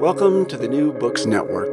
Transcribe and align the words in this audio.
Welcome 0.00 0.44
to 0.46 0.58
the 0.58 0.68
New 0.68 0.92
Books 0.92 1.24
Network. 1.24 1.70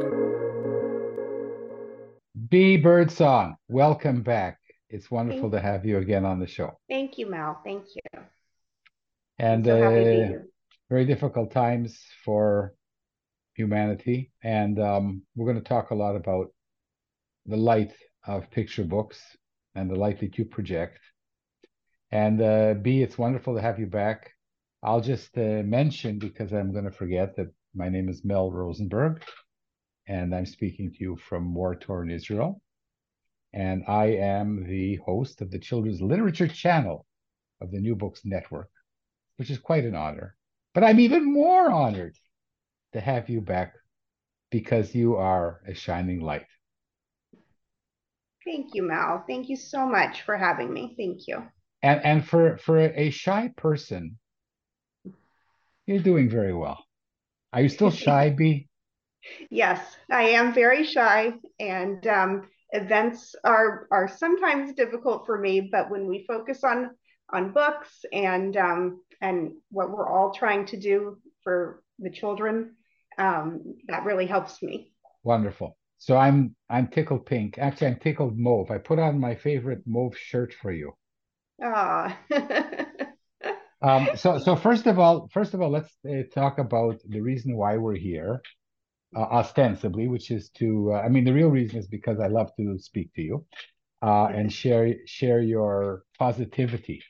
Bea 2.48 2.78
Birdsong, 2.78 3.56
welcome 3.68 4.22
back. 4.22 4.58
It's 4.88 5.10
wonderful 5.10 5.50
to 5.50 5.60
have 5.60 5.84
you 5.84 5.98
again 5.98 6.24
on 6.24 6.40
the 6.40 6.46
show. 6.46 6.78
Thank 6.88 7.18
you, 7.18 7.30
Mel. 7.30 7.60
Thank 7.62 7.84
you. 7.94 8.20
And 9.38 9.66
So 9.66 9.80
happy 9.80 10.04
to 10.04 10.28
be 10.28 10.34
uh, 10.36 10.38
very 10.88 11.04
difficult 11.04 11.52
times 11.52 12.00
for 12.24 12.74
humanity. 13.54 14.32
And 14.42 14.80
um, 14.80 15.22
we're 15.36 15.52
going 15.52 15.62
to 15.62 15.68
talk 15.68 15.90
a 15.90 15.94
lot 15.94 16.16
about 16.16 16.46
the 17.44 17.58
light 17.58 17.92
of 18.26 18.50
picture 18.50 18.84
books 18.84 19.20
and 19.74 19.90
the 19.90 19.96
light 19.96 20.20
that 20.20 20.38
you 20.38 20.46
project. 20.46 20.98
And 22.10 22.40
uh, 22.40 22.74
Bea, 22.74 23.02
it's 23.02 23.18
wonderful 23.18 23.54
to 23.54 23.60
have 23.60 23.78
you 23.78 23.86
back. 23.86 24.32
I'll 24.82 25.02
just 25.02 25.36
uh, 25.36 25.62
mention, 25.64 26.18
because 26.18 26.52
I'm 26.52 26.72
going 26.72 26.84
to 26.84 26.90
forget, 26.90 27.36
that 27.36 27.48
my 27.74 27.88
name 27.88 28.08
is 28.08 28.24
Mel 28.24 28.50
Rosenberg, 28.50 29.22
and 30.06 30.34
I'm 30.34 30.46
speaking 30.46 30.92
to 30.92 30.96
you 31.00 31.16
from 31.16 31.54
war 31.54 31.74
torn 31.74 32.10
Israel. 32.10 32.60
And 33.52 33.84
I 33.86 34.06
am 34.16 34.66
the 34.68 34.96
host 34.96 35.40
of 35.40 35.50
the 35.50 35.58
Children's 35.58 36.00
Literature 36.00 36.48
Channel 36.48 37.06
of 37.60 37.70
the 37.70 37.80
New 37.80 37.94
Books 37.94 38.22
Network, 38.24 38.70
which 39.36 39.50
is 39.50 39.58
quite 39.58 39.84
an 39.84 39.94
honor. 39.94 40.36
But 40.72 40.84
I'm 40.84 41.00
even 41.00 41.32
more 41.32 41.70
honored 41.70 42.16
to 42.92 43.00
have 43.00 43.28
you 43.28 43.40
back 43.40 43.74
because 44.50 44.94
you 44.94 45.16
are 45.16 45.60
a 45.66 45.74
shining 45.74 46.20
light. 46.20 46.46
Thank 48.44 48.74
you, 48.74 48.82
Mel. 48.82 49.24
Thank 49.26 49.48
you 49.48 49.56
so 49.56 49.86
much 49.86 50.22
for 50.22 50.36
having 50.36 50.72
me. 50.72 50.94
Thank 50.96 51.26
you. 51.26 51.44
And 51.82 52.04
and 52.04 52.26
for 52.26 52.56
for 52.58 52.78
a 52.78 53.10
shy 53.10 53.52
person, 53.56 54.18
you're 55.86 56.02
doing 56.02 56.28
very 56.28 56.54
well. 56.54 56.83
Are 57.54 57.62
you 57.62 57.68
still 57.68 57.92
shy, 57.92 58.30
Bea? 58.30 58.68
Yes, 59.48 59.80
I 60.10 60.30
am 60.30 60.52
very 60.52 60.84
shy, 60.84 61.34
and 61.60 62.04
um, 62.08 62.48
events 62.70 63.36
are 63.44 63.86
are 63.92 64.08
sometimes 64.08 64.74
difficult 64.74 65.24
for 65.24 65.38
me. 65.38 65.68
But 65.70 65.88
when 65.88 66.08
we 66.08 66.24
focus 66.26 66.64
on 66.64 66.90
on 67.32 67.52
books 67.52 68.04
and 68.12 68.56
um, 68.56 69.00
and 69.20 69.52
what 69.70 69.90
we're 69.90 70.08
all 70.08 70.34
trying 70.34 70.66
to 70.66 70.76
do 70.76 71.18
for 71.44 71.80
the 72.00 72.10
children, 72.10 72.74
um, 73.18 73.76
that 73.86 74.04
really 74.04 74.26
helps 74.26 74.60
me. 74.60 74.92
Wonderful. 75.22 75.78
So 75.98 76.16
I'm 76.16 76.56
I'm 76.68 76.88
tickled 76.88 77.24
pink. 77.24 77.56
Actually, 77.56 77.86
I'm 77.86 78.00
tickled 78.00 78.36
mauve. 78.36 78.72
I 78.72 78.78
put 78.78 78.98
on 78.98 79.20
my 79.20 79.36
favorite 79.36 79.82
mauve 79.86 80.18
shirt 80.18 80.52
for 80.60 80.72
you. 80.72 80.92
Ah, 81.62 82.18
Um, 83.84 84.08
so 84.16 84.38
so 84.38 84.56
first 84.56 84.86
of 84.86 84.98
all, 84.98 85.28
first 85.30 85.52
of 85.52 85.60
all, 85.60 85.70
let's 85.70 85.92
uh, 86.08 86.22
talk 86.34 86.58
about 86.58 87.00
the 87.06 87.20
reason 87.20 87.54
why 87.54 87.76
we're 87.76 87.96
here, 87.96 88.40
uh, 89.14 89.20
ostensibly, 89.20 90.08
which 90.08 90.30
is 90.30 90.48
to. 90.60 90.94
Uh, 90.94 91.02
I 91.02 91.08
mean, 91.08 91.24
the 91.24 91.34
real 91.34 91.50
reason 91.50 91.78
is 91.78 91.86
because 91.86 92.18
I 92.18 92.28
love 92.28 92.50
to 92.56 92.78
speak 92.78 93.12
to 93.14 93.20
you, 93.22 93.44
uh, 94.00 94.28
and 94.34 94.50
share 94.50 94.94
share 95.06 95.42
your 95.42 96.04
positivity 96.18 97.02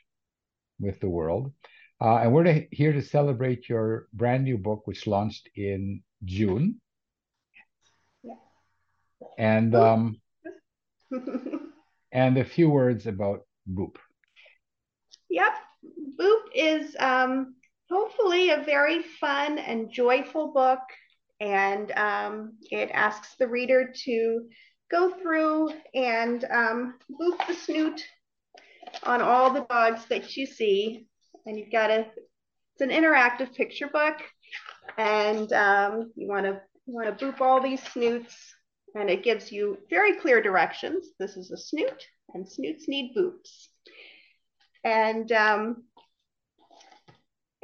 with 0.81 0.99
the 0.99 1.09
world. 1.09 1.53
Uh, 2.01 2.17
and 2.17 2.33
we're 2.33 2.43
to, 2.43 2.67
here 2.73 2.93
to 2.93 3.03
celebrate 3.03 3.69
your 3.69 4.09
brand 4.13 4.43
new 4.43 4.59
book, 4.59 4.83
which 4.87 5.07
launched 5.07 5.49
in 5.55 6.03
June. 6.25 6.81
Yeah. 8.25 8.35
And 9.39 9.77
um, 9.77 10.21
and 12.13 12.37
a 12.37 12.45
few 12.45 12.69
words 12.69 13.07
about 13.07 13.47
Boop. 13.73 13.95
Yep. 15.31 15.53
Boop 16.19 16.43
is 16.55 16.97
um, 16.99 17.55
hopefully 17.91 18.51
a 18.51 18.63
very 18.63 19.03
fun 19.03 19.59
and 19.59 19.91
joyful 19.91 20.53
book. 20.53 20.81
And 21.41 21.91
um, 21.93 22.53
it 22.71 22.91
asks 22.93 23.35
the 23.39 23.49
reader 23.49 23.93
to 24.05 24.49
go 24.91 25.11
through 25.11 25.71
and 25.95 26.45
um, 26.45 26.95
boop 27.21 27.47
the 27.47 27.55
snoot 27.55 28.03
on 29.03 29.21
all 29.21 29.53
the 29.53 29.67
dogs 29.69 30.05
that 30.07 30.37
you 30.37 30.47
see. 30.47 31.07
And 31.47 31.59
you've 31.59 31.73
got 31.73 31.91
a, 31.91 32.07
it's 32.07 32.81
an 32.81 32.91
interactive 32.91 33.55
picture 33.55 33.89
book. 33.89 34.17
And 34.97 35.53
um, 35.53 36.13
you 36.15 36.29
want 36.29 36.47
to 36.47 36.61
you 36.87 36.95
want 36.95 37.19
to 37.19 37.25
boop 37.25 37.41
all 37.41 37.61
these 37.61 37.83
snoots. 37.83 38.37
And 38.95 39.11
it 39.11 39.25
gives 39.25 39.51
you 39.51 39.79
very 39.91 40.15
clear 40.21 40.41
directions. 40.41 41.09
This 41.19 41.37
is 41.37 41.51
a 41.51 41.57
snoot, 41.57 42.07
and 42.33 42.49
snoots 42.49 42.87
need 42.87 43.13
boops 43.17 43.69
and 44.85 45.33
um, 45.33 45.85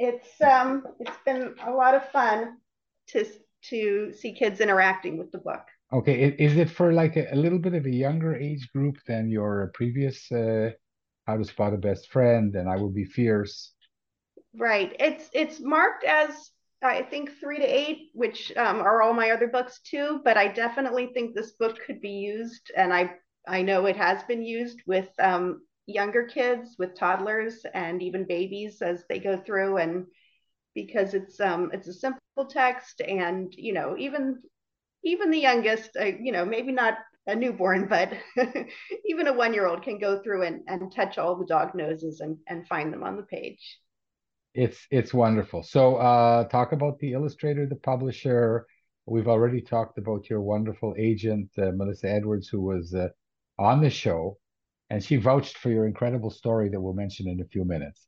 it's 0.01 0.41
um, 0.41 0.83
it's 0.99 1.17
been 1.25 1.53
a 1.65 1.71
lot 1.71 1.93
of 1.93 2.09
fun 2.09 2.57
to 3.09 3.25
to 3.69 4.11
see 4.13 4.33
kids 4.33 4.59
interacting 4.59 5.17
with 5.17 5.31
the 5.31 5.37
book. 5.37 5.63
Okay, 5.93 6.35
is 6.39 6.57
it 6.57 6.69
for 6.69 6.91
like 6.93 7.17
a, 7.17 7.27
a 7.31 7.35
little 7.35 7.59
bit 7.59 7.75
of 7.75 7.85
a 7.85 7.89
younger 7.89 8.35
age 8.35 8.69
group 8.73 8.97
than 9.07 9.29
your 9.29 9.71
previous 9.73 10.31
uh, 10.31 10.71
How 11.27 11.37
to 11.37 11.45
Spot 11.45 11.73
a 11.73 11.77
Best 11.77 12.11
Friend 12.11 12.55
and 12.55 12.67
I 12.67 12.77
Will 12.77 12.89
Be 12.89 13.05
Fierce? 13.05 13.73
Right. 14.57 14.95
It's 14.99 15.29
it's 15.33 15.59
marked 15.59 16.03
as 16.03 16.51
I 16.81 17.03
think 17.03 17.39
three 17.39 17.59
to 17.59 17.65
eight, 17.65 18.09
which 18.13 18.51
um, 18.57 18.81
are 18.81 19.03
all 19.03 19.13
my 19.13 19.31
other 19.31 19.47
books 19.47 19.81
too. 19.83 20.21
But 20.23 20.35
I 20.37 20.47
definitely 20.47 21.11
think 21.13 21.35
this 21.35 21.51
book 21.51 21.77
could 21.85 22.01
be 22.01 22.09
used, 22.09 22.71
and 22.75 22.91
I 22.91 23.13
I 23.47 23.61
know 23.61 23.85
it 23.85 23.97
has 23.97 24.23
been 24.23 24.43
used 24.43 24.81
with 24.87 25.09
um, 25.19 25.61
younger 25.87 26.23
kids, 26.25 26.75
with 26.77 26.95
toddlers, 26.95 27.65
and 27.73 28.01
even 28.01 28.25
babies 28.25 28.81
as 28.81 29.03
they 29.09 29.19
go 29.19 29.37
through, 29.37 29.77
and 29.77 30.05
because 30.73 31.13
it's 31.13 31.39
um 31.39 31.69
it's 31.73 31.87
a 31.87 31.93
simple 31.93 32.45
text, 32.49 33.01
and 33.01 33.53
you 33.55 33.73
know 33.73 33.95
even 33.97 34.41
even 35.03 35.31
the 35.31 35.39
youngest, 35.39 35.91
uh, 35.99 36.05
you 36.05 36.31
know 36.31 36.45
maybe 36.45 36.71
not 36.71 36.97
a 37.27 37.35
newborn, 37.35 37.87
but 37.87 38.13
even 39.05 39.27
a 39.27 39.33
one 39.33 39.53
year 39.53 39.67
old 39.67 39.83
can 39.83 39.99
go 39.99 40.21
through 40.21 40.43
and, 40.43 40.61
and 40.67 40.93
touch 40.93 41.17
all 41.17 41.35
the 41.35 41.45
dog 41.45 41.75
noses 41.75 42.19
and, 42.19 42.37
and 42.47 42.67
find 42.67 42.91
them 42.91 43.03
on 43.03 43.15
the 43.15 43.23
page. 43.23 43.79
It's 44.53 44.85
it's 44.91 45.13
wonderful. 45.13 45.63
So 45.63 45.95
uh, 45.95 46.45
talk 46.45 46.73
about 46.73 46.99
the 46.99 47.13
illustrator, 47.13 47.65
the 47.65 47.77
publisher. 47.77 48.65
We've 49.05 49.27
already 49.27 49.61
talked 49.61 49.97
about 49.97 50.29
your 50.29 50.41
wonderful 50.41 50.95
agent, 50.97 51.49
uh, 51.57 51.71
Melissa 51.73 52.09
Edwards, 52.09 52.49
who 52.49 52.61
was 52.61 52.93
uh, 52.93 53.09
on 53.57 53.81
the 53.81 53.89
show, 53.89 54.37
and 54.91 55.01
she 55.01 55.15
vouched 55.15 55.57
for 55.57 55.69
your 55.69 55.87
incredible 55.87 56.29
story 56.29 56.67
that 56.67 56.79
we'll 56.79 56.93
mention 56.93 57.29
in 57.29 57.39
a 57.39 57.45
few 57.45 57.63
minutes. 57.63 58.07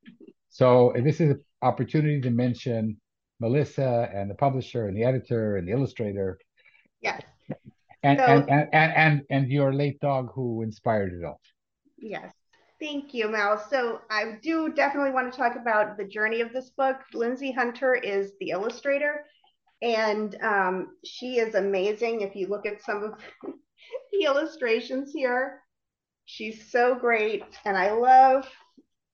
So 0.50 0.91
this 1.01 1.21
is 1.21 1.31
an 1.31 1.44
opportunity 1.62 2.19
to 2.19 2.30
mention 2.30 2.97
Melissa 3.39 4.09
and 4.13 4.30
the 4.30 4.35
publisher 4.35 4.88
and 4.88 4.95
the 4.97 5.06
editor 5.06 5.56
and 5.56 5.65
the 5.65 5.71
illustrator. 5.71 6.38
Yes. 7.01 7.21
And 8.03 8.19
So- 8.19 8.25
and, 8.25 8.50
and, 8.50 8.69
and 8.74 8.91
and 9.03 9.21
and 9.30 9.47
your 9.50 9.74
late 9.74 10.00
dog 10.01 10.31
who 10.35 10.62
inspired 10.62 11.13
it 11.13 11.24
all. 11.24 11.39
Yes. 11.97 12.33
Thank 12.81 13.13
you, 13.13 13.29
Mel. 13.29 13.57
So 13.69 14.01
I 14.09 14.38
do 14.44 14.74
definitely 14.74 15.12
want 15.12 15.31
to 15.31 15.38
talk 15.38 15.56
about 15.56 15.97
the 15.97 16.03
journey 16.03 16.41
of 16.41 16.51
this 16.51 16.69
book. 16.71 16.97
Linzie 17.13 17.56
Hunter 17.56 17.95
is 17.95 18.33
the 18.41 18.50
illustrator, 18.50 19.24
and 19.81 20.36
um, 20.44 20.97
she 21.06 21.38
is 21.38 21.56
amazing. 21.56 22.19
If 22.19 22.36
you 22.36 22.47
look 22.47 22.65
at 22.65 22.81
some 22.81 23.03
of 23.03 23.13
the 24.12 24.25
illustrations 24.25 25.13
here, 25.13 25.62
she's 26.25 26.71
so 26.71 26.95
great. 26.95 27.43
And 27.65 27.77
I 27.77 27.91
love, 27.91 28.47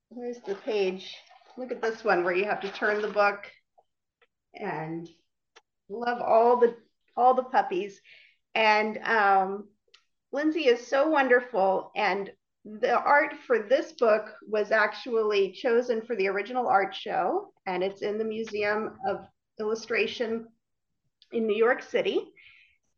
where's 0.09 0.39
the 0.45 0.55
page? 0.55 1.15
Look 1.57 1.71
at 1.71 1.81
this 1.81 2.03
one 2.03 2.23
where 2.23 2.35
you 2.35 2.45
have 2.45 2.61
to 2.61 2.71
turn 2.71 3.01
the 3.01 3.07
book 3.07 3.45
and 4.55 5.07
love 5.89 6.21
all 6.21 6.57
the 6.57 6.75
all 7.17 7.33
the 7.33 7.43
puppies. 7.43 7.99
And 8.55 8.97
um, 8.99 9.67
Linzie 10.33 10.67
is 10.67 10.87
so 10.87 11.09
wonderful. 11.09 11.91
And 11.95 12.31
the 12.65 12.97
art 12.97 13.33
for 13.45 13.59
this 13.59 13.93
book 13.93 14.35
was 14.47 14.71
actually 14.71 15.51
chosen 15.51 16.01
for 16.01 16.15
the 16.15 16.27
original 16.27 16.67
art 16.67 16.93
show, 16.93 17.53
and 17.65 17.83
it's 17.83 18.01
in 18.01 18.17
the 18.17 18.23
Museum 18.23 18.97
of 19.07 19.27
Illustration 19.59 20.47
in 21.31 21.47
New 21.47 21.55
York 21.55 21.81
City. 21.81 22.31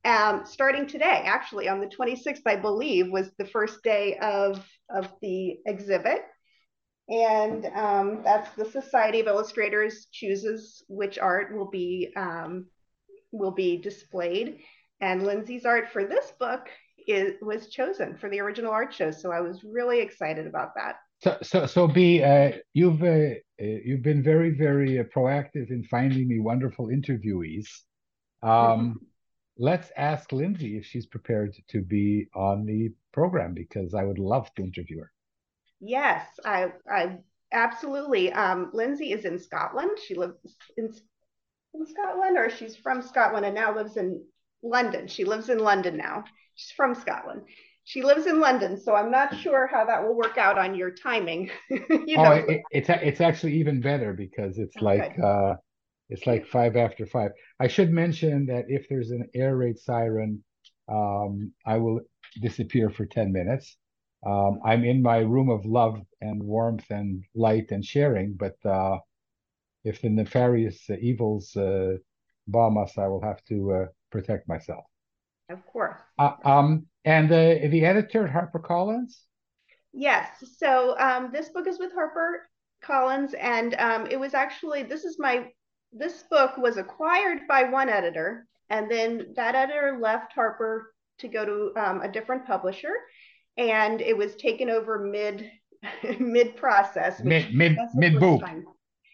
Um, 0.04 0.46
starting 0.46 0.88
today, 0.88 1.24
actually, 1.26 1.70
on 1.70 1.80
the 1.80 1.88
26th, 1.88 2.42
I 2.46 2.56
believe, 2.56 3.12
was 3.12 3.30
the 3.38 3.46
first 3.46 3.84
day 3.84 4.18
of, 4.18 4.66
of 4.90 5.08
the 5.22 5.58
exhibit. 5.66 6.22
And 7.10 7.66
um, 7.76 8.22
that's 8.24 8.56
the 8.56 8.66
Society 8.66 9.20
of 9.20 9.28
Illustrators 9.28 10.08
chooses 10.12 10.84
which 10.88 11.20
art 11.20 11.56
will 11.56 11.70
be 11.70 12.12
um, 12.16 12.68
will 13.32 13.52
be 13.52 13.78
displayed. 13.78 14.60
And 15.02 15.24
Linzie's 15.24 15.66
art 15.66 15.90
for 15.92 16.06
this 16.06 16.32
book 16.40 16.70
is 17.08 17.34
was 17.42 17.68
chosen 17.68 18.18
for 18.18 18.30
the 18.30 18.40
original 18.40 18.72
art 18.72 18.94
show. 18.94 19.12
So 19.12 19.32
I 19.32 19.42
was 19.42 19.64
really 19.64 20.00
excited 20.00 20.48
about 20.48 20.70
that. 20.76 20.96
So 21.22 21.38
so 21.42 21.66
so 21.66 21.88
Bea, 21.88 22.24
uh, 22.24 22.52
you've 22.74 23.04
uh, 23.04 23.36
uh, 23.62 23.80
you've 23.86 24.04
been 24.04 24.24
very 24.24 24.52
very 24.52 25.00
uh, 25.00 25.04
proactive 25.16 25.70
in 25.70 25.84
finding 25.92 26.28
me 26.28 26.40
wonderful 26.40 26.88
interviewees. 26.88 27.68
Um, 28.42 29.00
let's 29.62 29.92
ask 29.98 30.32
Linzie 30.32 30.78
if 30.78 30.86
she's 30.86 31.06
prepared 31.06 31.56
to 31.70 31.82
be 31.82 32.28
on 32.36 32.66
the 32.66 32.94
program 33.14 33.54
because 33.54 33.94
I 33.94 34.04
would 34.04 34.20
love 34.20 34.54
to 34.56 34.64
interview 34.64 35.00
her. 35.00 35.14
Yes, 35.80 36.28
I 36.46 36.72
I 36.90 37.18
absolutely. 37.52 38.32
Um, 38.32 38.72
Linzie 38.74 39.14
is 39.14 39.26
in 39.26 39.40
Scotland. 39.40 39.98
She 40.06 40.16
lives 40.16 40.38
in 40.78 40.94
in 41.76 41.86
Scotland, 41.88 42.38
or 42.38 42.50
she's 42.50 42.76
from 42.78 43.02
Scotland 43.02 43.46
and 43.46 43.56
now 43.56 43.76
lives 43.76 43.98
in 43.98 44.26
London. 44.64 45.08
She 45.08 45.26
lives 45.26 45.50
in 45.50 45.60
London 45.60 45.98
now. 45.98 46.26
She's 46.56 46.72
from 46.74 46.96
Scotland. 46.96 47.44
She 47.86 48.04
lives 48.04 48.28
in 48.28 48.40
London, 48.40 48.80
so 48.80 48.96
I'm 48.96 49.12
not 49.12 49.36
sure 49.36 49.68
how 49.68 49.86
that 49.86 50.04
will 50.04 50.16
work 50.16 50.38
out 50.38 50.58
on 50.60 50.76
your 50.76 50.92
timing. 50.92 51.52
you 51.70 52.18
Oh, 52.18 52.22
know, 52.22 52.32
it, 52.32 52.46
it- 52.50 52.68
it's 52.72 52.90
it's 52.90 53.22
actually 53.22 53.54
even 53.54 53.80
better 53.82 54.14
because 54.14 54.58
it's 54.58 54.82
Okay. 54.82 55.12
like 55.12 55.14
uh, 55.24 55.56
it's 56.12 56.28
like 56.28 56.46
five 56.46 56.76
after 56.76 57.06
five. 57.06 57.32
I 57.60 57.68
should 57.68 57.92
mention 57.92 58.46
that 58.48 58.66
if 58.68 58.88
there's 58.90 59.12
an 59.12 59.28
air 59.34 59.56
raid 59.56 59.80
siren, 59.80 60.44
um, 60.88 61.54
I 61.66 61.78
will 61.78 62.02
disappear 62.42 62.90
for 62.90 63.06
10 63.06 63.32
minutes. 63.32 63.78
Um, 64.26 64.60
I'm 64.64 64.84
in 64.84 65.02
my 65.02 65.20
room 65.20 65.50
of 65.50 65.66
love 65.66 66.00
and 66.20 66.44
warmth 66.44 66.86
and 66.92 67.24
light 67.34 67.72
and 67.72 67.84
sharing, 67.84 68.34
but 68.34 68.56
uh, 68.66 68.98
if 69.84 70.02
the 70.02 70.10
nefarious 70.10 70.80
uh, 70.90 70.98
evils 71.02 71.56
uh, 71.56 71.96
bomb 72.48 72.78
us, 72.78 72.98
I 72.98 73.08
will 73.08 73.24
have 73.24 73.44
to 73.46 73.72
uh, 73.72 73.86
protect 74.12 74.48
myself. 74.48 74.84
of 75.50 75.66
course. 75.66 75.98
Uh, 76.20 76.34
um, 76.44 76.86
and 77.06 77.32
uh, 77.32 77.68
the 77.72 77.86
editor 77.86 78.28
at 78.28 78.34
HarperCollins, 78.34 79.14
Yes. 79.94 80.30
So 80.58 80.98
um, 81.00 81.32
this 81.32 81.50
book 81.50 81.68
is 81.68 81.78
with 81.78 81.94
Harper 81.94 82.48
Collins, 82.82 83.34
and 83.34 83.76
um, 83.76 84.08
it 84.08 84.20
was 84.20 84.34
actually 84.34 84.84
this 84.84 85.04
is 85.04 85.20
my 85.20 85.48
this 85.92 86.24
book 86.30 86.58
was 86.58 86.78
acquired 86.78 87.48
by 87.48 87.64
one 87.66 87.90
editor, 87.90 88.48
and 88.70 88.90
then 88.90 89.34
that 89.36 89.56
editor 89.56 89.98
left 90.02 90.34
Harper 90.34 90.94
to 91.20 91.28
go 91.28 91.46
to 91.46 91.80
um, 91.82 92.02
a 92.02 92.12
different 92.12 92.46
publisher, 92.46 92.94
and 93.58 94.02
it 94.02 94.18
was 94.18 94.36
taken 94.36 94.70
over 94.70 95.00
mid 95.00 95.50
mid 96.20 96.56
process. 96.56 97.22
mid 97.24 97.54
mid 97.54 97.78
mid 97.96 98.20
time. 98.40 98.66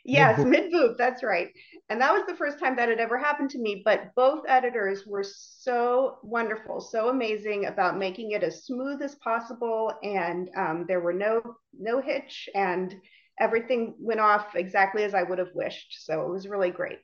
Yes, 0.06 0.40
Mid-boop. 0.40 0.50
mid 0.50 0.72
boop. 0.72 0.98
That's 0.98 1.22
right. 1.22 1.50
And 1.90 2.00
that 2.00 2.14
was 2.14 2.24
the 2.28 2.36
first 2.36 2.60
time 2.60 2.78
that 2.78 2.88
had 2.88 3.00
ever 3.00 3.18
happened 3.18 3.50
to 3.52 3.60
me. 3.60 3.82
But 3.84 4.16
both 4.16 4.46
editors 4.48 5.06
were 5.06 5.24
so 5.26 6.20
wonderful, 6.24 6.80
so 6.80 7.10
amazing 7.10 7.66
about 7.66 7.98
making 7.98 8.32
it 8.32 8.42
as 8.42 8.64
smooth 8.64 9.02
as 9.02 9.16
possible. 9.16 9.92
And 10.04 10.50
um, 10.56 10.86
there 10.88 11.02
were 11.02 11.14
no 11.14 11.42
no 11.78 12.02
hitch, 12.02 12.48
and 12.56 12.96
everything 13.40 13.96
went 14.00 14.20
off 14.20 14.56
exactly 14.56 15.04
as 15.04 15.14
I 15.14 15.24
would 15.24 15.40
have 15.40 15.54
wished. 15.54 15.98
So 16.06 16.22
it 16.22 16.30
was 16.30 16.48
really 16.48 16.72
great. 16.72 17.00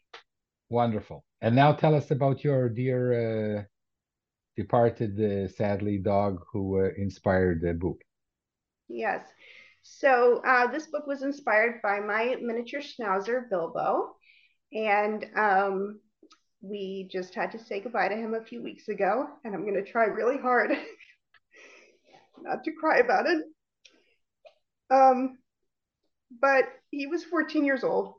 Wonderful. 0.70 1.24
And 1.42 1.56
now 1.56 1.74
tell 1.74 1.94
us 1.94 2.10
about 2.12 2.44
your 2.44 2.70
dear 2.70 3.58
uh, 3.60 3.64
departed, 4.56 5.20
uh, 5.20 5.48
sadly, 5.48 5.98
dog 5.98 6.40
who 6.52 6.82
uh, 6.82 6.90
inspired 6.98 7.62
the 7.62 7.74
book. 7.74 8.02
Yes. 8.88 9.26
So 9.84 10.42
uh, 10.48 10.68
this 10.68 10.88
book 10.88 11.06
was 11.06 11.24
inspired 11.24 11.82
by 11.84 12.00
my 12.00 12.38
miniature 12.42 12.82
schnauzer, 12.82 13.50
Bilbo. 13.50 14.16
And 14.72 15.26
um, 15.36 16.00
we 16.62 17.10
just 17.12 17.36
had 17.36 17.52
to 17.52 17.60
say 17.60 17.82
goodbye 17.82 18.08
to 18.08 18.16
him 18.16 18.34
a 18.34 18.44
few 18.44 18.64
weeks 18.64 18.88
ago. 18.88 19.28
And 19.44 19.54
I'm 19.54 19.64
going 19.64 19.84
to 19.84 19.92
try 19.92 20.06
really 20.06 20.38
hard 20.38 20.72
not 22.42 22.64
to 22.64 22.72
cry 22.72 23.00
about 23.00 23.26
it. 23.28 23.44
Um, 24.90 25.38
but 26.42 26.66
he 26.92 27.08
was 27.08 27.24
14 27.24 27.66
years 27.66 27.84
old. 27.84 28.16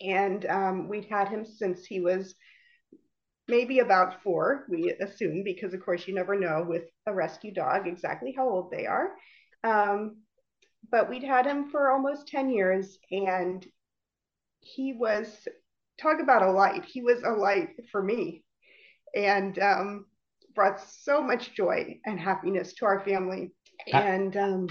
And 0.00 0.44
um, 0.46 0.88
we'd 0.88 1.06
had 1.06 1.28
him 1.28 1.44
since 1.44 1.86
he 1.86 2.00
was 2.00 2.34
maybe 3.48 3.78
about 3.78 4.22
four, 4.22 4.66
we 4.68 4.92
assume, 5.00 5.42
because 5.44 5.72
of 5.72 5.84
course 5.84 6.06
you 6.06 6.14
never 6.14 6.38
know 6.38 6.64
with 6.68 6.84
a 7.06 7.14
rescue 7.14 7.52
dog 7.52 7.86
exactly 7.86 8.34
how 8.36 8.48
old 8.48 8.70
they 8.70 8.86
are. 8.86 9.10
Um, 9.64 10.18
but 10.90 11.08
we'd 11.08 11.22
had 11.22 11.46
him 11.46 11.70
for 11.70 11.90
almost 11.90 12.28
10 12.28 12.50
years 12.50 12.98
and 13.10 13.66
he 14.60 14.92
was, 14.92 15.48
talk 16.00 16.20
about 16.20 16.42
a 16.42 16.50
light. 16.50 16.84
He 16.84 17.00
was 17.02 17.22
a 17.22 17.30
light 17.30 17.70
for 17.90 18.02
me 18.02 18.44
and 19.14 19.58
um, 19.58 20.06
brought 20.54 20.80
so 20.80 21.22
much 21.22 21.54
joy 21.54 21.98
and 22.04 22.20
happiness 22.20 22.74
to 22.74 22.86
our 22.86 23.00
family. 23.04 23.52
And 23.92 24.36
um, 24.36 24.68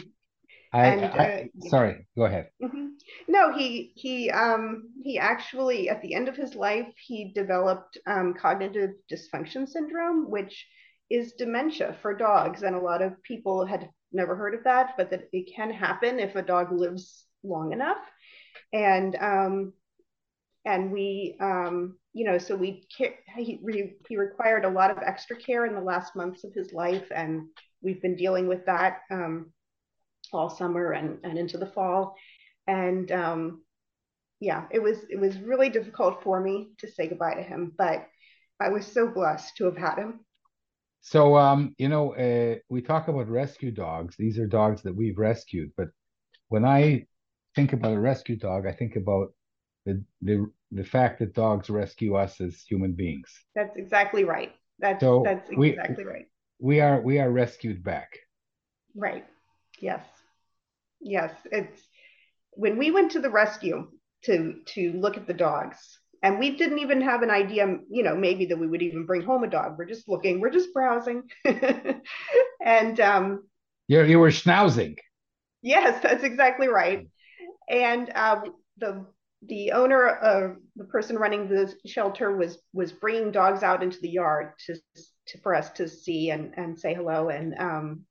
I, 0.75 0.87
And, 0.87 1.05
I- 1.05 1.49
uh, 1.57 1.67
sorry, 1.69 2.07
go 2.17 2.25
ahead. 2.25 2.49
Mhm. 2.61 2.91
No, 3.27 3.53
he 3.53 3.91
he 3.95 4.29
um 4.31 4.89
he 5.03 5.19
actually 5.19 5.89
at 5.89 6.01
the 6.01 6.13
end 6.13 6.27
of 6.29 6.35
his 6.37 6.55
life 6.55 6.87
he 6.97 7.31
developed 7.33 7.97
um, 8.07 8.33
cognitive 8.33 8.91
dysfunction 9.11 9.67
syndrome, 9.67 10.29
which 10.29 10.67
is 11.09 11.33
dementia 11.33 11.93
for 12.01 12.13
dogs, 12.13 12.63
and 12.63 12.75
a 12.75 12.79
lot 12.79 13.01
of 13.01 13.21
people 13.23 13.65
had 13.65 13.89
never 14.11 14.35
heard 14.35 14.55
of 14.55 14.63
that, 14.63 14.93
but 14.97 15.09
that 15.11 15.29
it 15.33 15.51
can 15.55 15.71
happen 15.71 16.19
if 16.19 16.35
a 16.35 16.41
dog 16.41 16.71
lives 16.71 17.25
long 17.43 17.73
enough, 17.73 18.03
and 18.73 19.15
um 19.17 19.73
and 20.65 20.91
we 20.91 21.37
um 21.41 21.97
you 22.13 22.25
know 22.25 22.37
so 22.37 22.55
we 22.55 22.87
he 23.37 23.59
he 24.09 24.17
required 24.17 24.65
a 24.65 24.69
lot 24.69 24.91
of 24.91 24.97
extra 25.03 25.35
care 25.35 25.65
in 25.65 25.75
the 25.75 25.81
last 25.81 26.15
months 26.15 26.43
of 26.43 26.53
his 26.53 26.73
life, 26.73 27.07
and 27.15 27.47
we've 27.81 28.01
been 28.01 28.15
dealing 28.15 28.47
with 28.47 28.65
that 28.65 29.01
um 29.11 29.51
all 30.33 30.49
summer 30.49 30.91
and, 30.91 31.19
and 31.23 31.37
into 31.37 31.57
the 31.57 31.65
fall 31.65 32.15
and 32.67 33.11
um, 33.11 33.61
yeah 34.39 34.65
it 34.71 34.81
was 34.81 34.99
it 35.09 35.19
was 35.19 35.39
really 35.39 35.69
difficult 35.69 36.21
for 36.23 36.39
me 36.41 36.69
to 36.79 36.87
say 36.87 37.07
goodbye 37.07 37.35
to 37.35 37.43
him 37.43 37.71
but 37.77 38.07
i 38.59 38.69
was 38.69 38.85
so 38.85 39.07
blessed 39.07 39.55
to 39.57 39.65
have 39.65 39.77
had 39.77 39.97
him 39.97 40.19
So, 41.01 41.37
um, 41.37 41.75
you 41.77 41.89
know, 41.89 42.13
uh, 42.15 42.57
we 42.69 42.81
talk 42.81 43.07
about 43.07 43.29
rescue 43.29 43.71
dogs. 43.71 44.15
These 44.17 44.39
are 44.39 44.47
dogs 44.47 44.81
that 44.83 44.95
we've 44.95 45.17
rescued. 45.17 45.71
But 45.77 45.89
when 46.49 46.65
I 46.65 47.07
think 47.55 47.73
about 47.73 47.93
a 47.93 47.99
rescue 47.99 48.37
dog, 48.37 48.65
I 48.67 48.71
think 48.73 48.95
about 48.95 49.33
the 49.85 50.03
the 50.21 50.51
the 50.71 50.83
fact 50.83 51.19
that 51.19 51.33
dogs 51.33 51.69
rescue 51.69 52.15
us 52.15 52.41
as 52.41 52.61
human 52.63 52.93
beings. 52.93 53.31
that's 53.55 53.75
exactly 53.77 54.23
right 54.23 54.53
that's 54.79 55.01
So 55.01 55.23
that's 55.23 55.49
we- 55.53 55.79
exactly 55.79 56.05
right 56.05 56.27
We 56.59 56.79
are 56.81 57.01
we 57.01 57.19
are 57.19 57.31
rescued 57.31 57.83
back. 57.83 58.19
right 58.95 59.25
yes 59.79 60.14
yes 61.01 61.31
it's 61.51 61.81
when 62.51 62.77
we 62.77 62.91
went 62.91 63.11
to 63.11 63.19
the 63.19 63.29
rescue 63.29 63.87
to 64.23 64.55
to 64.65 64.93
look 64.93 65.17
at 65.17 65.27
the 65.27 65.33
dogs 65.33 65.99
and 66.23 66.39
we 66.39 66.55
didn't 66.57 66.79
even 66.79 67.01
have 67.01 67.21
an 67.21 67.29
idea 67.29 67.77
you 67.89 68.03
know 68.03 68.15
maybe 68.15 68.45
that 68.45 68.57
we 68.59 68.67
would 68.67 68.81
even 68.81 69.05
bring 69.05 69.21
home 69.21 69.43
a 69.43 69.49
dog 69.49 69.77
we're 69.77 69.85
just 69.85 70.07
looking 70.07 70.39
we're 70.39 70.49
just 70.49 70.73
browsing 70.73 71.23
and 72.65 72.99
um 72.99 73.43
You 73.87 74.03
you 74.03 74.19
were 74.19 74.29
schnauzing. 74.31 74.97
Yes, 75.61 76.01
that's 76.01 76.23
exactly 76.23 76.67
right. 76.67 77.07
And 77.69 78.11
uh, 78.13 78.41
the 78.77 79.05
the 79.47 79.71
owner 79.73 80.07
of 80.07 80.57
the 80.75 80.85
person 80.85 81.17
running 81.17 81.47
the 81.47 81.73
shelter 81.85 82.35
was 82.35 82.57
was 82.73 82.91
bringing 82.91 83.31
dogs 83.31 83.63
out 83.63 83.83
into 83.83 83.99
the 84.01 84.09
yard 84.09 84.53
to, 84.65 84.75
to 85.27 85.37
for 85.41 85.53
us 85.55 85.71
to 85.71 85.87
see 85.87 86.31
and 86.31 86.53
and 86.57 86.79
say 86.79 86.93
hello 86.93 87.29
and 87.29 87.55
um, 87.59 88.05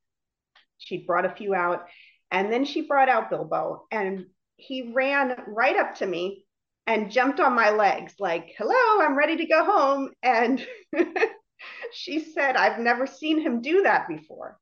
she 0.79 1.05
brought 1.07 1.25
a 1.27 1.35
few 1.35 1.55
out 1.55 1.87
and 2.35 2.53
then 2.53 2.65
she 2.65 2.83
brought 2.83 3.09
out 3.09 3.31
bilbo 3.31 3.87
and 3.91 4.27
he 4.57 4.93
ran 4.93 5.35
right 5.49 5.77
up 5.77 5.95
to 5.97 6.07
me 6.07 6.45
and 6.87 7.11
jumped 7.11 7.41
on 7.41 7.55
my 7.55 7.71
legs 7.71 8.15
like 8.19 8.55
hello 8.59 9.05
i'm 9.05 9.17
ready 9.17 9.37
to 9.37 9.47
go 9.47 9.65
home 9.65 10.11
and 10.23 10.67
she 11.93 12.21
said 12.21 12.57
i've 12.57 12.79
never 12.79 13.07
seen 13.07 13.41
him 13.41 13.63
do 13.63 13.83
that 13.83 14.07
before 14.09 14.59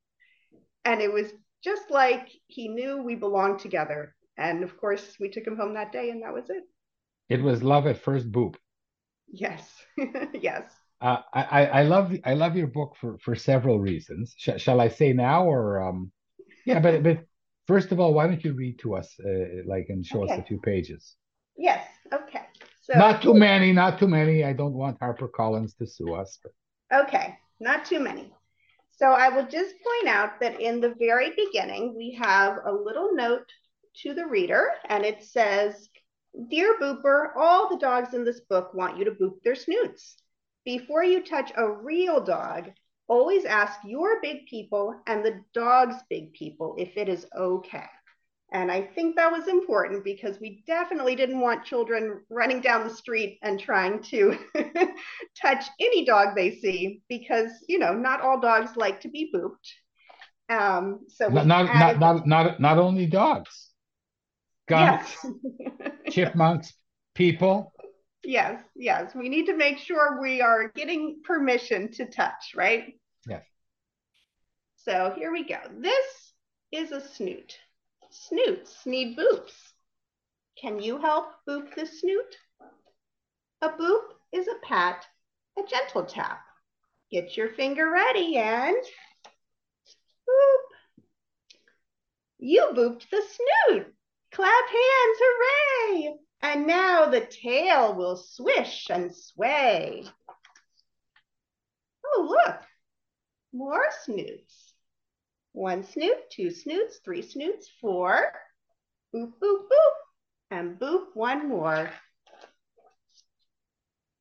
and 0.85 1.00
it 1.00 1.12
was 1.12 1.33
just 1.64 1.91
like 1.91 2.29
he 2.47 2.69
knew 2.69 3.02
we 3.02 3.14
belonged 3.14 3.59
together 3.59 4.14
and 4.37 4.62
of 4.62 4.76
course, 4.79 5.17
we 5.21 5.29
took 5.29 5.47
him 5.47 5.57
home 5.57 5.75
that 5.75 5.93
day, 5.93 6.11
and 6.11 6.23
that 6.23 6.33
was 6.33 6.49
it. 6.49 6.64
It 7.29 7.43
was 7.43 7.62
love 7.62 7.87
at 7.87 7.99
first 7.99 8.31
boop. 8.31 8.57
Yes, 9.29 9.71
yes. 10.33 10.64
Uh, 11.00 11.19
I, 11.33 11.67
I 11.67 11.83
love 11.83 12.14
I 12.25 12.35
love 12.35 12.57
your 12.57 12.69
book 12.69 12.97
for 13.00 13.19
for 13.19 13.35
several 13.35 13.81
reasons. 13.81 14.35
Sh- 14.37 14.59
shall 14.59 14.81
I 14.81 14.88
say 14.88 15.12
now 15.12 15.45
or 15.45 15.83
um? 15.83 16.12
Yeah, 16.64 16.81
but 16.81 17.02
but 17.02 17.25
first 17.66 17.92
of 17.92 18.00
all, 18.00 18.14
why 18.14 18.26
don't 18.26 18.45
you 18.45 18.54
read 18.54 18.78
to 18.81 18.95
us 18.95 19.14
uh, 19.25 19.62
like 19.66 19.87
and 19.88 20.04
show 20.04 20.25
okay. 20.25 20.35
us 20.35 20.38
a 20.40 20.42
few 20.42 20.61
pages? 20.61 21.16
Yes. 21.57 21.87
Okay. 22.12 22.42
So 22.83 22.99
not 22.99 23.23
too 23.23 23.35
many, 23.35 23.73
not 23.73 23.99
too 23.99 24.09
many. 24.09 24.45
I 24.45 24.52
don't 24.52 24.73
want 24.73 24.99
Harper 24.99 25.28
Collins 25.28 25.75
to 25.75 25.87
sue 25.87 26.14
us. 26.14 26.38
But... 26.42 26.52
Okay, 27.02 27.38
not 27.61 27.85
too 27.85 28.00
many. 28.00 28.33
So 28.90 29.07
I 29.07 29.28
will 29.28 29.47
just 29.47 29.75
point 29.83 30.09
out 30.09 30.40
that 30.40 30.61
in 30.61 30.81
the 30.81 30.95
very 30.99 31.31
beginning, 31.37 31.95
we 31.97 32.12
have 32.21 32.59
a 32.64 32.73
little 32.73 33.14
note 33.14 33.50
to 34.02 34.14
the 34.14 34.26
reader 34.26 34.69
and 34.88 35.04
it 35.04 35.23
says, 35.23 35.88
Dear 36.49 36.76
Booper, 36.81 37.28
all 37.37 37.69
the 37.69 37.78
dogs 37.78 38.14
in 38.14 38.25
this 38.25 38.40
book 38.40 38.75
want 38.75 38.99
you 38.99 39.04
to 39.04 39.12
boop 39.12 39.42
their 39.45 39.54
snoots. 39.54 40.16
Before 40.64 41.04
you 41.04 41.23
touch 41.23 41.52
a 41.57 41.71
real 41.71 42.23
dog, 42.23 42.71
always 43.12 43.45
ask 43.45 43.78
your 43.85 44.21
big 44.23 44.47
people 44.47 44.95
and 45.07 45.25
the 45.25 45.42
dog's 45.52 45.97
big 46.09 46.33
people 46.33 46.75
if 46.78 46.97
it 46.97 47.09
is 47.09 47.26
okay. 47.37 47.85
And 48.54 48.71
I 48.71 48.83
think 48.83 49.16
that 49.16 49.33
was 49.33 49.49
important 49.49 50.04
because 50.04 50.38
we 50.40 50.62
definitely 50.66 51.14
didn't 51.14 51.40
want 51.40 51.64
children 51.64 52.21
running 52.31 52.61
down 52.61 52.87
the 52.87 52.95
street 52.95 53.38
and 53.42 53.59
trying 53.59 54.02
to 54.04 54.38
touch 55.42 55.64
any 55.81 56.04
dog 56.04 56.35
they 56.35 56.57
see 56.57 57.02
because, 57.09 57.50
you 57.69 57.78
know, 57.78 57.95
not 57.95 58.21
all 58.21 58.40
dogs 58.40 58.76
like 58.76 59.00
to 59.02 59.09
be 59.09 59.33
booped. 59.35 59.69
Um, 60.50 61.00
so 61.09 61.28
not, 61.28 61.47
not, 61.47 61.99
not, 61.99 62.26
not, 62.26 62.61
not 62.61 62.78
only 62.78 63.07
dogs 63.07 63.73
skunks, 64.73 65.16
yes. 65.25 65.92
chipmunks, 66.11 66.73
people. 67.14 67.73
Yes, 68.25 68.62
yes. 68.76 69.14
We 69.14 69.28
need 69.28 69.47
to 69.47 69.57
make 69.57 69.78
sure 69.78 70.21
we 70.21 70.40
are 70.40 70.71
getting 70.75 71.21
permission 71.25 71.90
to 71.92 72.07
touch, 72.07 72.52
right? 72.54 72.95
Yes. 73.29 73.45
So 74.76 75.12
here 75.17 75.33
we 75.33 75.45
go. 75.45 75.59
This 75.79 76.33
is 76.73 76.93
a 76.93 77.00
snoot. 77.00 77.57
Snoots 78.11 78.85
need 78.85 79.17
boops. 79.17 79.52
Can 80.61 80.81
you 80.81 80.99
help 80.99 81.33
boop 81.49 81.75
the 81.75 81.87
snoot? 81.87 82.37
A 83.62 83.69
boop 83.69 84.02
is 84.33 84.49
a 84.49 84.67
pat, 84.67 85.07
a 85.59 85.62
gentle 85.62 86.05
tap. 86.05 86.41
Get 87.11 87.37
your 87.37 87.50
finger 87.50 87.91
ready 87.91 88.37
and 88.37 88.76
boop. 90.29 91.05
You 92.38 92.71
booped 92.75 93.09
the 93.11 93.23
snoot. 93.23 93.95
Clap 94.33 94.67
hands, 94.67 95.19
hooray! 95.21 96.14
And 96.43 96.67
now 96.67 97.07
the 97.07 97.21
tail 97.21 97.95
will 97.95 98.17
swish 98.17 98.88
and 98.91 99.14
sway. 99.14 100.05
Oh, 102.05 102.26
look, 102.29 102.62
more 103.52 103.85
snoots. 104.04 104.75
One 105.52 105.85
snoot, 105.85 106.30
two 106.30 106.50
snoots, 106.50 107.00
three 107.04 107.23
snoots, 107.23 107.71
four. 107.80 108.32
Boop, 109.14 109.32
boop, 109.42 109.59
boop, 109.68 109.92
and 110.50 110.78
boop 110.78 111.09
one 111.14 111.49
more. 111.49 111.90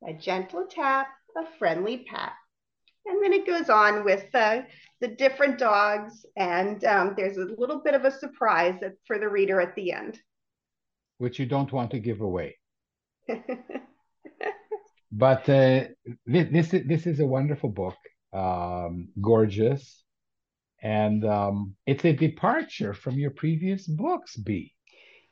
A 0.06 0.12
gentle 0.12 0.66
tap, 0.68 1.08
a 1.36 1.46
friendly 1.58 1.98
pat. 1.98 2.32
And 3.06 3.22
then 3.22 3.32
it 3.32 3.46
goes 3.46 3.68
on 3.70 4.04
with 4.04 4.30
the, 4.32 4.66
the 5.00 5.08
different 5.08 5.58
dogs, 5.58 6.24
and 6.36 6.84
um, 6.84 7.14
there's 7.16 7.36
a 7.36 7.48
little 7.58 7.80
bit 7.82 7.94
of 7.94 8.04
a 8.04 8.10
surprise 8.10 8.78
for 9.06 9.18
the 9.18 9.28
reader 9.28 9.60
at 9.60 9.74
the 9.74 9.92
end. 9.92 10.20
Which 11.18 11.38
you 11.38 11.46
don't 11.46 11.72
want 11.72 11.90
to 11.92 11.98
give 11.98 12.20
away. 12.20 12.56
but 15.12 15.48
uh, 15.48 15.84
this, 16.26 16.48
this, 16.50 16.70
this 16.86 17.06
is 17.06 17.20
a 17.20 17.26
wonderful 17.26 17.70
book, 17.70 17.96
um, 18.32 19.08
gorgeous, 19.20 20.04
and 20.82 21.24
um, 21.24 21.74
it's 21.86 22.04
a 22.04 22.12
departure 22.12 22.94
from 22.94 23.18
your 23.18 23.30
previous 23.30 23.86
books, 23.86 24.36
Bea. 24.36 24.72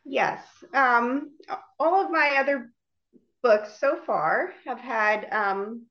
Yes. 0.05 0.43
Um, 0.73 1.33
all 1.79 2.05
of 2.05 2.11
my 2.11 2.37
other 2.39 2.73
books 3.43 3.79
so 3.79 3.99
far 4.07 4.53
have 4.67 4.79
had 4.79 5.27
um, 5.33 5.87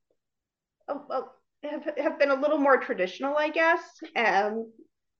a, 0.88 0.94
a, 0.94 1.24
have, 1.62 1.84
have 1.96 2.18
been 2.18 2.30
a 2.30 2.40
little 2.40 2.58
more 2.58 2.78
traditional, 2.78 3.36
I 3.36 3.50
guess. 3.50 3.82
Um, 4.16 4.72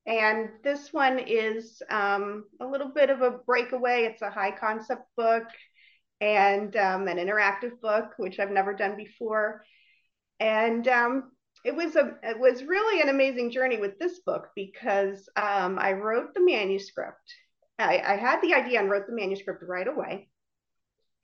and 0.06 0.48
this 0.64 0.92
one 0.92 1.18
is 1.18 1.82
um, 1.90 2.44
a 2.60 2.66
little 2.66 2.88
bit 2.88 3.10
of 3.10 3.20
a 3.20 3.38
breakaway. 3.46 4.04
It's 4.04 4.22
a 4.22 4.30
high 4.30 4.52
concept 4.52 5.02
book 5.16 5.44
and 6.20 6.74
um, 6.76 7.08
an 7.08 7.18
interactive 7.18 7.80
book, 7.80 8.12
which 8.16 8.38
I've 8.38 8.50
never 8.50 8.74
done 8.74 8.96
before. 8.96 9.64
And 10.38 10.86
um, 10.88 11.30
it 11.64 11.74
was 11.74 11.96
a 11.96 12.14
it 12.22 12.38
was 12.38 12.64
really 12.64 13.02
an 13.02 13.08
amazing 13.08 13.50
journey 13.50 13.78
with 13.78 13.98
this 13.98 14.20
book 14.20 14.48
because 14.54 15.28
um, 15.36 15.78
I 15.78 15.92
wrote 15.92 16.34
the 16.34 16.44
manuscript. 16.44 17.34
I, 17.78 17.98
I 17.98 18.16
had 18.16 18.40
the 18.42 18.54
idea 18.54 18.80
and 18.80 18.90
wrote 18.90 19.06
the 19.06 19.14
manuscript 19.14 19.62
right 19.66 19.88
away. 19.88 20.28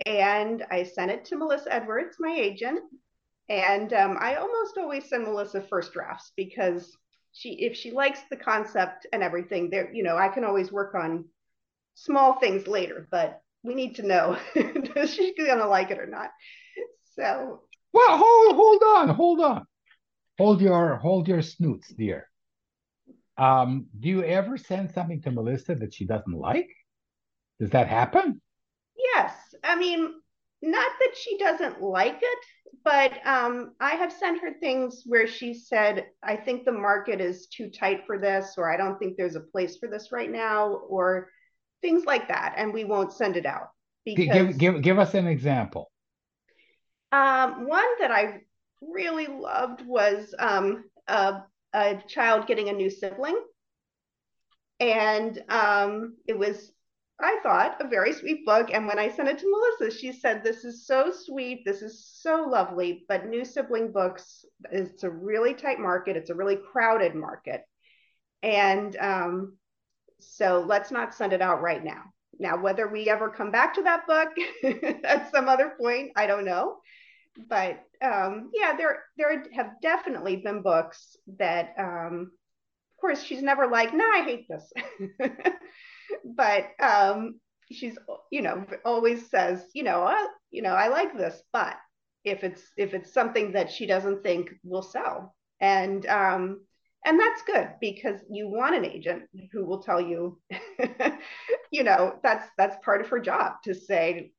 And 0.05 0.65
I 0.71 0.83
sent 0.85 1.11
it 1.11 1.25
to 1.27 1.37
Melissa 1.37 1.73
Edwards, 1.73 2.17
my 2.19 2.35
agent, 2.35 2.81
and 3.49 3.93
um, 3.93 4.17
I 4.21 4.37
almost 4.37 4.77
always 4.77 5.09
send 5.09 5.25
Melissa 5.25 5.63
first 5.63 5.93
drafts 5.93 6.33
because 6.37 6.93
she, 7.33 7.65
if 7.65 7.77
she 7.77 7.93
likes 7.93 8.21
the 8.31 8.37
concept 8.37 9.07
and 9.13 9.23
everything, 9.23 9.71
there, 9.71 9.93
you 9.93 10.03
know, 10.03 10.17
I 10.17 10.29
can 10.29 10.45
always 10.45 10.73
work 10.73 10.95
on 10.95 11.27
small 11.95 12.39
things 12.39 12.67
later. 12.67 13.07
But 13.11 13.41
we 13.63 13.75
need 13.75 13.97
to 13.97 14.07
know 14.07 14.37
is 14.55 15.15
she 15.15 15.35
gonna 15.37 15.67
like 15.67 15.91
it 15.91 15.99
or 15.99 16.07
not. 16.07 16.31
So. 17.15 17.63
Well, 17.93 18.19
hold 18.19 18.57
hold 18.57 18.83
on, 18.83 19.09
hold 19.09 19.41
on, 19.41 19.67
hold 20.39 20.61
your 20.61 20.97
hold 20.97 21.29
your 21.29 21.43
snoots, 21.43 21.89
dear. 21.89 22.29
Um, 23.39 23.87
do 23.99 24.09
you 24.09 24.25
ever 24.25 24.57
send 24.57 24.91
something 24.93 25.21
to 25.23 25.31
Melissa 25.31 25.75
that 25.75 25.95
she 25.95 26.07
doesn't 26.07 26.33
like? 26.33 26.71
Does 27.61 27.71
that 27.71 27.89
happen? 27.89 28.41
Yes. 28.97 29.33
I 29.63 29.77
mean, 29.77 30.11
not 30.63 30.91
that 31.01 31.17
she 31.17 31.37
doesn't 31.39 31.83
like 31.83 32.19
it, 32.21 32.39
but 32.83 33.13
um, 33.27 33.75
I 33.79 33.91
have 33.91 34.13
sent 34.13 34.41
her 34.41 34.55
things 34.55 35.03
where 35.05 35.27
she 35.27 35.53
said, 35.53 36.07
I 36.23 36.37
think 36.37 36.65
the 36.65 36.73
market 36.73 37.21
is 37.21 37.47
too 37.47 37.69
tight 37.69 38.07
for 38.07 38.19
this, 38.19 38.55
or 38.57 38.73
I 38.73 38.77
don't 38.77 38.99
think 38.99 39.17
there's 39.17 39.37
a 39.37 39.41
place 39.41 39.77
for 39.77 39.89
this 39.89 40.13
right 40.13 40.31
now, 40.31 40.69
or 40.89 41.29
things 41.83 42.05
like 42.07 42.29
that. 42.29 42.55
And 42.57 42.73
we 42.73 42.85
won't 42.85 43.13
send 43.13 43.37
it 43.37 43.45
out. 43.45 43.69
Because, 44.05 44.35
give, 44.35 44.59
give, 44.59 44.83
give 44.83 44.99
us 44.99 45.15
an 45.15 45.27
example. 45.27 45.91
Um, 47.13 47.67
one 47.67 47.85
that 48.01 48.11
I 48.11 48.41
really 48.81 49.27
loved 49.27 49.87
was 49.87 50.35
um, 50.39 50.85
a, 51.09 51.43
a 51.73 52.03
child 52.09 52.47
getting 52.47 52.69
a 52.69 52.73
new 52.73 52.91
sibling. 52.91 53.41
And 54.79 55.43
um, 55.49 56.17
it 56.27 56.39
was 56.39 56.73
I 57.19 57.39
thought, 57.43 57.81
a 57.81 57.89
very 57.89 58.13
sweet 58.13 58.45
book. 58.45 58.71
And 58.73 58.87
when 58.87 58.99
I 58.99 59.09
sent 59.09 59.29
it 59.29 59.39
to 59.39 59.51
Melissa, 59.51 59.99
she 59.99 60.13
said, 60.13 60.43
This 60.43 60.65
is 60.65 60.87
so 60.87 61.11
sweet. 61.11 61.65
This 61.65 61.81
is 61.81 62.05
so 62.05 62.47
lovely. 62.47 63.05
But 63.09 63.27
new 63.27 63.45
sibling 63.45 63.91
books, 63.91 64.45
it's 64.71 65.03
a 65.03 65.11
really 65.11 65.55
tight 65.55 65.81
market, 65.81 66.17
it's 66.17 66.31
a 66.31 66.35
really 66.35 66.57
crowded 66.57 67.15
market. 67.15 67.63
And 68.43 68.95
um, 68.97 69.57
so 70.21 70.63
let's 70.67 70.91
not 70.91 71.15
send 71.15 71.33
it 71.33 71.41
out 71.41 71.63
right 71.63 71.83
now. 71.83 72.03
Now, 72.39 72.61
whether 72.61 72.87
we 72.87 73.09
ever 73.09 73.31
come 73.31 73.51
back 73.51 73.75
to 73.75 73.83
that 73.83 74.07
book 74.07 74.29
at 75.05 75.31
some 75.31 75.49
other 75.49 75.73
point, 75.81 76.13
I 76.17 76.27
don't 76.27 76.45
know. 76.45 76.77
But 77.49 77.83
um, 78.03 78.51
yeah, 78.55 78.77
there 78.77 79.03
there 79.17 79.45
have 79.55 79.73
definitely 79.83 80.37
been 80.37 80.63
books 80.63 81.17
that, 81.39 81.75
um, 81.79 82.31
of 82.33 83.01
course, 83.01 83.23
she's 83.23 83.43
never 83.43 83.67
like, 83.67 83.93
no, 83.95 84.05
I 84.05 84.23
hate 84.25 84.47
this. 84.49 84.73
but 86.25 86.69
um, 86.81 87.41
she's 87.71 87.99
you 88.31 88.43
know 88.43 88.65
always 88.85 89.29
says 89.29 89.65
you 89.75 89.83
know 89.83 90.03
I, 90.03 90.27
you 90.51 90.63
know 90.63 90.75
I 90.75 90.89
like 90.89 91.17
this, 91.17 91.41
but 91.53 91.77
if 92.25 92.45
it's 92.45 92.63
if 92.77 92.95
it's 92.95 93.13
something 93.13 93.53
that 93.53 93.71
she 93.71 93.87
doesn't 93.87 94.23
think 94.23 94.51
will 94.65 94.83
sell, 94.83 95.35
and 95.61 96.05
um, 96.07 96.61
and 97.05 97.21
that's 97.21 97.43
good 97.43 97.71
because 97.81 98.21
you 98.31 98.49
want 98.49 98.75
an 98.75 98.85
agent 98.85 99.25
who 99.53 99.65
will 99.65 99.83
tell 99.83 100.01
you, 100.01 100.41
you 101.71 101.85
know 101.85 102.17
that's 102.23 102.49
that's 102.59 102.85
part 102.85 103.01
of 103.01 103.09
her 103.09 103.21
job 103.21 103.55
to 103.65 103.75
say 103.75 104.33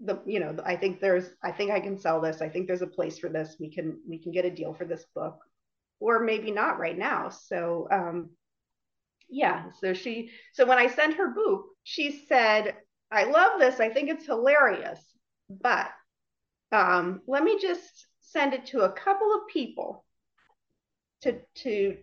the 0.00 0.20
you 0.26 0.40
know 0.40 0.56
I 0.64 0.76
think 0.76 1.00
there's 1.00 1.30
I 1.42 1.52
think 1.52 1.70
I 1.70 1.80
can 1.80 1.98
sell 1.98 2.20
this. 2.20 2.42
I 2.42 2.48
think 2.48 2.66
there's 2.66 2.82
a 2.82 2.86
place 2.86 3.18
for 3.18 3.28
this. 3.28 3.56
We 3.60 3.70
can 3.70 3.98
we 4.08 4.18
can 4.18 4.32
get 4.32 4.44
a 4.44 4.50
deal 4.50 4.74
for 4.74 4.84
this 4.84 5.04
book, 5.14 5.38
or 6.00 6.20
maybe 6.20 6.50
not 6.50 6.78
right 6.78 6.96
now. 6.96 7.28
So 7.28 7.88
um, 7.90 8.30
yeah. 9.28 9.70
So 9.80 9.94
she 9.94 10.30
so 10.52 10.66
when 10.66 10.78
I 10.78 10.88
sent 10.88 11.14
her 11.14 11.34
Boop, 11.34 11.62
she 11.84 12.24
said, 12.28 12.76
"I 13.10 13.24
love 13.24 13.60
this. 13.60 13.80
I 13.80 13.88
think 13.88 14.10
it's 14.10 14.26
hilarious, 14.26 15.00
but 15.48 15.90
um, 16.72 17.22
let 17.26 17.42
me 17.42 17.58
just 17.60 18.06
send 18.20 18.54
it 18.54 18.66
to 18.66 18.82
a 18.82 18.92
couple 18.92 19.34
of 19.34 19.46
people 19.52 20.04
to 21.22 21.40
to 21.56 21.96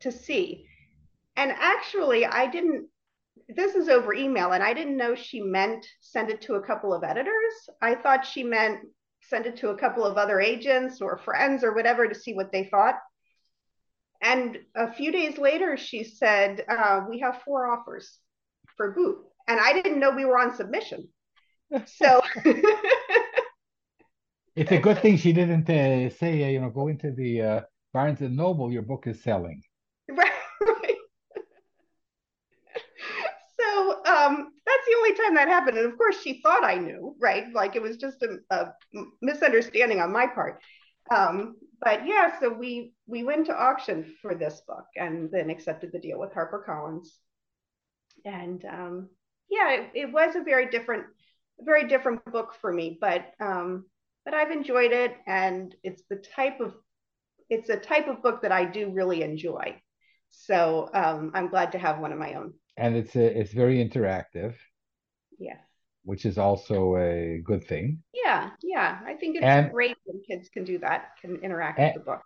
to 0.00 0.12
see." 0.12 0.66
And 1.36 1.52
actually, 1.52 2.26
I 2.26 2.48
didn't 2.48 2.88
this 3.48 3.74
is 3.74 3.88
over 3.88 4.12
email 4.12 4.52
and 4.52 4.62
I 4.62 4.74
didn't 4.74 4.96
know 4.96 5.14
she 5.14 5.40
meant 5.40 5.86
send 6.00 6.30
it 6.30 6.42
to 6.42 6.54
a 6.54 6.62
couple 6.62 6.92
of 6.92 7.02
editors. 7.02 7.54
I 7.80 7.94
thought 7.94 8.26
she 8.26 8.42
meant 8.42 8.80
send 9.22 9.46
it 9.46 9.56
to 9.58 9.70
a 9.70 9.78
couple 9.78 10.04
of 10.04 10.16
other 10.16 10.40
agents 10.40 11.00
or 11.00 11.18
friends 11.18 11.64
or 11.64 11.74
whatever 11.74 12.06
to 12.06 12.14
see 12.14 12.34
what 12.34 12.52
they 12.52 12.64
thought. 12.64 12.96
And 14.20 14.58
a 14.74 14.92
few 14.92 15.12
days 15.12 15.38
later, 15.38 15.76
she 15.76 16.04
said, 16.04 16.64
uh, 16.68 17.02
We 17.08 17.20
have 17.20 17.42
four 17.44 17.70
offers 17.70 18.18
for 18.76 18.94
Boop. 18.94 19.18
And 19.46 19.60
I 19.60 19.72
didn't 19.72 20.00
know 20.00 20.10
we 20.10 20.24
were 20.24 20.38
on 20.38 20.54
submission. 20.54 21.08
So 21.86 22.22
it's 24.56 24.72
a 24.72 24.78
good 24.78 25.00
thing 25.00 25.16
she 25.16 25.32
didn't 25.32 25.70
uh, 25.70 26.10
say, 26.10 26.44
uh, 26.44 26.48
you 26.48 26.60
know, 26.60 26.70
go 26.70 26.88
into 26.88 27.12
the 27.12 27.42
uh, 27.42 27.60
Barnes 27.92 28.20
and 28.20 28.36
Noble, 28.36 28.72
your 28.72 28.82
book 28.82 29.06
is 29.06 29.22
selling. 29.22 29.62
Right. 30.08 30.32
Um, 34.28 34.52
that's 34.66 34.86
the 34.86 34.96
only 34.96 35.14
time 35.14 35.34
that 35.34 35.48
happened. 35.48 35.78
And 35.78 35.90
of 35.90 35.96
course, 35.96 36.20
she 36.20 36.40
thought 36.42 36.64
I 36.64 36.76
knew, 36.76 37.16
right? 37.20 37.44
Like 37.52 37.76
it 37.76 37.82
was 37.82 37.96
just 37.96 38.22
a, 38.22 38.38
a 38.50 38.72
misunderstanding 39.22 40.00
on 40.00 40.12
my 40.12 40.26
part. 40.26 40.60
Um, 41.10 41.56
but 41.80 42.06
yeah, 42.06 42.38
so 42.38 42.52
we 42.52 42.92
we 43.06 43.22
went 43.22 43.46
to 43.46 43.56
auction 43.56 44.14
for 44.20 44.34
this 44.34 44.60
book 44.66 44.84
and 44.96 45.30
then 45.30 45.50
accepted 45.50 45.92
the 45.92 45.98
deal 45.98 46.18
with 46.18 46.32
HarperCollins. 46.32 47.08
And 48.24 48.64
um, 48.64 49.08
yeah, 49.48 49.72
it, 49.72 49.90
it, 49.94 50.12
was 50.12 50.34
a 50.34 50.42
very 50.42 50.68
different, 50.68 51.04
very 51.60 51.86
different 51.86 52.24
book 52.26 52.54
for 52.60 52.72
me, 52.72 52.98
but 53.00 53.32
um, 53.40 53.86
but 54.24 54.34
I've 54.34 54.50
enjoyed 54.50 54.92
it, 54.92 55.16
and 55.26 55.74
it's 55.82 56.02
the 56.10 56.16
type 56.16 56.60
of 56.60 56.74
it's 57.48 57.70
a 57.70 57.76
type 57.76 58.08
of 58.08 58.22
book 58.22 58.42
that 58.42 58.52
I 58.52 58.64
do 58.64 58.90
really 58.90 59.22
enjoy. 59.22 59.80
So 60.30 60.90
um, 60.92 61.30
I'm 61.32 61.48
glad 61.48 61.72
to 61.72 61.78
have 61.78 62.00
one 62.00 62.12
of 62.12 62.18
my 62.18 62.34
own 62.34 62.52
and 62.78 62.96
it's 62.96 63.14
a, 63.16 63.40
it's 63.40 63.52
very 63.52 63.84
interactive. 63.84 64.54
Yes. 65.38 65.58
Which 66.04 66.24
is 66.24 66.38
also 66.38 66.96
a 66.96 67.42
good 67.44 67.66
thing. 67.66 68.02
Yeah, 68.14 68.50
yeah. 68.62 69.00
I 69.04 69.14
think 69.14 69.36
it's 69.36 69.44
and, 69.44 69.70
great 69.70 69.96
when 70.04 70.22
kids 70.22 70.48
can 70.48 70.64
do 70.64 70.78
that, 70.78 71.10
can 71.20 71.36
interact 71.42 71.78
and, 71.78 71.94
with 71.94 72.04
the 72.04 72.10
book. 72.10 72.22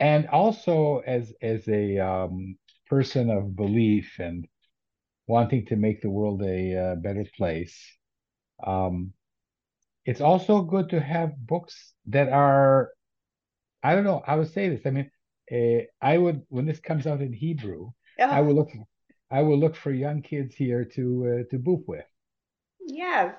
And 0.00 0.26
also 0.28 1.02
as 1.06 1.32
as 1.40 1.68
a 1.68 1.98
um, 1.98 2.56
person 2.88 3.30
of 3.30 3.54
belief 3.54 4.16
and 4.18 4.48
wanting 5.26 5.66
to 5.66 5.76
make 5.76 6.00
the 6.00 6.10
world 6.10 6.42
a 6.42 6.76
uh, 6.76 6.94
better 6.96 7.24
place, 7.36 7.78
um, 8.66 9.12
it's 10.04 10.22
also 10.22 10.62
good 10.62 10.88
to 10.90 11.00
have 11.00 11.36
books 11.36 11.92
that 12.06 12.30
are, 12.30 12.90
I 13.82 13.94
don't 13.94 14.04
know, 14.04 14.22
I 14.26 14.36
would 14.36 14.52
say 14.52 14.70
this. 14.70 14.80
I 14.86 14.90
mean, 14.90 15.10
uh, 15.52 15.84
I 16.00 16.16
would 16.16 16.42
when 16.48 16.66
this 16.66 16.80
comes 16.80 17.06
out 17.06 17.20
in 17.20 17.32
Hebrew, 17.32 17.90
I 18.18 18.40
would 18.40 18.56
look 18.56 18.70
I 19.30 19.42
will 19.42 19.58
look 19.58 19.76
for 19.76 19.90
young 19.90 20.22
kids 20.22 20.54
here 20.54 20.84
to 20.84 21.44
uh, 21.44 21.50
to 21.50 21.58
boop 21.58 21.86
with. 21.86 22.04
Yes. 22.80 23.34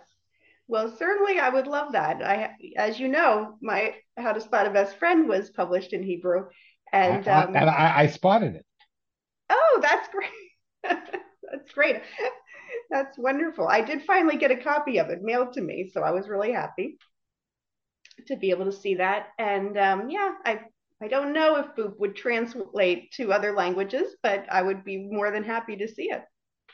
Well, 0.68 0.96
certainly 0.96 1.40
I 1.40 1.50
would 1.50 1.66
love 1.66 1.94
that. 1.94 2.22
I, 2.22 2.52
as 2.78 3.00
you 3.00 3.08
know, 3.08 3.58
my 3.60 3.96
How 4.18 4.34
to 4.34 4.42
Spot 4.42 4.68
a 4.68 4.70
Best 4.70 4.98
Friend 4.98 5.28
was 5.28 5.50
published 5.50 5.94
in 5.94 6.04
Hebrew, 6.04 6.46
and 6.94 7.28
I, 7.28 7.44
um, 7.44 7.56
and 7.56 7.70
I, 7.70 8.02
I, 8.02 8.08
spotted 8.08 8.56
it. 8.56 8.66
Oh, 9.50 9.80
that's 9.82 10.08
great. 10.10 10.30
that's 10.84 11.72
great. 11.74 12.02
That's 12.92 13.18
wonderful. 13.18 13.68
I 13.68 13.82
did 13.82 14.04
finally 14.04 14.38
get 14.38 14.52
a 14.52 14.58
copy 14.58 15.00
of 15.00 15.10
it 15.10 15.24
mailed 15.24 15.54
to 15.54 15.62
me, 15.62 15.90
so 15.92 16.02
I 16.02 16.12
was 16.12 16.30
really 16.30 16.52
happy 16.52 17.00
to 18.28 18.36
be 18.36 18.52
able 18.52 18.66
to 18.66 18.72
see 18.72 18.96
that. 18.96 19.28
And 19.40 19.76
um, 19.76 20.10
yeah, 20.12 20.34
I 20.46 20.62
I 21.02 21.08
don't 21.08 21.34
know 21.34 21.56
if 21.58 21.76
Boop 21.76 21.98
would 22.00 22.16
translate 22.16 23.12
to 23.14 23.32
other 23.32 23.54
languages, 23.54 24.16
but 24.22 24.46
I 24.52 24.62
would 24.62 24.84
be 24.84 24.98
more 24.98 25.32
than 25.32 25.44
happy 25.44 25.78
to 25.78 25.88
see 25.88 26.12
it. 26.12 26.24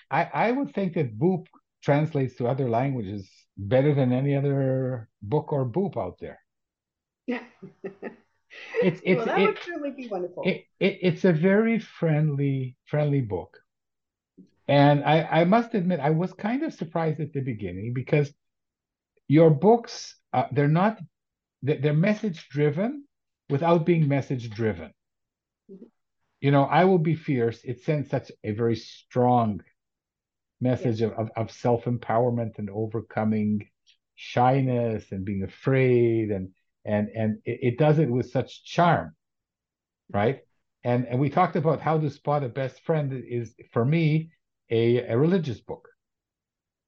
I, 0.09 0.29
I 0.33 0.51
would 0.51 0.73
think 0.73 0.95
that 0.95 1.19
Boop 1.19 1.45
translates 1.83 2.35
to 2.35 2.47
other 2.47 2.67
languages 2.67 3.29
better 3.57 3.93
than 3.93 4.11
any 4.11 4.35
other 4.35 5.09
book 5.21 5.53
or 5.53 5.65
Boop 5.65 5.95
out 5.97 6.17
there. 6.19 6.39
it's, 7.27 7.41
it's, 8.81 9.17
well, 9.17 9.25
that 9.25 9.39
it, 9.39 9.45
would 9.45 9.59
certainly 9.63 9.91
be 9.91 10.07
wonderful. 10.07 10.43
It, 10.43 10.65
it, 10.79 10.99
it's 11.01 11.25
a 11.25 11.33
very 11.33 11.79
friendly, 11.79 12.77
friendly 12.85 13.21
book. 13.21 13.59
And 14.67 15.03
I, 15.03 15.21
I 15.21 15.43
must 15.45 15.75
admit, 15.75 15.99
I 15.99 16.09
was 16.09 16.33
kind 16.33 16.63
of 16.63 16.73
surprised 16.73 17.19
at 17.19 17.33
the 17.33 17.41
beginning 17.41 17.93
because 17.93 18.33
your 19.27 19.51
books, 19.51 20.15
uh, 20.33 20.45
they're 20.51 20.67
not, 20.67 20.99
they're 21.61 21.93
message 21.93 22.47
driven, 22.49 23.05
without 23.49 23.85
being 23.85 24.07
message 24.07 24.49
driven. 24.49 24.91
You 26.41 26.51
know, 26.51 26.63
I 26.63 26.85
will 26.85 26.99
be 26.99 27.15
fierce. 27.15 27.63
It 27.63 27.81
sends 27.81 28.09
such 28.09 28.31
a 28.43 28.51
very 28.51 28.75
strong 28.75 29.61
message 30.61 31.01
of, 31.01 31.29
of 31.35 31.51
self 31.51 31.85
empowerment 31.85 32.57
and 32.57 32.69
overcoming 32.69 33.67
shyness 34.15 35.11
and 35.11 35.25
being 35.25 35.43
afraid 35.43 36.31
and 36.31 36.49
and 36.85 37.09
and 37.15 37.39
it, 37.43 37.59
it, 37.61 37.77
does 37.77 37.99
it 37.99 38.09
with 38.09 38.29
such 38.31 38.63
charm 38.63 39.13
right 40.11 40.39
and 40.83 41.05
and 41.05 41.19
we 41.19 41.29
talked 41.29 41.57
about 41.57 41.81
how 41.81 41.97
to 41.97 42.09
spot 42.09 42.43
a 42.43 42.49
best 42.49 42.79
friend 42.81 43.11
is 43.27 43.53
for 43.73 43.83
me 43.83 44.29
a, 44.69 44.99
a 44.99 45.17
religious 45.17 45.59
book 45.59 45.89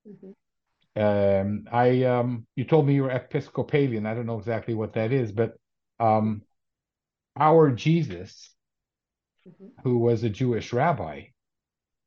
mm-hmm. 0.07 1.01
um 1.01 1.65
i 1.71 2.03
um 2.03 2.47
you 2.55 2.63
told 2.63 2.87
me 2.87 2.93
you 2.93 3.03
were 3.03 3.11
episcopalian 3.11 4.05
i 4.05 4.13
don't 4.13 4.25
know 4.25 4.39
exactly 4.39 4.73
what 4.73 4.93
that 4.93 5.11
is 5.11 5.33
but 5.33 5.53
um 5.99 6.41
our 7.39 7.71
Jesus, 7.71 8.53
mm-hmm. 9.47 9.67
who 9.83 9.99
was 9.99 10.23
a 10.23 10.29
Jewish 10.29 10.73
rabbi, 10.73 11.23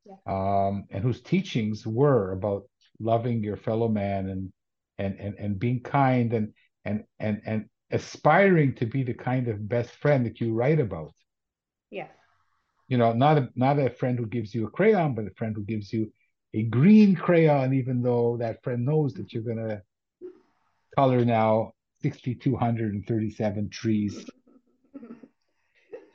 yeah. 0.05 0.15
um, 0.27 0.85
and 0.89 1.03
whose 1.03 1.21
teachings 1.21 1.85
were 1.85 2.31
about 2.31 2.63
loving 2.99 3.43
your 3.43 3.57
fellow 3.57 3.87
man 3.87 4.29
and 4.29 4.53
and 4.97 5.19
and, 5.19 5.35
and 5.39 5.59
being 5.59 5.81
kind 5.81 6.33
and 6.33 6.53
and 6.85 7.03
and 7.19 7.41
and 7.45 7.65
aspiring 7.91 8.75
to 8.75 8.85
be 8.85 9.03
the 9.03 9.13
kind 9.13 9.47
of 9.47 9.67
best 9.67 9.91
friend 9.95 10.25
that 10.25 10.39
you 10.39 10.53
write 10.53 10.79
about. 10.79 11.13
Yeah. 11.89 12.07
You 12.87 12.97
know, 12.97 13.13
not 13.13 13.37
a 13.37 13.49
not 13.55 13.79
a 13.79 13.89
friend 13.89 14.19
who 14.19 14.25
gives 14.25 14.53
you 14.53 14.67
a 14.67 14.71
crayon, 14.71 15.15
but 15.15 15.27
a 15.27 15.33
friend 15.35 15.55
who 15.55 15.63
gives 15.63 15.91
you 15.91 16.11
a 16.53 16.63
green 16.63 17.15
crayon, 17.15 17.73
even 17.73 18.01
though 18.01 18.37
that 18.37 18.63
friend 18.63 18.85
knows 18.85 19.13
that 19.13 19.33
you're 19.33 19.43
gonna 19.43 19.81
color 20.95 21.23
now 21.23 21.71
6,237 22.01 23.69
trees 23.69 24.25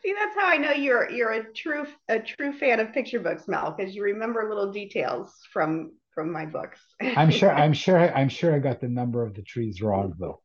See, 0.06 0.14
that's 0.16 0.36
how 0.36 0.46
I 0.46 0.56
know 0.56 0.70
you're 0.70 1.10
you're 1.10 1.32
a 1.32 1.52
true 1.52 1.84
a 2.08 2.20
true 2.20 2.52
fan 2.52 2.78
of 2.78 2.92
picture 2.92 3.18
books, 3.18 3.48
Mel, 3.48 3.74
because 3.76 3.92
you 3.92 4.04
remember 4.04 4.48
little 4.48 4.70
details 4.70 5.34
from 5.52 5.94
from 6.14 6.30
my 6.30 6.46
books. 6.46 6.78
I'm 7.00 7.28
sure 7.28 7.52
I'm 7.52 7.72
sure 7.84 7.98
I'm 8.14 8.28
sure 8.28 8.54
I 8.54 8.60
got 8.60 8.80
the 8.80 8.88
number 8.88 9.24
of 9.26 9.34
the 9.34 9.42
trees 9.42 9.82
wrong 9.82 10.14
though. 10.16 10.40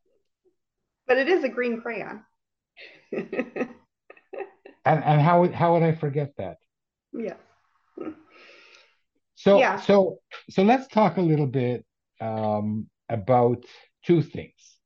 But 1.06 1.18
it 1.18 1.28
is 1.28 1.44
a 1.44 1.48
green 1.48 1.80
crayon. 1.80 2.24
and 3.12 3.68
and 4.84 5.20
how 5.20 5.48
how 5.52 5.74
would 5.74 5.84
I 5.84 5.94
forget 5.94 6.32
that? 6.38 6.56
Yeah. 7.12 7.36
So 9.36 9.60
yeah. 9.60 9.76
so 9.76 10.18
so 10.50 10.64
let's 10.64 10.88
talk 10.88 11.18
a 11.18 11.22
little 11.22 11.46
bit 11.46 11.84
um, 12.20 12.88
about 13.08 13.64
two 14.04 14.22
things. 14.22 14.78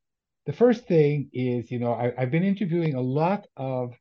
The 0.44 0.52
first 0.52 0.86
thing 0.86 1.30
is, 1.32 1.70
you 1.70 1.78
know, 1.78 1.94
I, 1.94 2.12
have 2.18 2.30
been 2.30 2.44
interviewing 2.44 2.94
a 2.94 3.00
lot 3.00 3.46
of 3.56 3.94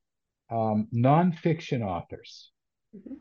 um, 0.50 0.88
nonfiction 0.94 1.82
authors. 1.82 2.52
Mm-hmm. 2.96 3.16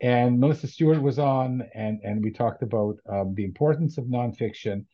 And 0.00 0.38
Melissa 0.38 0.68
Stewart 0.68 1.02
was 1.02 1.18
on, 1.18 1.68
and, 1.74 2.00
and 2.04 2.22
we 2.22 2.30
talked 2.30 2.62
about 2.62 2.96
um, 3.08 3.34
the 3.34 3.44
importance 3.44 3.98
of 3.98 4.04
nonfiction. 4.04 4.86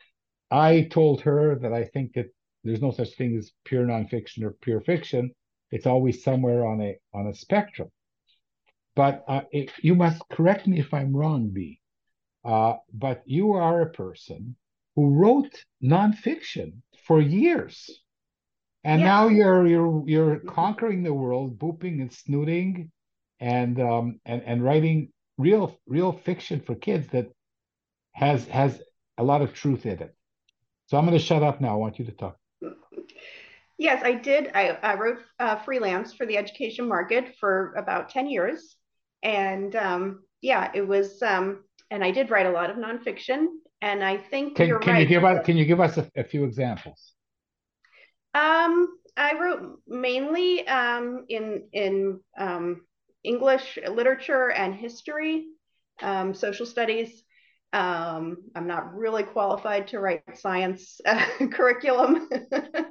I 0.50 0.88
told 0.90 1.20
her 1.22 1.56
that 1.56 1.72
I 1.72 1.84
think 1.84 2.14
that 2.14 2.26
there's 2.62 2.80
no 2.80 2.90
such 2.90 3.14
thing 3.14 3.36
as 3.36 3.52
pure 3.64 3.84
nonfiction 3.84 4.44
or 4.44 4.56
pure 4.62 4.80
fiction. 4.80 5.34
It's 5.70 5.86
always 5.86 6.24
somewhere 6.24 6.64
on 6.66 6.80
a 6.80 6.96
on 7.12 7.26
a 7.26 7.34
spectrum. 7.34 7.90
But 8.96 9.24
uh, 9.28 9.42
it, 9.50 9.72
you 9.82 9.94
must 9.94 10.22
correct 10.30 10.66
me 10.66 10.78
if 10.78 10.94
I'm 10.94 11.14
wrong, 11.14 11.48
Bea. 11.48 11.80
Uh, 12.44 12.74
but 12.92 13.22
you 13.26 13.52
are 13.52 13.82
a 13.82 13.90
person 13.90 14.56
who 14.94 15.10
wrote 15.10 15.64
nonfiction 15.82 16.74
for 17.06 17.20
years. 17.20 17.90
And 18.84 19.00
yeah. 19.00 19.06
now 19.06 19.28
you're 19.28 19.66
you're 19.66 20.02
you're 20.06 20.36
conquering 20.40 21.02
the 21.02 21.14
world, 21.14 21.58
booping 21.58 22.00
and 22.00 22.12
snooting, 22.12 22.90
and 23.40 23.80
um 23.80 24.20
and 24.24 24.42
and 24.42 24.62
writing 24.62 25.10
real 25.38 25.78
real 25.86 26.12
fiction 26.12 26.60
for 26.60 26.74
kids 26.74 27.08
that 27.08 27.30
has 28.12 28.46
has 28.48 28.80
a 29.18 29.24
lot 29.24 29.42
of 29.42 29.54
truth 29.54 29.86
in 29.86 29.98
it. 30.00 30.14
So 30.86 30.98
I'm 30.98 31.06
going 31.06 31.18
to 31.18 31.24
shut 31.24 31.42
up 31.42 31.60
now. 31.60 31.72
I 31.72 31.76
want 31.76 31.98
you 31.98 32.04
to 32.04 32.12
talk. 32.12 32.36
Yes, 33.78 34.02
I 34.04 34.12
did. 34.14 34.50
I, 34.54 34.78
I 34.82 34.94
wrote 34.94 35.18
uh, 35.40 35.56
freelance 35.56 36.12
for 36.14 36.26
the 36.26 36.36
education 36.36 36.88
market 36.88 37.34
for 37.40 37.74
about 37.76 38.08
10 38.08 38.28
years. 38.28 38.76
And 39.22 39.74
um, 39.74 40.22
yeah, 40.42 40.70
it 40.74 40.86
was, 40.86 41.20
um, 41.22 41.64
and 41.90 42.04
I 42.04 42.10
did 42.10 42.30
write 42.30 42.46
a 42.46 42.50
lot 42.50 42.70
of 42.70 42.76
nonfiction. 42.76 43.46
And 43.82 44.04
I 44.04 44.16
think 44.16 44.56
can, 44.56 44.68
you're 44.68 44.78
can 44.78 44.94
right. 44.94 45.00
You 45.00 45.06
give 45.06 45.24
us, 45.24 45.44
can 45.44 45.56
you 45.56 45.64
give 45.64 45.80
us 45.80 45.96
a, 45.98 46.08
a 46.16 46.24
few 46.24 46.44
examples? 46.44 47.14
Um, 48.34 48.98
I 49.16 49.38
wrote 49.38 49.80
mainly 49.86 50.66
um, 50.66 51.24
in 51.28 51.68
in 51.72 52.20
um, 52.36 52.82
English 53.22 53.78
literature 53.88 54.50
and 54.50 54.74
history, 54.74 55.46
um, 56.02 56.34
social 56.34 56.66
studies. 56.66 57.22
Um, 57.72 58.36
I'm 58.54 58.68
not 58.68 58.94
really 58.94 59.24
qualified 59.24 59.88
to 59.88 59.98
write 59.98 60.22
science 60.34 61.00
uh, 61.04 61.26
curriculum. 61.52 62.28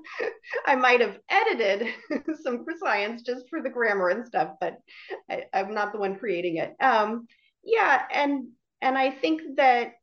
I 0.65 0.75
might 0.75 0.99
have 0.99 1.17
edited 1.29 1.87
some 2.43 2.65
for 2.65 2.73
science 2.77 3.21
just 3.21 3.45
for 3.49 3.61
the 3.61 3.69
grammar 3.69 4.09
and 4.09 4.25
stuff, 4.25 4.55
but 4.59 4.77
I, 5.29 5.43
am 5.53 5.73
not 5.73 5.93
the 5.93 5.99
one 5.99 6.17
creating 6.17 6.57
it. 6.57 6.73
Um, 6.81 7.27
yeah, 7.63 8.03
and 8.13 8.49
and 8.81 8.97
I 8.97 9.11
think 9.11 9.41
that 9.55 9.93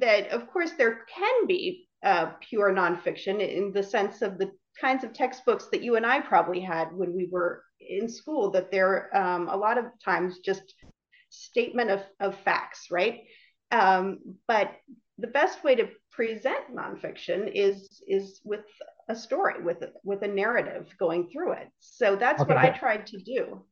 that 0.00 0.28
of 0.28 0.48
course 0.48 0.72
there 0.78 1.04
can 1.14 1.46
be 1.46 1.86
uh, 2.04 2.32
pure 2.40 2.72
nonfiction 2.72 3.40
in 3.40 3.72
the 3.72 3.82
sense 3.82 4.22
of 4.22 4.38
the 4.38 4.50
kinds 4.80 5.04
of 5.04 5.12
textbooks 5.12 5.68
that 5.72 5.82
you 5.82 5.96
and 5.96 6.04
I 6.04 6.20
probably 6.20 6.60
had 6.60 6.92
when 6.92 7.14
we 7.14 7.28
were 7.30 7.62
in 7.80 8.08
school. 8.08 8.50
That 8.50 8.70
they're 8.70 9.14
um, 9.16 9.48
a 9.48 9.56
lot 9.56 9.78
of 9.78 9.86
times 10.04 10.38
just 10.44 10.74
statement 11.30 11.90
of, 11.90 12.02
of 12.20 12.36
facts, 12.40 12.88
right? 12.90 13.22
Um, 13.70 14.18
but 14.46 14.72
the 15.18 15.26
best 15.28 15.64
way 15.64 15.74
to 15.76 15.88
present 16.12 16.74
nonfiction 16.74 17.50
is 17.52 18.02
is 18.06 18.40
with 18.44 18.64
a 19.08 19.16
story, 19.16 19.62
with 19.62 19.84
with 20.02 20.22
a 20.22 20.28
narrative 20.28 20.86
going 20.98 21.28
through 21.30 21.52
it. 21.52 21.68
So 21.80 22.16
that's 22.16 22.40
okay, 22.40 22.54
what 22.54 22.62
but, 22.62 22.74
I 22.74 22.78
tried 22.78 23.06
to 23.06 23.18
do. 23.18 23.64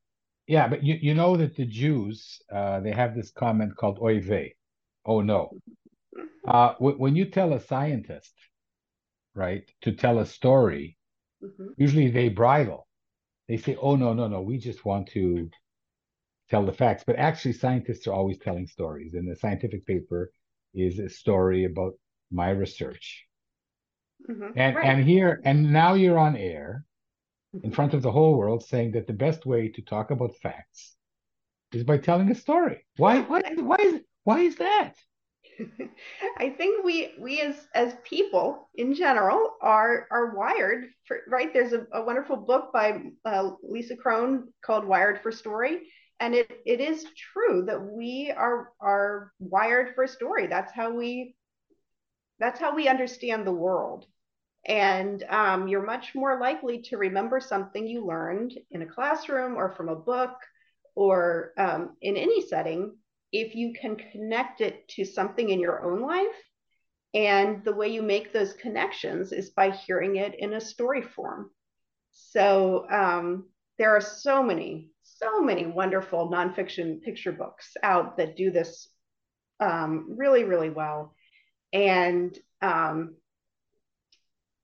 Yeah, 0.47 0.67
but 0.67 0.83
you, 0.83 0.97
you 1.01 1.13
know 1.13 1.37
that 1.37 1.55
the 1.55 1.65
Jews 1.65 2.41
uh, 2.53 2.81
they 2.81 2.91
have 2.91 3.15
this 3.15 3.31
comment 3.31 3.75
called 3.77 3.99
"oy 4.01 4.19
vey," 4.19 4.55
oh 5.05 5.21
no. 5.21 5.51
Uh, 6.45 6.73
when 6.79 7.15
you 7.15 7.25
tell 7.25 7.53
a 7.53 7.59
scientist, 7.59 8.33
right, 9.33 9.69
to 9.81 9.93
tell 9.93 10.19
a 10.19 10.25
story, 10.25 10.97
mm-hmm. 11.43 11.67
usually 11.77 12.11
they 12.11 12.29
bridle. 12.29 12.87
They 13.47 13.57
say, 13.57 13.77
"Oh 13.81 13.95
no, 13.95 14.13
no, 14.13 14.27
no, 14.27 14.41
we 14.41 14.57
just 14.57 14.85
want 14.85 15.07
to 15.09 15.49
tell 16.49 16.65
the 16.65 16.73
facts. 16.73 17.03
But 17.05 17.17
actually, 17.17 17.53
scientists 17.53 18.07
are 18.07 18.13
always 18.13 18.37
telling 18.37 18.67
stories, 18.67 19.13
and 19.13 19.29
the 19.29 19.35
scientific 19.35 19.85
paper 19.85 20.31
is 20.73 20.99
a 20.99 21.09
story 21.09 21.65
about 21.65 21.93
my 22.31 22.49
research. 22.49 23.25
Mm-hmm. 24.29 24.51
And 24.55 24.75
right. 24.75 24.85
and 24.85 25.03
here 25.03 25.41
and 25.43 25.71
now 25.71 25.93
you're 25.95 26.17
on 26.17 26.35
air 26.35 26.85
in 27.53 27.59
mm-hmm. 27.59 27.71
front 27.71 27.93
of 27.93 28.01
the 28.01 28.11
whole 28.11 28.37
world 28.37 28.63
saying 28.63 28.91
that 28.93 29.07
the 29.07 29.13
best 29.13 29.45
way 29.45 29.69
to 29.69 29.81
talk 29.81 30.11
about 30.11 30.35
facts 30.37 30.95
is 31.73 31.83
by 31.83 31.97
telling 31.97 32.31
a 32.31 32.35
story. 32.35 32.85
Why 32.97 33.21
why 33.21 33.41
why 33.57 33.77
is 33.79 34.01
why 34.23 34.39
is 34.39 34.55
that? 34.57 34.93
I 36.37 36.49
think 36.49 36.83
we 36.83 37.13
we 37.19 37.41
as 37.41 37.55
as 37.73 37.95
people 38.03 38.69
in 38.75 38.93
general 38.93 39.53
are 39.61 40.07
are 40.11 40.35
wired 40.35 40.85
for 41.05 41.19
right. 41.27 41.53
There's 41.53 41.73
a, 41.73 41.85
a 41.93 42.03
wonderful 42.03 42.37
book 42.37 42.71
by 42.73 43.01
uh, 43.25 43.51
Lisa 43.63 43.95
Cron 43.95 44.51
called 44.63 44.85
Wired 44.85 45.21
for 45.21 45.31
Story, 45.31 45.81
and 46.19 46.33
it 46.35 46.49
it 46.65 46.79
is 46.81 47.05
true 47.33 47.65
that 47.67 47.81
we 47.81 48.33
are 48.35 48.69
are 48.79 49.31
wired 49.39 49.95
for 49.95 50.07
story. 50.07 50.47
That's 50.47 50.71
how 50.71 50.91
we 50.93 51.35
that's 52.39 52.59
how 52.59 52.75
we 52.75 52.87
understand 52.87 53.45
the 53.45 53.51
world. 53.51 54.05
And 54.65 55.23
um, 55.29 55.67
you're 55.67 55.85
much 55.85 56.15
more 56.15 56.39
likely 56.39 56.81
to 56.83 56.97
remember 56.97 57.39
something 57.39 57.85
you 57.85 58.05
learned 58.05 58.57
in 58.71 58.81
a 58.81 58.85
classroom 58.85 59.57
or 59.57 59.69
from 59.75 59.89
a 59.89 59.95
book 59.95 60.35
or 60.95 61.51
um, 61.57 61.97
in 62.01 62.15
any 62.15 62.45
setting 62.47 62.95
if 63.33 63.55
you 63.55 63.73
can 63.73 63.97
connect 63.97 64.61
it 64.61 64.87
to 64.87 65.03
something 65.03 65.49
in 65.49 65.59
your 65.59 65.83
own 65.83 66.01
life 66.01 66.41
and 67.13 67.63
the 67.65 67.73
way 67.73 67.89
you 67.89 68.01
make 68.01 68.31
those 68.31 68.53
connections 68.53 69.33
is 69.33 69.49
by 69.49 69.69
hearing 69.69 70.15
it 70.15 70.35
in 70.39 70.53
a 70.53 70.61
story 70.61 71.01
form 71.01 71.49
so 72.11 72.87
um, 72.89 73.49
there 73.77 73.95
are 73.95 74.01
so 74.01 74.41
many 74.41 74.89
so 75.03 75.41
many 75.41 75.65
wonderful 75.65 76.29
nonfiction 76.29 77.01
picture 77.01 77.31
books 77.31 77.75
out 77.83 78.17
that 78.17 78.35
do 78.35 78.51
this 78.51 78.89
um, 79.59 80.15
really, 80.17 80.43
really 80.43 80.69
well. 80.69 81.15
And 81.71 82.37
um, 82.61 83.15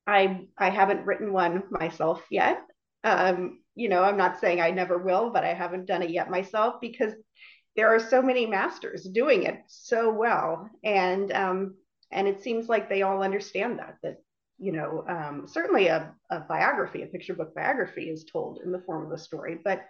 I 0.05 0.47
I 0.57 0.69
haven't 0.69 1.05
written 1.05 1.33
one 1.33 1.63
myself 1.69 2.23
yet. 2.29 2.61
Um, 3.03 3.61
you 3.75 3.89
know, 3.89 4.03
I'm 4.03 4.17
not 4.17 4.39
saying 4.39 4.59
I 4.59 4.71
never 4.71 4.97
will, 4.97 5.29
but 5.29 5.43
I 5.43 5.53
haven't 5.53 5.85
done 5.85 6.01
it 6.01 6.09
yet 6.09 6.29
myself 6.29 6.75
because 6.81 7.13
there 7.75 7.93
are 7.93 7.99
so 7.99 8.21
many 8.21 8.45
masters 8.45 9.03
doing 9.03 9.43
it 9.43 9.61
so 9.67 10.11
well, 10.11 10.69
and 10.83 11.31
um, 11.31 11.75
and 12.11 12.27
it 12.27 12.41
seems 12.41 12.67
like 12.67 12.89
they 12.89 13.01
all 13.01 13.23
understand 13.23 13.79
that 13.79 13.97
that 14.03 14.17
you 14.57 14.71
know 14.71 15.05
um, 15.07 15.47
certainly 15.47 15.87
a, 15.87 16.13
a 16.29 16.39
biography, 16.41 17.03
a 17.03 17.07
picture 17.07 17.33
book 17.33 17.53
biography, 17.55 18.09
is 18.09 18.25
told 18.25 18.59
in 18.63 18.71
the 18.71 18.81
form 18.81 19.05
of 19.05 19.11
a 19.11 19.17
story, 19.17 19.57
but 19.63 19.83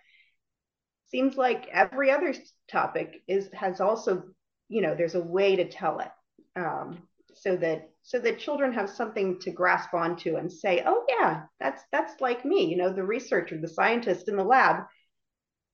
seems 1.10 1.38
like 1.38 1.68
every 1.72 2.12
other 2.12 2.34
topic 2.70 3.22
is 3.28 3.50
has 3.54 3.82
also 3.82 4.24
you 4.68 4.82
know 4.82 4.96
there's 4.96 5.16
a 5.16 5.24
way 5.24 5.56
to 5.56 5.70
tell 5.70 6.00
it 6.00 6.12
um, 6.56 7.00
so 7.34 7.56
that 7.56 7.90
so 8.04 8.20
that 8.20 8.40
children 8.40 8.74
have 8.74 8.90
something 8.90 9.40
to 9.40 9.52
grasp 9.52 9.94
onto 9.94 10.36
and 10.36 10.52
say 10.52 10.84
oh 10.86 11.04
yeah 11.08 11.44
that's 11.60 11.84
that's 11.92 12.20
like 12.22 12.46
me 12.46 12.66
you 12.66 12.78
know 12.78 12.92
the 12.92 13.04
researcher 13.04 13.58
the 13.60 13.68
scientist 13.68 14.28
in 14.28 14.36
the 14.36 14.44
lab 14.44 14.84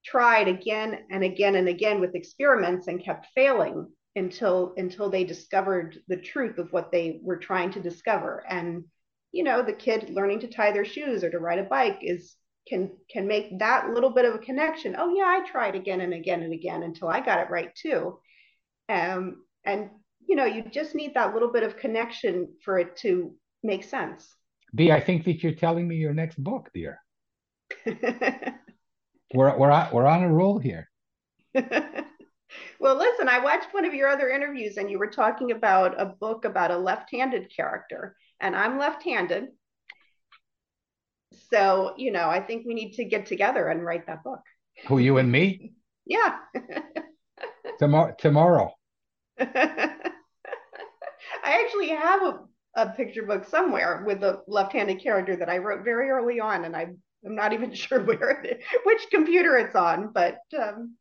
tried 0.06 0.48
again 0.48 1.00
and 1.10 1.24
again 1.24 1.56
and 1.56 1.68
again 1.68 2.00
with 2.00 2.16
experiments 2.16 2.88
and 2.88 3.04
kept 3.04 3.28
failing 3.34 3.88
until 4.16 4.74
until 4.78 5.10
they 5.10 5.24
discovered 5.24 5.98
the 6.08 6.18
truth 6.18 6.58
of 6.58 6.72
what 6.72 6.92
they 6.92 7.20
were 7.24 7.38
trying 7.38 7.72
to 7.72 7.82
discover. 7.82 8.44
And 8.48 8.86
you 9.32 9.44
know 9.44 9.62
the 9.62 9.74
kid 9.74 10.10
learning 10.12 10.42
to 10.42 10.48
tie 10.48 10.72
their 10.72 10.86
shoes 10.86 11.24
or 11.24 11.30
to 11.30 11.40
ride 11.40 11.60
a 11.60 11.64
bike 11.64 12.00
is 12.02 12.36
can 12.68 12.92
can 13.10 13.28
make 13.28 13.60
that 13.60 13.90
little 13.90 14.12
bit 14.12 14.26
of 14.26 14.36
a 14.36 14.40
connection. 14.40 14.96
Oh 14.98 15.14
yeah 15.14 15.26
i 15.26 15.50
tried 15.50 15.76
again 15.76 16.02
and 16.02 16.14
again 16.14 16.44
and 16.44 16.54
again 16.54 16.84
until 16.84 17.10
i 17.10 17.20
got 17.20 17.40
it 17.40 17.50
right 17.50 17.74
too. 17.76 18.20
Um, 18.88 19.44
and 19.66 19.90
you 20.26 20.36
know 20.36 20.46
you 20.46 20.64
just 20.70 20.96
need 20.96 21.16
that 21.16 21.34
little 21.34 21.52
bit 21.52 21.64
of 21.64 21.78
connection 21.78 22.50
for 22.64 22.78
it 22.80 22.96
to 22.98 23.36
make 23.64 23.84
sense. 23.84 24.28
Bea 24.74 24.92
i 24.92 25.00
think 25.00 25.26
that 25.26 25.44
you're 25.44 25.54
telling 25.54 25.88
me 25.88 25.96
your 25.96 26.14
next 26.14 26.42
book 26.42 26.70
dear 26.74 27.00
we're, 29.36 29.56
we're, 29.58 29.72
on, 29.72 29.88
we're 29.92 30.06
on 30.06 30.24
a 30.24 30.32
roll 30.32 30.58
here 30.58 30.90
well 31.54 32.96
listen 32.96 33.28
i 33.30 33.40
watched 33.40 33.74
one 33.74 33.86
of 33.86 33.94
your 33.94 34.08
other 34.08 34.30
interviews 34.30 34.78
and 34.78 34.90
you 34.90 35.00
were 35.00 35.08
talking 35.08 35.52
about 35.52 36.00
a 36.00 36.06
book 36.06 36.46
about 36.46 36.72
a 36.72 36.78
left-handed 36.78 37.52
character 37.56 38.16
and 38.40 38.56
i'm 38.56 38.78
left-handed 38.78 39.48
so, 41.50 41.94
you 41.98 42.12
know, 42.12 42.30
I 42.30 42.40
think 42.40 42.66
we 42.66 42.74
need 42.74 42.94
to 42.94 43.06
get 43.06 43.26
together 43.26 43.68
and 43.68 43.84
write 43.84 44.08
that 44.08 44.24
book. 44.24 44.42
Who, 44.88 44.98
you 44.98 45.18
and 45.18 45.32
me? 45.32 45.74
yeah. 46.06 46.38
tomorrow. 47.80 48.16
Tomorrow. 48.18 48.74
I 49.40 49.98
actually 51.64 51.90
have 51.90 52.22
a, 52.24 52.40
a 52.76 52.90
picture 52.90 53.24
book 53.24 53.46
somewhere 53.46 54.04
with 54.06 54.24
a 54.24 54.42
left-handed 54.48 55.02
character 55.02 55.36
that 55.36 55.50
I 55.50 55.58
wrote 55.60 55.84
very 55.84 56.10
early 56.10 56.40
on, 56.40 56.66
and 56.66 56.76
I, 56.76 56.88
I'm 57.26 57.36
not 57.36 57.54
even 57.54 57.74
sure 57.74 58.04
where 58.04 58.44
which 58.84 59.08
computer 59.12 59.58
it's 59.58 59.76
on. 59.76 60.12
But 60.14 60.40
um, 60.58 60.96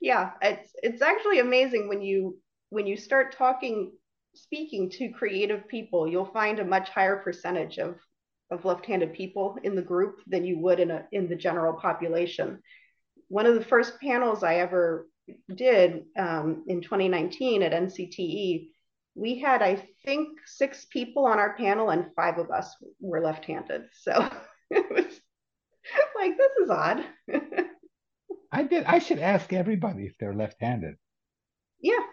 yeah, 0.00 0.32
it's 0.42 0.70
it's 0.82 1.02
actually 1.02 1.40
amazing 1.40 1.88
when 1.88 2.02
you 2.02 2.38
when 2.70 2.86
you 2.86 2.96
start 2.96 3.36
talking, 3.36 3.92
speaking 4.34 4.90
to 4.90 5.10
creative 5.10 5.68
people, 5.68 6.08
you'll 6.08 6.24
find 6.24 6.58
a 6.58 6.64
much 6.64 6.88
higher 6.90 7.16
percentage 7.16 7.78
of 7.78 7.96
of 8.50 8.64
left-handed 8.64 9.14
people 9.14 9.56
in 9.62 9.74
the 9.74 9.82
group 9.82 10.20
than 10.26 10.44
you 10.44 10.58
would 10.58 10.80
in 10.80 10.90
a 10.90 11.06
in 11.12 11.28
the 11.28 11.36
general 11.36 11.74
population. 11.74 12.60
One 13.28 13.46
of 13.46 13.54
the 13.54 13.64
first 13.64 14.00
panels 14.00 14.42
I 14.42 14.56
ever 14.56 15.08
did 15.54 16.04
um, 16.18 16.64
in 16.68 16.82
2019 16.82 17.62
at 17.62 17.72
NCTE, 17.72 18.68
we 19.14 19.38
had 19.38 19.62
I 19.62 19.88
think 20.04 20.38
six 20.46 20.84
people 20.86 21.24
on 21.26 21.38
our 21.38 21.56
panel 21.56 21.90
and 21.90 22.10
five 22.14 22.38
of 22.38 22.50
us 22.50 22.74
were 23.00 23.20
left-handed. 23.20 23.84
So 23.92 24.30
it 24.70 24.90
was 24.90 25.13
like 26.28 26.36
this 26.36 26.52
is 26.62 26.70
odd. 26.70 27.04
I 28.52 28.62
did. 28.62 28.84
I 28.84 28.98
should 28.98 29.18
ask 29.18 29.52
everybody 29.52 30.06
if 30.06 30.16
they're 30.18 30.34
left-handed. 30.34 30.94
Yeah. 31.80 32.04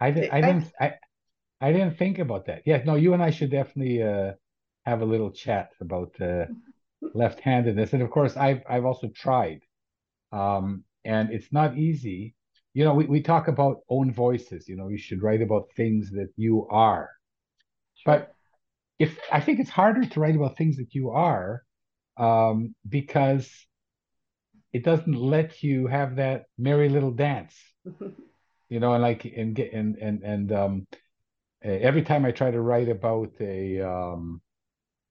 I 0.00 0.10
did. 0.10 0.30
I 0.30 0.40
didn't. 0.40 0.72
I 0.80 0.94
I 1.60 1.72
didn't 1.72 1.98
think 1.98 2.18
about 2.18 2.46
that. 2.46 2.62
Yeah. 2.66 2.82
No. 2.84 2.94
You 2.94 3.14
and 3.14 3.22
I 3.22 3.30
should 3.30 3.50
definitely. 3.50 4.02
Uh, 4.02 4.32
have 4.88 5.02
a 5.02 5.12
little 5.14 5.30
chat 5.30 5.70
about 5.80 6.14
uh, 6.20 6.46
left-handedness. 7.14 7.92
And 7.92 8.02
of 8.02 8.10
course, 8.10 8.36
I've 8.36 8.62
I've 8.68 8.84
also 8.84 9.08
tried, 9.14 9.60
um, 10.32 10.84
and 11.04 11.30
it's 11.30 11.52
not 11.52 11.76
easy. 11.76 12.34
You 12.74 12.84
know, 12.84 12.94
we, 12.94 13.04
we 13.06 13.20
talk 13.20 13.48
about 13.48 13.80
own 13.88 14.12
voices. 14.12 14.68
You 14.68 14.76
know, 14.76 14.88
you 14.88 14.98
should 14.98 15.22
write 15.22 15.42
about 15.42 15.68
things 15.76 16.10
that 16.12 16.30
you 16.36 16.66
are, 16.70 17.10
but 18.04 18.34
if 18.98 19.18
I 19.32 19.40
think 19.40 19.60
it's 19.60 19.70
harder 19.70 20.04
to 20.04 20.20
write 20.20 20.36
about 20.36 20.56
things 20.56 20.76
that 20.76 20.94
you 20.94 21.10
are, 21.10 21.64
um, 22.18 22.74
because 22.88 23.50
it 24.72 24.84
doesn't 24.84 25.14
let 25.14 25.62
you 25.62 25.86
have 25.86 26.16
that 26.16 26.44
merry 26.58 26.88
little 26.88 27.10
dance, 27.10 27.54
you 28.68 28.80
know, 28.80 28.92
and 28.92 29.02
like 29.02 29.24
and 29.24 29.54
get 29.54 29.72
and 29.72 29.96
and 29.96 30.22
and 30.22 30.52
um, 30.52 30.86
every 31.62 32.02
time 32.02 32.24
I 32.24 32.32
try 32.32 32.50
to 32.50 32.60
write 32.60 32.88
about 32.88 33.32
a 33.40 33.80
um, 33.80 34.42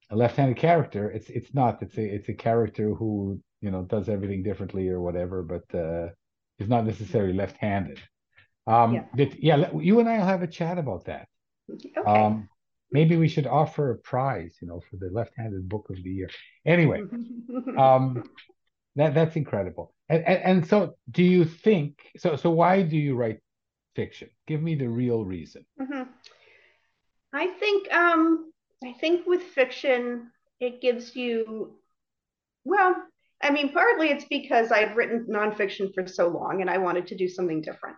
a 0.10 0.16
left-handed 0.16 0.58
character, 0.58 1.10
it's 1.10 1.30
it's 1.30 1.54
not 1.54 1.82
it's 1.82 1.98
a 1.98 2.04
it's 2.04 2.30
a 2.30 2.34
character 2.34 2.94
who 2.94 3.40
you 3.62 3.72
know 3.72 3.84
does 3.84 4.10
everything 4.10 4.44
differently 4.44 4.90
or 4.90 5.02
whatever, 5.02 5.42
but 5.42 5.64
uh, 5.74 6.10
is 6.60 6.70
not 6.70 6.86
necessarily 6.86 7.34
left-handed. 7.34 8.00
Um, 8.68 8.94
yeah. 8.94 9.04
But 9.16 9.42
yeah, 9.42 9.70
you 9.80 10.00
and 10.00 10.10
I 10.10 10.18
will 10.18 10.26
have 10.26 10.44
a 10.44 10.48
chat 10.48 10.78
about 10.78 11.06
that. 11.06 11.28
Okay. 11.72 11.90
Um, 12.06 12.50
maybe 12.92 13.18
we 13.18 13.28
should 13.28 13.48
offer 13.48 13.92
a 13.92 13.98
prize, 13.98 14.56
you 14.62 14.68
know, 14.68 14.82
for 14.90 14.98
the 14.98 15.10
left-handed 15.12 15.68
book 15.68 15.88
of 15.90 16.02
the 16.04 16.10
year. 16.10 16.30
Anyway, 16.66 17.02
um, 17.78 18.24
that 18.96 19.14
that's 19.14 19.36
incredible. 19.36 19.94
And, 20.10 20.24
and 20.26 20.44
and 20.44 20.68
so, 20.68 20.96
do 21.12 21.24
you 21.24 21.46
think 21.46 22.00
so? 22.18 22.36
So, 22.36 22.50
why 22.52 22.82
do 22.82 22.98
you 22.98 23.16
write 23.16 23.40
fiction? 23.96 24.30
Give 24.46 24.62
me 24.62 24.76
the 24.76 24.90
real 24.90 25.26
reason. 25.26 25.66
Mm-hmm. 25.80 26.04
I 27.34 27.48
think 27.48 27.94
um, 27.94 28.52
I 28.84 28.94
think 28.94 29.28
with 29.28 29.42
fiction, 29.42 30.32
it 30.60 30.82
gives 30.82 31.16
you 31.16 31.76
well. 32.64 32.96
I 33.40 33.52
mean, 33.52 33.72
partly 33.72 34.10
it's 34.10 34.26
because 34.26 34.72
I've 34.72 34.98
written 34.98 35.28
nonfiction 35.30 35.94
for 35.94 36.08
so 36.08 36.28
long, 36.28 36.62
and 36.62 36.70
I 36.70 36.80
wanted 36.80 37.08
to 37.08 37.16
do 37.16 37.28
something 37.28 37.62
different. 37.62 37.98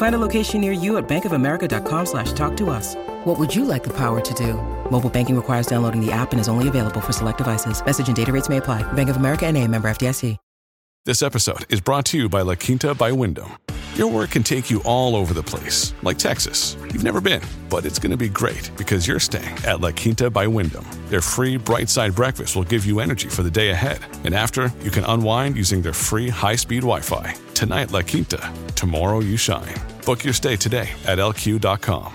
Find 0.00 0.14
a 0.14 0.18
location 0.18 0.62
near 0.62 0.72
you 0.72 0.96
at 0.96 1.06
bankofamerica.com 1.08 2.06
slash 2.06 2.32
talk 2.32 2.56
to 2.56 2.70
us. 2.70 2.96
What 3.26 3.38
would 3.38 3.54
you 3.54 3.66
like 3.66 3.82
the 3.82 3.90
power 3.90 4.20
to 4.22 4.34
do? 4.34 4.54
Mobile 4.90 5.10
banking 5.10 5.36
requires 5.36 5.66
downloading 5.66 6.00
the 6.00 6.10
app 6.10 6.32
and 6.32 6.40
is 6.40 6.48
only 6.48 6.68
available 6.68 7.02
for 7.02 7.12
select 7.12 7.36
devices. 7.36 7.84
Message 7.84 8.08
and 8.08 8.16
data 8.16 8.32
rates 8.32 8.48
may 8.48 8.56
apply. 8.56 8.82
Bank 8.94 9.10
of 9.10 9.16
America 9.16 9.46
and 9.46 9.58
a 9.58 9.66
member 9.68 9.90
FDIC. 9.90 10.38
This 11.06 11.22
episode 11.22 11.64
is 11.72 11.80
brought 11.80 12.04
to 12.06 12.18
you 12.18 12.28
by 12.28 12.42
La 12.42 12.54
Quinta 12.54 12.94
by 12.94 13.10
Wyndham. 13.10 13.56
Your 13.96 14.06
work 14.06 14.30
can 14.30 14.44
take 14.44 14.70
you 14.70 14.80
all 14.84 15.16
over 15.16 15.34
the 15.34 15.42
place, 15.42 15.94
like 16.02 16.16
Texas. 16.16 16.76
You've 16.92 17.02
never 17.02 17.20
been, 17.20 17.42
but 17.68 17.84
it's 17.84 17.98
going 17.98 18.12
to 18.12 18.16
be 18.16 18.28
great 18.28 18.70
because 18.76 19.04
you're 19.04 19.18
staying 19.18 19.58
at 19.66 19.80
La 19.80 19.90
Quinta 19.90 20.30
by 20.30 20.46
Wyndham. 20.46 20.86
Their 21.08 21.20
free 21.20 21.56
bright 21.56 21.88
side 21.88 22.14
breakfast 22.14 22.54
will 22.54 22.62
give 22.62 22.86
you 22.86 23.00
energy 23.00 23.28
for 23.28 23.42
the 23.42 23.50
day 23.50 23.70
ahead. 23.70 23.98
And 24.22 24.32
after, 24.32 24.72
you 24.82 24.92
can 24.92 25.04
unwind 25.04 25.56
using 25.56 25.82
their 25.82 25.92
free 25.92 26.28
high 26.28 26.54
speed 26.54 26.82
Wi 26.82 27.00
Fi. 27.00 27.34
Tonight, 27.54 27.90
La 27.90 28.02
Quinta. 28.02 28.52
Tomorrow, 28.76 29.20
you 29.20 29.36
shine. 29.36 29.74
Book 30.06 30.22
your 30.22 30.34
stay 30.34 30.54
today 30.54 30.90
at 31.04 31.18
lq.com. 31.18 32.14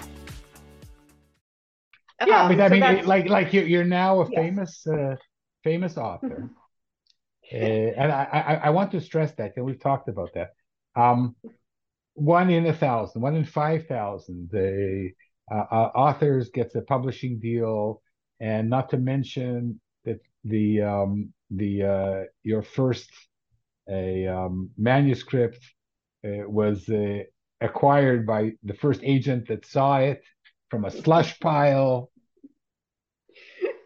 Yeah, 2.26 2.44
um, 2.46 2.62
I 2.62 2.70
mean, 2.70 2.82
so 2.82 3.08
like, 3.08 3.28
like 3.28 3.52
you're, 3.52 3.66
you're 3.66 3.84
now 3.84 4.22
a 4.22 4.30
yes. 4.32 4.42
famous, 4.42 4.88
uh, 4.88 5.16
famous 5.62 5.98
author. 5.98 6.50
uh, 7.54 7.56
and 7.56 8.12
I, 8.14 8.24
I, 8.32 8.56
I, 8.68 8.70
want 8.70 8.92
to 8.92 9.02
stress 9.02 9.34
that, 9.34 9.58
and 9.58 9.66
we've 9.66 9.80
talked 9.80 10.08
about 10.08 10.34
that. 10.36 10.54
Um, 10.96 11.36
one 12.16 12.50
in 12.50 12.66
a 12.66 12.74
thousand, 12.74 13.22
one 13.22 13.36
in 13.36 13.46
five 13.46 13.88
thousand, 13.88 14.50
the 14.52 15.12
uh, 15.52 15.66
uh, 15.72 15.92
authors 15.96 16.50
gets 16.50 16.74
a 16.76 16.82
publishing 16.82 17.40
deal, 17.40 18.02
and 18.40 18.70
not 18.70 18.90
to 18.90 18.98
mention 18.98 19.80
that 20.06 20.20
the 20.44 20.82
um, 20.82 21.34
the 21.52 21.84
uh, 21.84 22.24
your 22.44 22.64
first 22.64 23.10
a 23.90 24.28
um, 24.28 24.72
manuscript 24.78 25.60
uh, 26.26 26.50
was 26.50 26.90
uh, 26.90 27.20
acquired 27.62 28.26
by 28.26 28.54
the 28.64 28.74
first 28.74 29.02
agent 29.04 29.48
that 29.48 29.66
saw 29.66 29.98
it 30.00 30.24
from 30.70 30.86
a 30.86 30.92
slush 30.92 31.40
pile. 31.42 32.10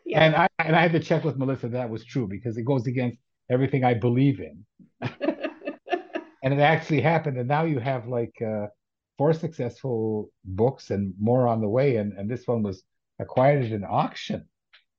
Yeah. 0.06 0.24
And 0.24 0.36
I 0.36 0.48
and 0.60 0.76
I 0.76 0.82
had 0.82 0.94
to 0.94 1.00
check 1.00 1.24
with 1.24 1.38
Melissa 1.38 1.70
that 1.70 1.90
was 1.90 2.06
true 2.06 2.28
because 2.28 2.58
it 2.58 2.64
goes 2.64 2.88
against 2.88 3.18
everything 3.52 3.84
I 3.84 3.96
believe 3.96 4.40
in. 4.40 4.66
and 6.44 6.54
it 6.54 6.60
actually 6.60 7.02
happened. 7.02 7.38
And 7.38 7.48
now 7.48 7.64
you 7.64 7.80
have 7.80 8.08
like 8.08 8.36
uh, 8.42 8.68
four 9.18 9.34
successful 9.34 10.30
books 10.44 10.92
and 10.92 11.14
more 11.20 11.48
on 11.48 11.62
the 11.62 11.70
way. 11.70 11.98
And, 11.98 12.14
and 12.14 12.30
this 12.30 12.48
one 12.48 12.64
was 12.64 12.84
acquired 13.20 13.66
at 13.66 13.72
an 13.72 13.86
auction. 13.88 14.48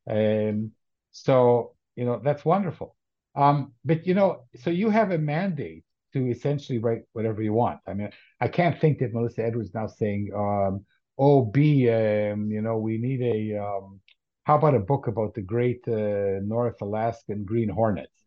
Um, 0.09 0.73
so, 1.13 1.75
you 1.97 2.05
know, 2.05 2.21
that's 2.23 2.45
wonderful. 2.45 2.97
Um, 3.35 3.73
but, 3.85 4.07
you 4.07 4.15
know, 4.15 4.45
so 4.63 4.71
you 4.71 4.91
have 4.91 5.11
a 5.11 5.19
mandate 5.19 5.85
to 6.13 6.27
essentially 6.31 6.79
write 6.79 7.03
whatever 7.13 7.43
you 7.43 7.53
want. 7.53 7.81
I 7.87 7.95
mean, 7.95 8.11
I 8.41 8.49
can't 8.49 8.81
think 8.81 8.99
that 8.99 9.15
Melissa 9.15 9.45
Edwards 9.45 9.73
now 9.73 9.87
saying, 9.87 10.31
um, 10.35 10.85
oh, 11.17 11.43
Bea, 11.43 11.89
um, 11.91 12.51
you 12.51 12.61
know, 12.63 12.79
we 12.79 12.99
need 12.99 13.23
a, 13.23 13.59
um, 13.59 14.01
how 14.45 14.57
about 14.57 14.75
a 14.75 14.81
book 14.81 15.07
about 15.07 15.35
the 15.35 15.43
great 15.43 15.87
uh, 15.87 16.41
North 16.43 16.83
Alaskan 16.83 17.45
green 17.45 17.69
hornets? 17.69 18.20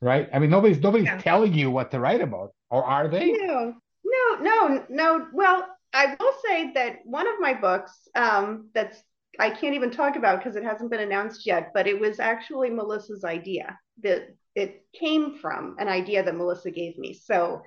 Right? 0.00 0.28
I 0.32 0.38
mean, 0.38 0.50
nobody's 0.50 0.80
nobody's 0.80 1.06
yeah. 1.06 1.18
telling 1.18 1.54
you 1.54 1.70
what 1.70 1.90
to 1.90 2.00
write 2.00 2.20
about, 2.20 2.52
or 2.70 2.84
are 2.84 3.08
they? 3.08 3.32
No, 3.32 3.74
no, 4.04 4.36
no, 4.40 4.84
no. 4.88 5.26
Well, 5.32 5.66
I 5.92 6.16
will 6.18 6.34
say 6.44 6.72
that 6.74 6.98
one 7.04 7.26
of 7.26 7.40
my 7.40 7.54
books 7.54 7.92
um, 8.14 8.68
that's 8.74 9.02
I 9.38 9.50
can't 9.50 9.74
even 9.74 9.90
talk 9.90 10.16
about 10.16 10.38
because 10.38 10.56
it 10.56 10.64
hasn't 10.64 10.90
been 10.90 11.00
announced 11.00 11.46
yet, 11.46 11.70
but 11.74 11.86
it 11.86 11.98
was 11.98 12.20
actually 12.20 12.70
Melissa's 12.70 13.24
idea. 13.24 13.78
That 14.02 14.34
it 14.54 14.84
came 14.98 15.38
from 15.38 15.76
an 15.78 15.88
idea 15.88 16.22
that 16.22 16.36
Melissa 16.36 16.70
gave 16.70 16.98
me. 16.98 17.14
So 17.14 17.62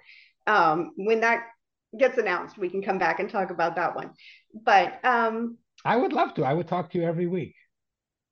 um, 0.48 0.92
when 0.96 1.22
that 1.22 1.46
gets 1.98 2.18
announced, 2.18 2.58
we 2.58 2.70
can 2.70 2.82
come 2.82 2.98
back 2.98 3.20
and 3.20 3.30
talk 3.30 3.52
about 3.52 3.76
that 3.76 3.96
one. 3.96 4.12
But 4.54 5.04
um, 5.04 5.58
I 5.86 5.98
would 5.98 6.14
love 6.14 6.34
to. 6.36 6.44
I 6.44 6.54
would 6.54 6.68
talk 6.68 6.92
to 6.92 6.98
you 6.98 7.06
every 7.06 7.28
week. 7.28 7.56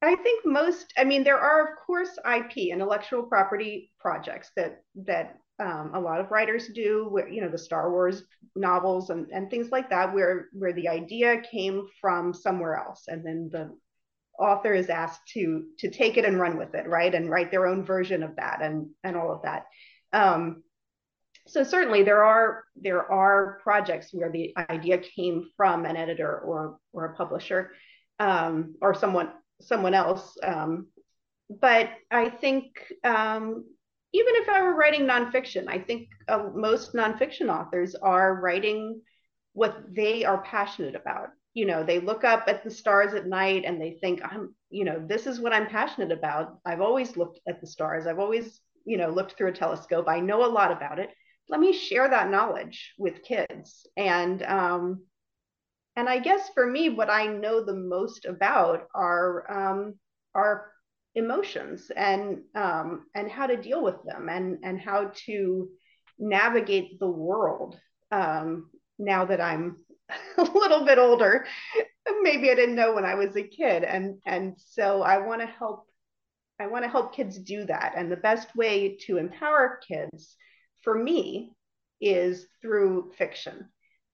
I 0.01 0.15
think 0.15 0.45
most, 0.45 0.93
I 0.97 1.03
mean, 1.03 1.23
there 1.23 1.39
are 1.39 1.61
of 1.61 1.77
course 1.85 2.17
IP, 2.25 2.71
intellectual 2.71 3.23
property 3.23 3.91
projects 3.99 4.51
that 4.55 4.81
that 5.05 5.37
um, 5.59 5.91
a 5.93 5.99
lot 5.99 6.19
of 6.19 6.31
writers 6.31 6.69
do, 6.73 7.07
where 7.09 7.29
you 7.29 7.41
know 7.41 7.49
the 7.49 7.57
Star 7.57 7.91
Wars 7.91 8.23
novels 8.55 9.11
and, 9.11 9.27
and 9.31 9.49
things 9.49 9.69
like 9.71 9.89
that, 9.91 10.13
where 10.13 10.47
where 10.53 10.73
the 10.73 10.87
idea 10.87 11.41
came 11.41 11.87
from 11.99 12.33
somewhere 12.33 12.75
else, 12.75 13.03
and 13.07 13.23
then 13.23 13.49
the 13.51 13.77
author 14.39 14.73
is 14.73 14.89
asked 14.89 15.21
to 15.33 15.65
to 15.79 15.91
take 15.91 16.17
it 16.17 16.25
and 16.25 16.39
run 16.39 16.57
with 16.57 16.73
it, 16.73 16.87
right, 16.87 17.13
and 17.13 17.29
write 17.29 17.51
their 17.51 17.67
own 17.67 17.85
version 17.85 18.23
of 18.23 18.35
that, 18.37 18.61
and 18.63 18.87
and 19.03 19.15
all 19.15 19.31
of 19.31 19.43
that. 19.43 19.65
Um, 20.13 20.63
so 21.47 21.63
certainly 21.63 22.01
there 22.01 22.23
are 22.23 22.63
there 22.75 23.11
are 23.11 23.59
projects 23.61 24.09
where 24.11 24.31
the 24.31 24.55
idea 24.69 24.97
came 24.97 25.49
from 25.55 25.85
an 25.85 25.95
editor 25.95 26.39
or 26.39 26.77
or 26.91 27.05
a 27.05 27.15
publisher 27.15 27.71
um, 28.19 28.75
or 28.81 28.93
someone 28.93 29.31
someone 29.61 29.93
else. 29.93 30.37
Um, 30.43 30.87
but 31.59 31.89
I 32.09 32.29
think 32.29 32.65
um, 33.03 33.65
even 34.13 34.35
if 34.35 34.49
I 34.49 34.61
were 34.61 34.75
writing 34.75 35.01
nonfiction, 35.01 35.65
I 35.67 35.79
think 35.79 36.09
uh, 36.27 36.49
most 36.53 36.93
nonfiction 36.93 37.49
authors 37.49 37.95
are 37.95 38.35
writing 38.41 39.01
what 39.53 39.83
they 39.89 40.23
are 40.23 40.43
passionate 40.43 40.95
about. 40.95 41.29
You 41.53 41.65
know, 41.65 41.83
they 41.83 41.99
look 41.99 42.23
up 42.23 42.45
at 42.47 42.63
the 42.63 42.71
stars 42.71 43.13
at 43.13 43.27
night 43.27 43.63
and 43.65 43.81
they 43.81 43.97
think, 43.99 44.21
I'm, 44.23 44.55
you 44.69 44.85
know, 44.85 45.03
this 45.05 45.27
is 45.27 45.39
what 45.39 45.53
I'm 45.53 45.67
passionate 45.67 46.11
about. 46.11 46.57
I've 46.65 46.81
always 46.81 47.17
looked 47.17 47.39
at 47.47 47.59
the 47.59 47.67
stars. 47.67 48.07
I've 48.07 48.19
always, 48.19 48.61
you 48.85 48.97
know, 48.97 49.09
looked 49.09 49.37
through 49.37 49.49
a 49.49 49.53
telescope. 49.53 50.05
I 50.07 50.21
know 50.21 50.45
a 50.45 50.47
lot 50.47 50.71
about 50.71 50.99
it. 50.99 51.09
Let 51.49 51.59
me 51.59 51.73
share 51.73 52.09
that 52.09 52.29
knowledge 52.29 52.93
with 52.97 53.23
kids. 53.23 53.85
And 53.97 54.41
um, 54.43 55.03
and 55.95 56.07
I 56.07 56.19
guess 56.19 56.49
for 56.53 56.65
me, 56.65 56.89
what 56.89 57.09
I 57.09 57.27
know 57.27 57.63
the 57.63 57.75
most 57.75 58.25
about 58.25 58.87
are 58.95 59.51
um, 59.51 59.95
are 60.33 60.71
emotions 61.15 61.91
and 61.95 62.41
um, 62.55 63.05
and 63.13 63.29
how 63.29 63.47
to 63.47 63.61
deal 63.61 63.83
with 63.83 64.01
them 64.05 64.29
and 64.29 64.59
and 64.63 64.79
how 64.79 65.11
to 65.25 65.69
navigate 66.17 66.99
the 66.99 67.09
world. 67.09 67.77
Um, 68.11 68.69
now 68.99 69.25
that 69.25 69.41
I'm 69.41 69.77
a 70.37 70.43
little 70.43 70.85
bit 70.85 70.97
older, 70.97 71.45
maybe 72.21 72.49
I 72.51 72.55
didn't 72.55 72.75
know 72.75 72.93
when 72.93 73.05
I 73.05 73.15
was 73.15 73.35
a 73.35 73.43
kid, 73.43 73.83
and 73.83 74.19
and 74.25 74.55
so 74.57 75.01
I 75.01 75.17
want 75.19 75.41
to 75.41 75.47
help. 75.47 75.87
I 76.59 76.67
want 76.67 76.85
to 76.85 76.89
help 76.89 77.15
kids 77.15 77.39
do 77.39 77.65
that, 77.65 77.93
and 77.97 78.11
the 78.11 78.17
best 78.17 78.55
way 78.55 78.95
to 79.07 79.17
empower 79.17 79.79
kids, 79.85 80.37
for 80.83 80.95
me, 80.95 81.51
is 81.99 82.45
through 82.61 83.11
fiction 83.17 83.67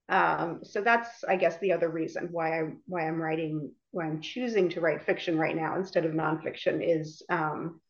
um, 0.09 0.61
so 0.63 0.81
that's, 0.81 1.23
I 1.27 1.35
guess, 1.35 1.57
the 1.59 1.73
other 1.73 1.89
reason 1.89 2.29
why 2.31 2.59
I 2.61 2.63
why 2.85 3.07
I'm 3.07 3.21
writing, 3.21 3.71
why 3.91 4.05
I'm 4.05 4.21
choosing 4.21 4.69
to 4.69 4.81
write 4.81 5.05
fiction 5.05 5.37
right 5.37 5.55
now 5.55 5.75
instead 5.75 6.05
of 6.05 6.13
nonfiction 6.13 6.81
is 6.81 7.21
um, 7.29 7.81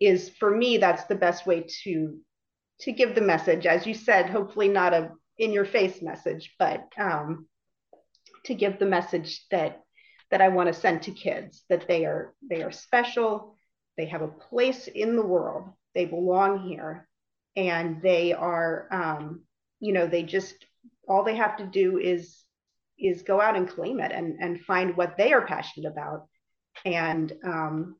is 0.00 0.28
for 0.28 0.50
me 0.54 0.78
that's 0.78 1.04
the 1.04 1.16
best 1.16 1.46
way 1.46 1.66
to 1.84 2.18
to 2.80 2.92
give 2.92 3.16
the 3.16 3.20
message, 3.20 3.66
as 3.66 3.84
you 3.86 3.94
said, 3.94 4.30
hopefully 4.30 4.68
not 4.68 4.94
a 4.94 5.10
in 5.38 5.52
your 5.52 5.64
face 5.64 6.02
message, 6.02 6.54
but 6.58 6.84
um, 6.96 7.46
to 8.44 8.54
give 8.54 8.78
the 8.78 8.86
message 8.86 9.44
that 9.50 9.80
that 10.30 10.40
I 10.40 10.48
want 10.48 10.68
to 10.68 10.80
send 10.80 11.02
to 11.02 11.10
kids 11.10 11.64
that 11.68 11.88
they 11.88 12.04
are 12.04 12.34
they 12.48 12.62
are 12.62 12.70
special, 12.70 13.56
they 13.96 14.06
have 14.06 14.22
a 14.22 14.28
place 14.28 14.86
in 14.86 15.16
the 15.16 15.26
world, 15.26 15.64
they 15.96 16.04
belong 16.04 16.68
here, 16.68 17.08
and 17.56 18.00
they 18.02 18.32
are 18.34 18.86
um, 18.92 19.42
you 19.80 19.92
know 19.92 20.06
they 20.06 20.22
just 20.22 20.54
all 21.08 21.24
they 21.24 21.36
have 21.36 21.56
to 21.56 21.66
do 21.66 21.98
is 21.98 22.44
is 22.98 23.22
go 23.22 23.40
out 23.40 23.56
and 23.56 23.68
claim 23.68 24.00
it 24.00 24.12
and 24.12 24.36
and 24.40 24.60
find 24.60 24.96
what 24.96 25.16
they 25.16 25.32
are 25.32 25.46
passionate 25.46 25.90
about 25.90 26.26
and 26.84 27.32
um, 27.44 27.96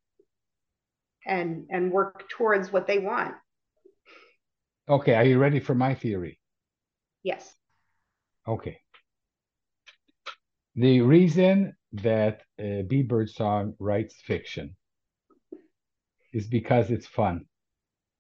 and 1.27 1.67
and 1.71 1.91
work 1.91 2.29
towards 2.29 2.73
what 2.73 2.87
they 2.87 2.99
want. 2.99 3.35
Okay, 4.89 5.15
are 5.15 5.25
you 5.25 5.39
ready 5.39 5.61
for 5.61 5.75
my 5.75 5.95
theory? 5.95 6.39
Yes. 7.23 7.55
Okay. 8.47 8.79
The 10.77 11.01
reason 11.03 11.75
that 11.93 12.43
uh, 12.59 12.83
Bea 12.87 13.03
Birdsong 13.03 13.75
writes 13.79 14.15
fiction 14.25 14.77
is 16.33 16.47
because 16.47 16.91
it's 16.91 17.07
fun. 17.07 17.45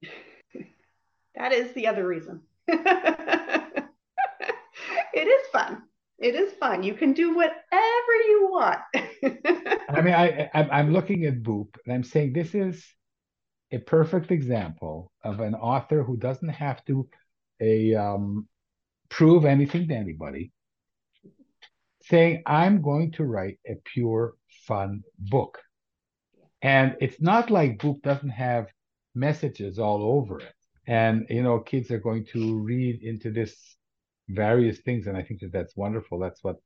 that 1.35 1.53
is 1.53 1.73
the 1.73 1.87
other 1.87 2.07
reason. 2.07 2.43
it 5.15 5.27
is 5.27 5.47
fun. 5.53 5.83
It 6.19 6.35
is 6.35 6.53
fun. 6.55 6.83
You 6.83 6.95
can 6.95 7.13
do 7.13 7.35
whatever 7.35 8.15
you 8.27 8.49
want. 8.51 8.79
I 8.95 10.01
mean, 10.01 10.15
I, 10.15 10.51
I 10.53 10.69
I'm 10.71 10.93
looking 10.93 11.25
at 11.25 11.43
Boop 11.43 11.77
and 11.85 11.95
I'm 11.95 12.03
saying 12.03 12.33
this 12.33 12.55
is 12.55 12.85
a 13.71 13.79
perfect 13.79 14.31
example 14.31 15.13
of 15.23 15.41
an 15.41 15.55
author 15.55 16.03
who 16.03 16.17
doesn't 16.17 16.49
have 16.49 16.85
to 16.87 17.09
a 17.61 17.95
um, 17.95 18.49
prove 19.09 19.45
anything 19.45 19.89
to 19.89 19.95
anybody, 19.95 20.53
saying, 22.03 22.43
I'm 22.47 22.83
going 22.83 23.13
to 23.13 23.25
write 23.25 23.59
a 23.67 23.75
pure 23.85 24.35
fun 24.67 25.03
book. 25.19 25.59
And 26.63 26.97
it's 27.01 27.21
not 27.21 27.51
like 27.51 27.79
Boop 27.79 28.03
doesn't 28.03 28.31
have 28.31 28.67
messages 29.15 29.79
all 29.79 30.03
over 30.03 30.41
it. 30.41 30.53
And, 30.87 31.27
you 31.29 31.43
know, 31.43 31.61
kids 31.61 31.91
are 31.91 31.99
going 31.99 32.25
to 32.33 32.59
read 32.59 33.03
into 33.03 33.31
this 33.31 33.77
various 34.29 34.79
things. 34.79 35.07
And 35.07 35.17
I 35.17 35.23
think 35.23 35.41
that 35.41 35.53
that's 35.53 35.77
wonderful. 35.77 36.19
That's 36.19 36.43
what 36.43 36.57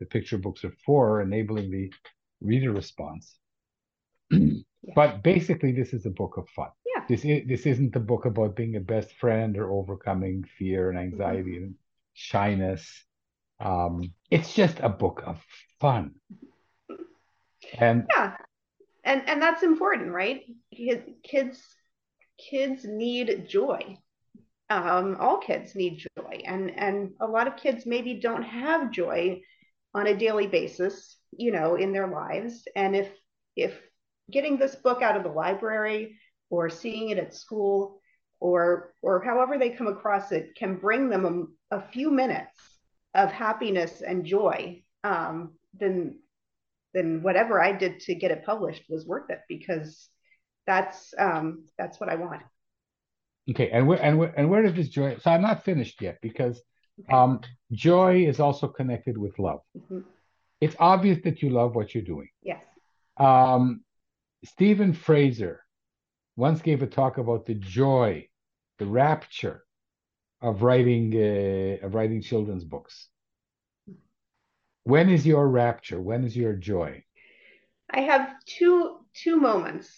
the 0.00 0.06
picture 0.06 0.38
books 0.38 0.64
are 0.64 0.74
for, 0.84 1.22
enabling 1.22 1.70
the 1.70 1.92
reader 2.40 2.72
response. 2.72 3.36
yeah. 4.30 4.48
But 4.94 5.22
basically, 5.22 5.72
this 5.72 5.94
is 5.94 6.04
a 6.04 6.10
book 6.10 6.36
of 6.36 6.46
fun. 6.50 6.68
Yeah. 6.94 7.04
This 7.08 7.24
is 7.24 7.48
this 7.48 7.64
isn't 7.64 7.96
a 7.96 8.00
book 8.00 8.26
about 8.26 8.54
being 8.54 8.76
a 8.76 8.80
best 8.80 9.12
friend 9.12 9.56
or 9.56 9.72
overcoming 9.72 10.44
fear 10.58 10.90
and 10.90 10.98
anxiety 10.98 11.52
mm-hmm. 11.52 11.64
and 11.64 11.74
shyness. 12.12 13.04
Um, 13.60 14.12
it's 14.30 14.52
just 14.52 14.80
a 14.80 14.90
book 14.90 15.22
of 15.24 15.42
fun. 15.80 16.16
And 17.78 18.04
yeah, 18.14 18.36
and 19.04 19.26
and 19.26 19.40
that's 19.40 19.62
important, 19.62 20.12
right? 20.12 20.42
Kids 20.70 21.62
kids 22.38 22.84
need 22.84 23.46
joy. 23.48 23.96
Um, 24.70 25.16
all 25.20 25.38
kids 25.38 25.74
need 25.74 26.04
joy, 26.16 26.42
and 26.44 26.70
and 26.78 27.10
a 27.20 27.26
lot 27.26 27.46
of 27.46 27.56
kids 27.56 27.86
maybe 27.86 28.14
don't 28.14 28.42
have 28.42 28.90
joy 28.90 29.40
on 29.94 30.06
a 30.06 30.16
daily 30.16 30.46
basis, 30.46 31.16
you 31.36 31.52
know, 31.52 31.76
in 31.76 31.92
their 31.92 32.08
lives. 32.08 32.66
And 32.74 32.96
if 32.96 33.10
if 33.56 33.80
getting 34.30 34.56
this 34.56 34.74
book 34.74 35.02
out 35.02 35.16
of 35.16 35.22
the 35.22 35.28
library 35.28 36.18
or 36.50 36.70
seeing 36.70 37.10
it 37.10 37.18
at 37.18 37.34
school 37.34 38.00
or 38.40 38.94
or 39.02 39.22
however 39.22 39.58
they 39.58 39.70
come 39.70 39.86
across 39.86 40.32
it 40.32 40.54
can 40.56 40.76
bring 40.76 41.08
them 41.08 41.56
a, 41.70 41.76
a 41.76 41.82
few 41.92 42.10
minutes 42.10 42.58
of 43.14 43.30
happiness 43.30 44.02
and 44.02 44.24
joy 44.24 44.82
um, 45.04 45.52
then 45.78 46.18
then 46.94 47.22
whatever 47.22 47.60
I 47.60 47.72
did 47.72 48.00
to 48.00 48.14
get 48.14 48.30
it 48.30 48.46
published 48.46 48.84
was 48.88 49.04
worth 49.04 49.28
it 49.28 49.40
because 49.48 50.08
that's 50.66 51.12
um, 51.18 51.64
that's 51.76 52.00
what 52.00 52.08
I 52.08 52.14
want. 52.14 52.42
Okay, 53.50 53.70
and 53.70 53.86
where 53.86 54.02
and 54.02 54.18
where 54.18 54.32
and 54.36 54.48
where 54.48 54.62
does 54.62 54.74
this 54.74 54.88
joy? 54.88 55.16
So 55.20 55.30
I'm 55.30 55.42
not 55.42 55.64
finished 55.64 56.00
yet 56.00 56.18
because 56.22 56.62
okay. 57.00 57.12
um, 57.12 57.40
joy 57.72 58.24
is 58.26 58.40
also 58.40 58.68
connected 58.68 59.18
with 59.18 59.38
love. 59.38 59.60
Mm-hmm. 59.76 60.00
It's 60.60 60.76
obvious 60.78 61.18
that 61.24 61.42
you 61.42 61.50
love 61.50 61.74
what 61.74 61.94
you're 61.94 62.04
doing. 62.04 62.28
Yes. 62.42 62.64
Um, 63.18 63.82
Steven 64.44 64.94
Fraser 64.94 65.60
once 66.36 66.62
gave 66.62 66.82
a 66.82 66.86
talk 66.86 67.18
about 67.18 67.44
the 67.44 67.54
joy, 67.54 68.28
the 68.78 68.86
rapture 68.86 69.64
of 70.40 70.62
writing 70.62 71.14
uh, 71.14 71.84
of 71.86 71.94
writing 71.94 72.22
children's 72.22 72.64
books. 72.64 73.08
When 74.84 75.10
is 75.10 75.26
your 75.26 75.48
rapture? 75.48 76.00
When 76.00 76.24
is 76.24 76.34
your 76.36 76.54
joy? 76.54 77.04
I 77.90 78.00
have 78.00 78.34
two 78.46 79.00
two 79.14 79.36
moments 79.36 79.88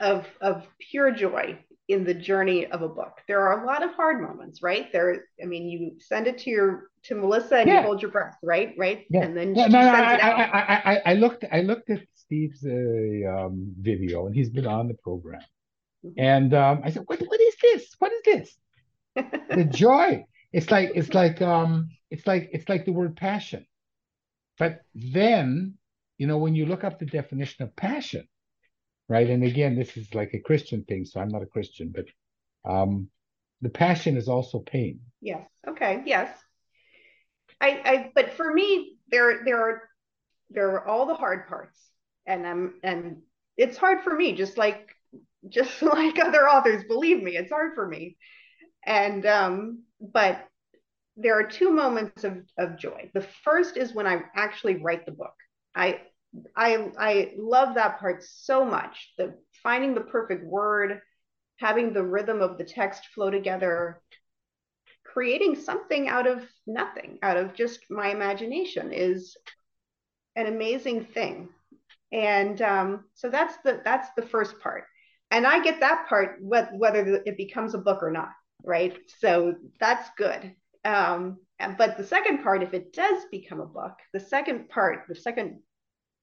of 0.00 0.26
of 0.42 0.66
pure 0.78 1.10
joy 1.10 1.58
in 1.92 2.04
the 2.04 2.14
journey 2.14 2.66
of 2.66 2.82
a 2.82 2.88
book. 2.88 3.20
There 3.28 3.40
are 3.40 3.62
a 3.62 3.66
lot 3.66 3.82
of 3.82 3.94
hard 3.94 4.20
moments, 4.20 4.62
right? 4.62 4.90
There, 4.92 5.26
I 5.42 5.46
mean, 5.46 5.68
you 5.68 5.92
send 6.00 6.26
it 6.26 6.38
to 6.38 6.50
your 6.50 6.90
to 7.04 7.14
Melissa 7.14 7.58
and 7.58 7.68
yeah. 7.68 7.80
you 7.80 7.86
hold 7.86 8.02
your 8.02 8.10
breath, 8.10 8.36
right? 8.42 8.74
Right, 8.78 9.04
yeah. 9.10 9.22
and 9.22 9.36
then 9.36 9.54
yeah, 9.54 9.66
no, 9.66 9.80
no, 9.80 9.88
I, 9.88 10.14
I, 10.14 10.92
I, 10.94 11.02
I, 11.06 11.14
looked 11.14 11.44
I 11.50 11.60
looked 11.60 11.90
at 11.90 12.00
Steve's 12.14 12.64
uh, 12.64 13.46
um, 13.46 13.74
video, 13.80 14.26
and 14.26 14.34
he's 14.34 14.50
been 14.50 14.66
on 14.66 14.88
the 14.88 14.94
program, 14.94 15.40
mm-hmm. 16.04 16.18
and 16.18 16.54
um, 16.54 16.80
I 16.84 16.90
said, 16.90 17.02
"What 17.06 17.20
what 17.20 17.40
is 17.40 17.54
this? 17.62 17.94
What 17.98 18.12
is 18.12 18.22
this?" 18.24 18.56
the 19.50 19.64
joy. 19.64 20.26
It's 20.52 20.70
like 20.70 20.92
it's 20.94 21.14
like 21.14 21.40
um 21.40 21.88
it's 22.10 22.26
like 22.26 22.50
it's 22.52 22.68
like 22.68 22.84
the 22.84 22.92
word 22.92 23.16
passion, 23.16 23.66
but 24.58 24.80
then 24.94 25.74
you 26.18 26.26
know 26.26 26.38
when 26.38 26.54
you 26.54 26.66
look 26.66 26.84
up 26.84 26.98
the 26.98 27.06
definition 27.06 27.64
of 27.64 27.74
passion, 27.74 28.28
right? 29.12 29.28
And 29.28 29.44
again, 29.44 29.76
this 29.76 29.94
is 29.98 30.14
like 30.14 30.32
a 30.32 30.40
Christian 30.40 30.84
thing, 30.84 31.04
so 31.04 31.20
I'm 31.20 31.28
not 31.28 31.42
a 31.42 31.46
Christian, 31.46 31.92
but 31.94 32.06
um, 32.64 33.08
the 33.60 33.68
passion 33.68 34.16
is 34.16 34.26
also 34.26 34.60
pain. 34.60 35.00
Yes. 35.20 35.46
Okay. 35.68 36.02
Yes. 36.06 36.34
I, 37.60 37.68
I, 37.84 38.10
but 38.14 38.32
for 38.32 38.50
me, 38.50 38.96
there, 39.10 39.44
there 39.44 39.60
are, 39.60 39.82
there 40.48 40.70
are 40.70 40.88
all 40.88 41.04
the 41.06 41.14
hard 41.14 41.46
parts, 41.46 41.78
and 42.24 42.46
I'm, 42.46 42.74
and 42.82 43.18
it's 43.58 43.76
hard 43.76 44.02
for 44.02 44.16
me, 44.16 44.32
just 44.32 44.56
like, 44.56 44.88
just 45.46 45.82
like 45.82 46.18
other 46.18 46.48
authors. 46.48 46.84
Believe 46.84 47.22
me, 47.22 47.36
it's 47.36 47.52
hard 47.52 47.74
for 47.74 47.86
me. 47.86 48.16
And, 48.86 49.26
um, 49.26 49.82
but 50.00 50.42
there 51.18 51.38
are 51.38 51.44
two 51.44 51.70
moments 51.70 52.24
of, 52.24 52.38
of 52.56 52.78
joy. 52.78 53.10
The 53.12 53.26
first 53.44 53.76
is 53.76 53.94
when 53.94 54.06
I 54.06 54.22
actually 54.34 54.76
write 54.76 55.04
the 55.04 55.12
book. 55.12 55.34
I 55.74 56.00
I 56.56 56.90
I 56.98 57.32
love 57.36 57.74
that 57.74 57.98
part 57.98 58.24
so 58.24 58.64
much. 58.64 59.12
The 59.18 59.34
finding 59.62 59.94
the 59.94 60.00
perfect 60.00 60.44
word, 60.44 61.00
having 61.58 61.92
the 61.92 62.02
rhythm 62.02 62.40
of 62.40 62.58
the 62.58 62.64
text 62.64 63.06
flow 63.14 63.30
together, 63.30 64.00
creating 65.04 65.56
something 65.56 66.08
out 66.08 66.26
of 66.26 66.44
nothing, 66.66 67.18
out 67.22 67.36
of 67.36 67.54
just 67.54 67.80
my 67.90 68.08
imagination 68.08 68.92
is 68.92 69.36
an 70.36 70.46
amazing 70.46 71.04
thing. 71.04 71.48
And 72.10 72.60
um, 72.62 73.04
so 73.14 73.28
that's 73.28 73.56
the 73.64 73.80
that's 73.84 74.08
the 74.16 74.22
first 74.22 74.58
part. 74.60 74.84
And 75.30 75.46
I 75.46 75.62
get 75.62 75.80
that 75.80 76.06
part 76.08 76.38
whether 76.42 77.22
it 77.24 77.36
becomes 77.36 77.74
a 77.74 77.78
book 77.78 78.02
or 78.02 78.10
not, 78.10 78.30
right? 78.64 78.98
So 79.18 79.54
that's 79.80 80.10
good. 80.16 80.54
Um, 80.84 81.38
but 81.78 81.96
the 81.96 82.04
second 82.04 82.42
part, 82.42 82.62
if 82.62 82.74
it 82.74 82.92
does 82.92 83.24
become 83.30 83.60
a 83.60 83.66
book, 83.66 83.94
the 84.12 84.20
second 84.20 84.68
part, 84.68 85.04
the 85.08 85.14
second 85.14 85.60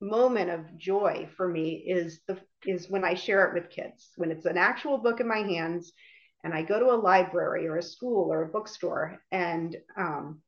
moment 0.01 0.49
of 0.49 0.77
joy 0.77 1.29
for 1.35 1.47
me 1.47 1.83
is 1.85 2.21
the 2.27 2.39
is 2.65 2.89
when 2.89 3.03
I 3.03 3.13
share 3.13 3.45
it 3.47 3.53
with 3.53 3.69
kids. 3.69 4.09
When 4.15 4.31
it's 4.31 4.45
an 4.45 4.57
actual 4.57 4.97
book 4.97 5.19
in 5.19 5.27
my 5.27 5.39
hands, 5.39 5.91
and 6.43 6.53
I 6.53 6.61
go 6.63 6.79
to 6.79 6.91
a 6.91 7.03
library 7.03 7.67
or 7.67 7.77
a 7.77 7.83
school 7.83 8.31
or 8.31 8.43
a 8.43 8.47
bookstore 8.49 9.19
and 9.31 9.75
um, 9.97 10.41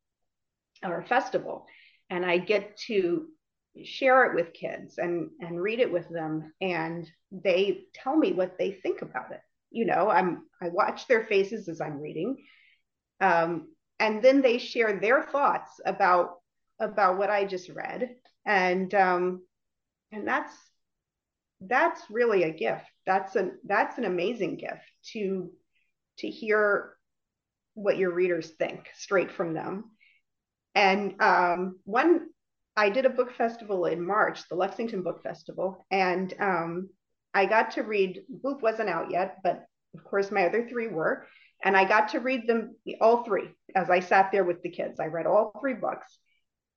or 0.84 1.00
a 1.00 1.06
festival, 1.06 1.68
and 2.10 2.26
I 2.26 2.38
get 2.38 2.78
to 2.88 3.28
share 3.84 4.26
it 4.26 4.36
with 4.36 4.54
kids 4.54 4.98
and 4.98 5.30
and 5.40 5.62
read 5.62 5.80
it 5.80 5.92
with 5.92 6.10
them, 6.10 6.54
and 6.62 7.10
they 7.32 7.84
tell 7.94 8.16
me 8.16 8.34
what 8.34 8.58
they 8.58 8.72
think 8.72 9.02
about 9.02 9.32
it. 9.32 9.42
You 9.70 9.86
know, 9.86 10.10
I'm 10.10 10.46
I 10.62 10.70
watch 10.70 11.08
their 11.08 11.26
faces 11.26 11.68
as 11.68 11.82
I'm 11.82 12.00
reading, 12.00 12.38
um, 13.20 13.70
and 14.00 14.22
then 14.22 14.42
they 14.42 14.58
share 14.58 15.00
their 15.00 15.24
thoughts 15.24 15.80
about 15.86 16.38
about 16.80 17.18
what 17.18 17.30
I 17.30 17.46
just 17.46 17.70
read 17.70 18.16
and 18.46 18.94
um, 18.94 19.42
and 20.12 20.28
that's 20.28 20.54
that's 21.62 22.02
really 22.10 22.44
a 22.44 22.54
gift. 22.54 22.86
That's 23.06 23.36
an 23.36 23.58
that's 23.66 23.98
an 23.98 24.06
amazing 24.06 24.58
gift 24.58 24.92
to 25.14 25.52
to 26.20 26.30
hear 26.30 26.96
what 27.74 27.98
your 27.98 28.14
readers 28.14 28.50
think 28.50 28.90
straight 28.96 29.32
from 29.32 29.54
them. 29.54 29.92
And 30.76 31.22
um, 31.22 31.80
one, 31.84 32.28
I 32.76 32.90
did 32.90 33.06
a 33.06 33.10
book 33.10 33.34
festival 33.34 33.86
in 33.86 34.06
March, 34.06 34.48
the 34.50 34.56
Lexington 34.56 35.04
Book 35.04 35.22
Festival, 35.24 35.86
and 35.92 36.34
um, 36.40 36.90
I 37.34 37.46
got 37.46 37.72
to 37.72 37.84
read. 37.84 38.22
Boop 38.44 38.62
wasn't 38.62 38.90
out 38.90 39.12
yet, 39.12 39.38
but 39.44 39.66
of 39.94 40.04
course 40.04 40.32
my 40.32 40.46
other 40.46 40.68
three 40.68 40.88
were, 40.88 41.26
And 41.64 41.76
I 41.76 41.86
got 41.86 42.10
to 42.10 42.20
read 42.20 42.48
them 42.48 42.76
all 43.00 43.24
three 43.24 43.50
as 43.76 43.90
I 43.90 44.00
sat 44.00 44.32
there 44.32 44.44
with 44.44 44.62
the 44.64 44.70
kids. 44.70 45.00
I 45.00 45.06
read 45.06 45.28
all 45.28 45.54
three 45.60 45.74
books. 45.74 46.18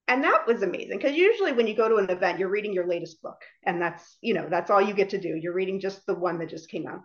And 0.07 0.23
that 0.25 0.47
was 0.47 0.63
amazing 0.63 0.99
because 0.99 1.17
usually 1.17 1.53
when 1.53 1.67
you 1.67 1.75
go 1.75 1.89
to 1.89 1.97
an 1.97 2.11
event, 2.11 2.39
you're 2.39 2.51
reading 2.51 2.75
your 2.75 2.87
latest 2.87 3.23
book. 3.23 3.41
And 3.65 3.81
that's, 3.81 4.19
you 4.21 4.35
know, 4.35 4.47
that's 4.51 4.71
all 4.71 4.81
you 4.81 4.93
get 4.93 5.11
to 5.11 5.21
do. 5.21 5.35
You're 5.35 5.55
reading 5.55 5.81
just 5.81 6.05
the 6.07 6.15
one 6.15 6.39
that 6.39 6.51
just 6.51 6.71
came 6.71 6.87
out. 6.87 7.01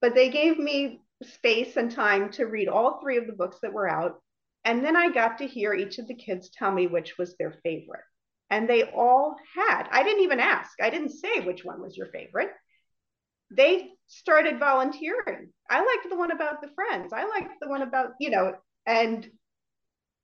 But 0.00 0.14
they 0.14 0.28
gave 0.28 0.58
me 0.58 1.00
space 1.22 1.76
and 1.76 1.90
time 1.90 2.30
to 2.32 2.44
read 2.44 2.68
all 2.68 3.00
three 3.00 3.16
of 3.16 3.26
the 3.26 3.32
books 3.32 3.58
that 3.62 3.72
were 3.72 3.88
out. 3.88 4.20
And 4.64 4.84
then 4.84 4.96
I 4.96 5.10
got 5.10 5.38
to 5.38 5.46
hear 5.46 5.72
each 5.72 5.98
of 5.98 6.06
the 6.06 6.14
kids 6.14 6.50
tell 6.50 6.70
me 6.70 6.86
which 6.86 7.16
was 7.16 7.34
their 7.36 7.54
favorite. 7.62 8.04
And 8.50 8.68
they 8.68 8.84
all 8.84 9.36
had, 9.54 9.88
I 9.90 10.02
didn't 10.02 10.22
even 10.22 10.40
ask, 10.40 10.70
I 10.82 10.90
didn't 10.90 11.10
say 11.10 11.40
which 11.40 11.64
one 11.64 11.80
was 11.80 11.96
your 11.96 12.06
favorite. 12.06 12.50
They 13.50 13.90
started 14.06 14.58
volunteering. 14.58 15.48
I 15.70 15.80
liked 15.80 16.08
the 16.10 16.16
one 16.16 16.30
about 16.30 16.60
the 16.60 16.70
friends. 16.74 17.12
I 17.12 17.24
liked 17.24 17.54
the 17.60 17.68
one 17.68 17.82
about, 17.82 18.10
you 18.20 18.30
know, 18.30 18.54
and 18.86 19.26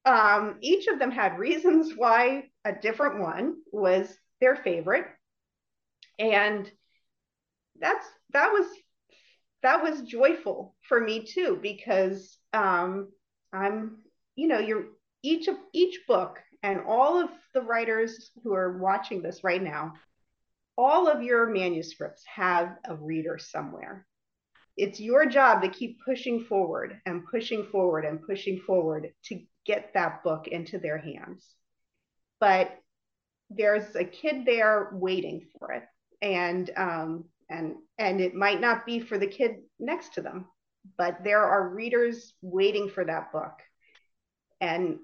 um, 0.05 0.59
each 0.61 0.87
of 0.87 0.99
them 0.99 1.11
had 1.11 1.39
reasons 1.39 1.93
why 1.97 2.45
a 2.65 2.73
different 2.73 3.21
one 3.21 3.57
was 3.73 4.15
their 4.41 4.57
favorite. 4.57 5.07
And 6.19 6.71
that's 7.81 8.07
that 8.33 8.53
was 8.53 8.67
that 9.63 9.83
was 9.83 10.03
joyful 10.03 10.75
for 10.83 11.01
me 11.01 11.25
too 11.25 11.59
because 11.61 12.39
um, 12.53 13.09
I'm 13.53 13.99
you 14.37 14.47
know 14.49 14.59
you're 14.59 14.87
each 15.23 15.49
of 15.49 15.57
each 15.73 16.01
book 16.07 16.39
and 16.63 16.81
all 16.87 17.21
of 17.23 17.31
the 17.53 17.63
writers 17.63 18.31
who 18.43 18.55
are 18.55 18.79
watching 18.79 19.23
this 19.23 19.43
right 19.43 19.63
now 19.63 19.95
all 20.77 21.09
of 21.09 21.23
your 21.23 21.47
manuscripts 21.47 22.23
have 22.27 22.77
a 22.85 22.97
reader 22.97 23.39
somewhere 23.39 24.07
it's 24.77 25.01
your 25.01 25.25
job 25.25 25.63
to 25.63 25.69
keep 25.69 25.99
pushing 26.05 26.45
forward 26.45 27.01
and 27.07 27.25
pushing 27.31 27.65
forward 27.65 28.05
and 28.05 28.21
pushing 28.27 28.61
forward 28.61 29.13
to 29.25 29.41
get 29.65 29.93
that 29.95 30.23
book 30.23 30.47
into 30.49 30.79
their 30.79 30.99
hands. 30.99 31.47
But 32.41 32.77
there's 33.51 33.95
a 33.95 34.05
kid 34.05 34.45
there 34.45 34.91
waiting 34.93 35.47
for 35.59 35.73
it. 35.73 35.85
And 36.23 36.71
um, 36.77 37.25
and 37.51 37.75
and 37.99 38.21
it 38.21 38.35
might 38.35 38.61
not 38.61 38.87
be 38.87 39.01
for 39.01 39.19
the 39.19 39.27
kid 39.27 39.57
next 39.79 40.15
to 40.15 40.23
them 40.23 40.47
but 40.99 41.25
there 41.25 41.43
are 41.43 41.69
readers 41.69 42.35
waiting 42.43 42.89
for 42.89 43.05
that 43.05 43.33
book. 43.33 43.61
And 44.61 44.99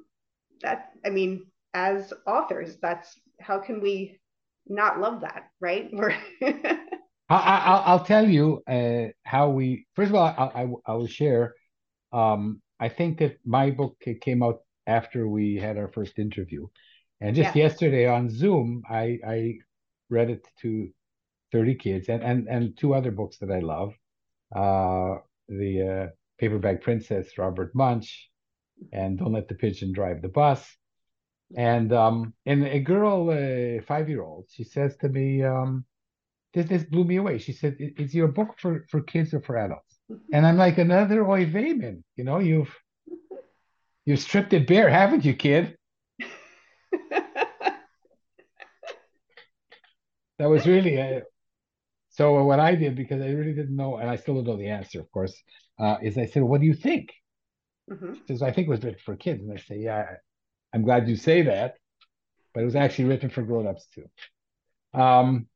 that 0.62 0.90
i 1.04 1.08
mean 1.08 1.46
as 1.72 2.12
authors 2.26 2.76
that's 2.82 3.18
how 3.40 3.58
can 3.58 3.80
we 3.80 4.20
not 4.66 5.00
love 5.00 5.22
that 5.22 5.44
right? 5.60 5.88
We're 5.92 6.14
I, 7.30 7.92
will 7.92 8.04
tell 8.04 8.28
you 8.28 8.62
uh, 8.66 9.12
how 9.24 9.50
we 9.50 9.86
first 9.94 10.10
of 10.10 10.16
all 10.16 10.26
I, 10.26 10.62
I, 10.62 10.68
I 10.86 10.94
will 10.94 11.06
share 11.06 11.54
um, 12.12 12.60
i 12.80 12.88
think 12.88 13.18
that 13.18 13.38
my 13.44 13.70
book 13.70 13.96
came 14.20 14.42
out 14.42 14.60
after 14.86 15.28
we 15.28 15.56
had 15.56 15.78
our 15.78 15.88
first 15.88 16.18
interview. 16.18 16.66
And 17.20 17.36
just 17.36 17.54
yeah. 17.54 17.64
yesterday 17.64 18.06
on 18.06 18.30
zoom 18.30 18.82
i 18.88 19.18
i 19.26 19.58
read 20.08 20.30
it 20.30 20.46
to 20.62 20.88
30 21.52 21.74
kids 21.74 22.08
and 22.08 22.22
and 22.22 22.48
and 22.48 22.76
two 22.76 22.94
other 22.94 23.10
books 23.10 23.36
that 23.38 23.50
i 23.50 23.60
love. 23.60 23.92
Uh 24.54 25.18
the 25.48 25.72
uh, 25.92 26.06
paper 26.38 26.58
bag 26.58 26.80
princess 26.80 27.36
robert 27.36 27.74
munsch 27.74 28.10
and 28.92 29.18
don't 29.18 29.32
let 29.32 29.48
the 29.48 29.54
pigeon 29.54 29.92
drive 29.92 30.22
the 30.22 30.28
bus. 30.28 30.62
And 31.56 31.92
um 31.92 32.32
and 32.46 32.64
a 32.64 32.80
girl 32.80 33.30
a 33.32 33.80
five 33.86 34.08
year 34.08 34.22
old 34.22 34.46
she 34.50 34.64
says 34.64 34.96
to 35.02 35.08
me 35.08 35.42
um 35.42 35.84
this 36.54 36.66
this 36.66 36.84
blew 36.84 37.04
me 37.04 37.16
away. 37.16 37.38
She 37.38 37.52
said 37.52 37.76
is 37.78 38.14
your 38.14 38.28
book 38.28 38.58
for 38.58 38.86
for 38.90 39.00
kids 39.02 39.34
or 39.34 39.40
for 39.40 39.56
adults 39.58 39.99
and 40.32 40.46
i'm 40.46 40.56
like 40.56 40.78
another 40.78 41.26
oy 41.28 41.46
veyman 41.46 42.02
you 42.16 42.24
know 42.24 42.38
you've 42.38 42.74
you've 44.04 44.20
stripped 44.20 44.52
it 44.52 44.66
bare 44.66 44.88
haven't 44.88 45.24
you 45.24 45.34
kid 45.34 45.76
that 50.40 50.48
was 50.48 50.66
really 50.66 50.96
a, 50.96 51.22
so 52.08 52.42
what 52.44 52.58
I 52.60 52.74
did, 52.74 52.96
because 52.96 53.20
I 53.22 53.28
really 53.28 53.52
didn't 53.52 53.76
know, 53.76 53.96
and 53.98 54.08
I 54.10 54.16
still 54.16 54.34
don't 54.34 54.46
know 54.46 54.56
the 54.56 54.68
answer, 54.68 55.00
of 55.00 55.10
course, 55.12 55.34
uh, 55.78 55.96
is 56.02 56.18
I 56.18 56.26
said, 56.26 56.42
"What 56.42 56.60
do 56.60 56.66
you 56.66 56.74
think?" 56.74 57.12
Mm-hmm. 57.90 58.14
She 58.14 58.20
says, 58.26 58.42
"I 58.42 58.50
think 58.50 58.66
it 58.66 58.70
was 58.70 58.82
written 58.82 59.00
for 59.04 59.16
kids," 59.16 59.42
and 59.42 59.52
I 59.52 59.56
say, 59.56 59.78
"Yeah, 59.78 60.06
I'm 60.74 60.82
glad 60.82 61.08
you 61.08 61.16
say 61.16 61.42
that, 61.42 61.76
but 62.52 62.62
it 62.62 62.64
was 62.64 62.74
actually 62.74 63.06
written 63.06 63.30
for 63.30 63.42
grown-ups 63.42 63.86
too." 63.94 64.08
Um, 64.98 65.46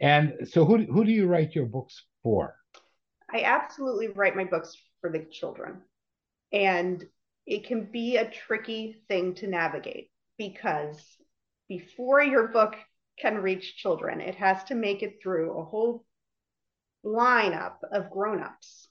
and 0.00 0.48
so, 0.48 0.64
who 0.64 0.78
who 0.78 1.04
do 1.04 1.12
you 1.12 1.26
write 1.26 1.54
your 1.54 1.66
books 1.66 2.04
for? 2.22 2.54
I 3.32 3.42
absolutely 3.44 4.08
write 4.08 4.36
my 4.36 4.44
books 4.44 4.76
for 5.00 5.10
the 5.10 5.24
children, 5.30 5.82
and 6.52 7.04
it 7.46 7.66
can 7.66 7.90
be 7.90 8.16
a 8.16 8.30
tricky 8.30 9.02
thing 9.08 9.34
to 9.36 9.46
navigate 9.46 10.10
because 10.36 11.00
before 11.68 12.22
your 12.22 12.48
book 12.48 12.76
can 13.18 13.38
reach 13.38 13.76
children. 13.76 14.20
It 14.20 14.34
has 14.36 14.64
to 14.64 14.74
make 14.74 15.02
it 15.02 15.18
through 15.22 15.58
a 15.58 15.64
whole 15.64 16.04
lineup 17.04 17.76
of 17.90 18.10
grown-ups. 18.10 18.88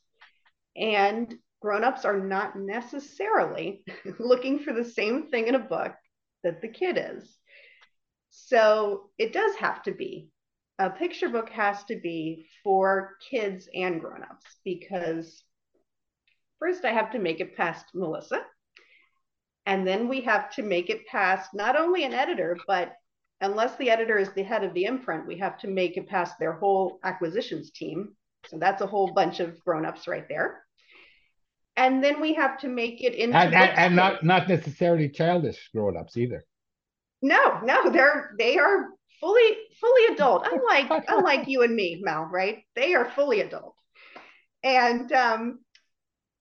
And 0.76 1.38
grown-ups 1.62 2.06
are 2.06 2.20
not 2.20 2.58
necessarily 2.58 3.84
looking 4.20 4.60
for 4.60 4.74
the 4.74 4.86
same 4.86 5.28
thing 5.28 5.48
in 5.48 5.56
a 5.56 5.60
book 5.60 5.94
that 6.44 6.62
the 6.62 6.68
kid 6.68 6.98
is. 6.98 7.38
So 8.30 9.10
it 9.18 9.34
does 9.34 9.56
have 9.58 9.84
to 9.84 9.92
be 9.92 10.30
a 10.82 10.90
picture 10.90 11.30
book 11.30 11.50
has 11.50 11.84
to 11.84 11.96
be 11.96 12.48
for 12.64 13.16
kids 13.30 13.70
and 13.76 14.02
grown-ups 14.02 14.58
because 14.66 15.44
first 16.58 16.84
I 16.84 16.92
have 16.92 17.12
to 17.12 17.20
make 17.20 17.40
it 17.40 17.56
past 17.56 17.86
Melissa. 17.94 18.42
And 19.68 19.88
then 19.88 20.08
we 20.08 20.22
have 20.22 20.50
to 20.56 20.64
make 20.64 20.90
it 20.90 21.06
past 21.06 21.54
not 21.54 21.76
only 21.76 22.04
an 22.04 22.14
editor, 22.14 22.58
but 22.66 22.94
unless 23.42 23.76
the 23.78 23.92
editor 23.92 24.18
is 24.18 24.34
the 24.34 24.42
head 24.42 24.64
of 24.64 24.74
the 24.74 24.86
imprint, 24.86 25.28
we 25.28 25.38
have 25.38 25.60
to 25.60 25.68
make 25.68 25.98
it 25.98 26.10
past 26.10 26.40
their 26.40 26.54
whole 26.54 27.00
acquisitions 27.04 27.70
team. 27.70 28.16
So 28.48 28.58
that's 28.58 28.82
a 28.82 28.88
whole 28.88 29.14
bunch 29.14 29.40
of 29.40 29.64
grown-ups 29.64 30.08
right 30.08 30.28
there. 30.28 30.64
And 31.78 32.04
then 32.04 32.20
we 32.20 32.34
have 32.34 32.60
to 32.62 32.68
make 32.68 33.04
it 33.04 33.14
into 33.14 33.38
and, 33.38 33.54
and, 33.54 33.78
and 33.78 33.96
not 33.96 34.24
not 34.24 34.50
necessarily 34.50 35.10
childish 35.10 35.70
grown-ups 35.74 36.18
either. 36.18 36.44
No, 37.22 37.60
no, 37.62 37.92
they're 37.92 38.34
they 38.40 38.58
are 38.58 38.90
fully 39.22 39.58
fully 39.80 40.14
adult, 40.14 40.48
unlike 40.52 41.06
unlike 41.08 41.48
you 41.48 41.62
and 41.62 41.74
me, 41.74 42.02
Mel, 42.04 42.28
right? 42.32 42.64
They 42.76 42.94
are 42.94 43.10
fully 43.12 43.40
adult. 43.40 43.76
And 44.64 45.12
um, 45.14 45.60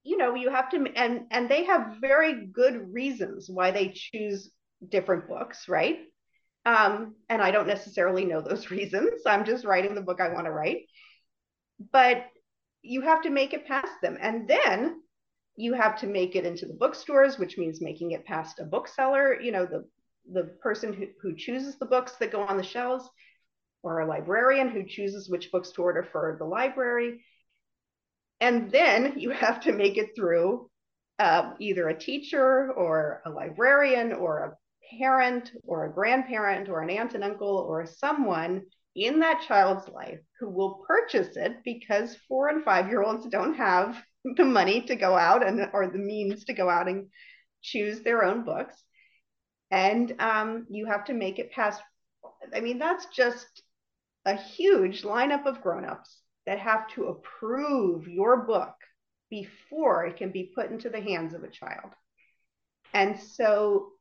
you 0.02 0.16
know, 0.16 0.34
you 0.34 0.50
have 0.50 0.70
to 0.70 0.84
and 0.96 1.26
and 1.30 1.48
they 1.48 1.64
have 1.64 1.98
very 2.00 2.46
good 2.46 2.92
reasons 2.92 3.48
why 3.48 3.70
they 3.70 3.94
choose 3.94 4.50
different 4.88 5.28
books, 5.28 5.68
right? 5.68 5.98
Um, 6.66 7.14
and 7.28 7.40
I 7.40 7.50
don't 7.50 7.66
necessarily 7.66 8.24
know 8.24 8.40
those 8.40 8.70
reasons. 8.72 9.22
I'm 9.26 9.44
just 9.44 9.64
writing 9.64 9.94
the 9.94 10.02
book 10.02 10.20
I 10.20 10.32
want 10.32 10.46
to 10.46 10.52
write. 10.52 10.82
But 11.92 12.26
you 12.82 13.02
have 13.02 13.22
to 13.22 13.30
make 13.30 13.52
it 13.52 13.66
past 13.66 13.92
them. 14.02 14.16
And 14.20 14.48
then 14.48 15.02
you 15.56 15.74
have 15.74 15.98
to 16.00 16.06
make 16.06 16.36
it 16.36 16.46
into 16.46 16.66
the 16.66 16.74
bookstores, 16.74 17.38
which 17.38 17.58
means 17.58 17.80
making 17.80 18.12
it 18.12 18.24
past 18.24 18.60
a 18.60 18.64
bookseller, 18.64 19.40
you 19.40 19.52
know, 19.52 19.66
the 19.66 19.86
the 20.32 20.44
person 20.62 20.92
who, 20.92 21.06
who 21.20 21.36
chooses 21.36 21.78
the 21.78 21.86
books 21.86 22.12
that 22.20 22.32
go 22.32 22.42
on 22.42 22.56
the 22.56 22.62
shelves, 22.62 23.08
or 23.82 24.00
a 24.00 24.06
librarian 24.06 24.68
who 24.68 24.84
chooses 24.86 25.28
which 25.28 25.50
books 25.50 25.70
to 25.72 25.82
order 25.82 26.02
for 26.02 26.36
the 26.38 26.44
library. 26.44 27.24
And 28.40 28.70
then 28.70 29.14
you 29.16 29.30
have 29.30 29.60
to 29.62 29.72
make 29.72 29.96
it 29.96 30.10
through 30.14 30.70
uh, 31.18 31.52
either 31.58 31.88
a 31.88 31.98
teacher 31.98 32.72
or 32.72 33.22
a 33.26 33.30
librarian 33.30 34.12
or 34.12 34.38
a 34.38 34.98
parent 34.98 35.52
or 35.64 35.84
a 35.84 35.92
grandparent 35.92 36.68
or 36.68 36.82
an 36.82 36.90
aunt 36.90 37.14
and 37.14 37.22
uncle 37.22 37.58
or 37.68 37.86
someone 37.86 38.62
in 38.96 39.20
that 39.20 39.44
child's 39.46 39.88
life 39.88 40.18
who 40.40 40.48
will 40.48 40.82
purchase 40.86 41.36
it 41.36 41.58
because 41.64 42.16
four 42.26 42.48
and 42.48 42.64
five 42.64 42.88
year 42.88 43.02
olds 43.02 43.26
don't 43.28 43.54
have 43.54 44.02
the 44.36 44.44
money 44.44 44.80
to 44.82 44.96
go 44.96 45.16
out 45.16 45.46
and 45.46 45.68
or 45.72 45.86
the 45.86 45.98
means 45.98 46.44
to 46.44 46.52
go 46.52 46.68
out 46.68 46.88
and 46.88 47.06
choose 47.62 48.00
their 48.00 48.24
own 48.24 48.44
books 48.44 48.82
and 49.70 50.14
um, 50.20 50.66
you 50.70 50.86
have 50.86 51.04
to 51.04 51.12
make 51.12 51.38
it 51.38 51.52
past 51.52 51.82
i 52.54 52.60
mean 52.60 52.78
that's 52.78 53.06
just 53.06 53.62
a 54.24 54.34
huge 54.34 55.02
lineup 55.02 55.46
of 55.46 55.62
grown-ups 55.62 56.20
that 56.46 56.58
have 56.58 56.88
to 56.88 57.06
approve 57.06 58.08
your 58.08 58.38
book 58.38 58.74
before 59.30 60.06
it 60.06 60.16
can 60.16 60.30
be 60.30 60.52
put 60.54 60.70
into 60.70 60.88
the 60.88 61.00
hands 61.00 61.34
of 61.34 61.44
a 61.44 61.48
child 61.48 61.90
and 62.92 63.18
so 63.18 63.92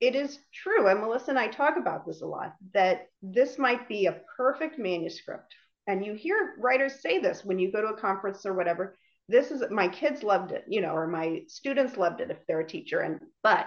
it 0.00 0.14
is 0.14 0.38
true, 0.54 0.86
and 0.86 1.00
Melissa 1.00 1.30
and 1.30 1.38
I 1.38 1.48
talk 1.48 1.76
about 1.76 2.06
this 2.06 2.22
a 2.22 2.26
lot, 2.26 2.54
that 2.72 3.08
this 3.20 3.58
might 3.58 3.88
be 3.88 4.06
a 4.06 4.20
perfect 4.36 4.78
manuscript. 4.78 5.54
And 5.88 6.04
you 6.04 6.14
hear 6.14 6.54
writers 6.58 7.00
say 7.00 7.18
this 7.18 7.44
when 7.44 7.58
you 7.58 7.72
go 7.72 7.80
to 7.80 7.88
a 7.88 8.00
conference 8.00 8.46
or 8.46 8.54
whatever. 8.54 8.96
This 9.28 9.50
is 9.50 9.62
my 9.70 9.88
kids 9.88 10.22
loved 10.22 10.52
it, 10.52 10.64
you 10.68 10.80
know, 10.80 10.92
or 10.92 11.06
my 11.06 11.42
students 11.48 11.96
loved 11.96 12.20
it 12.20 12.30
if 12.30 12.38
they're 12.46 12.60
a 12.60 12.66
teacher. 12.66 13.00
And 13.00 13.20
but 13.42 13.66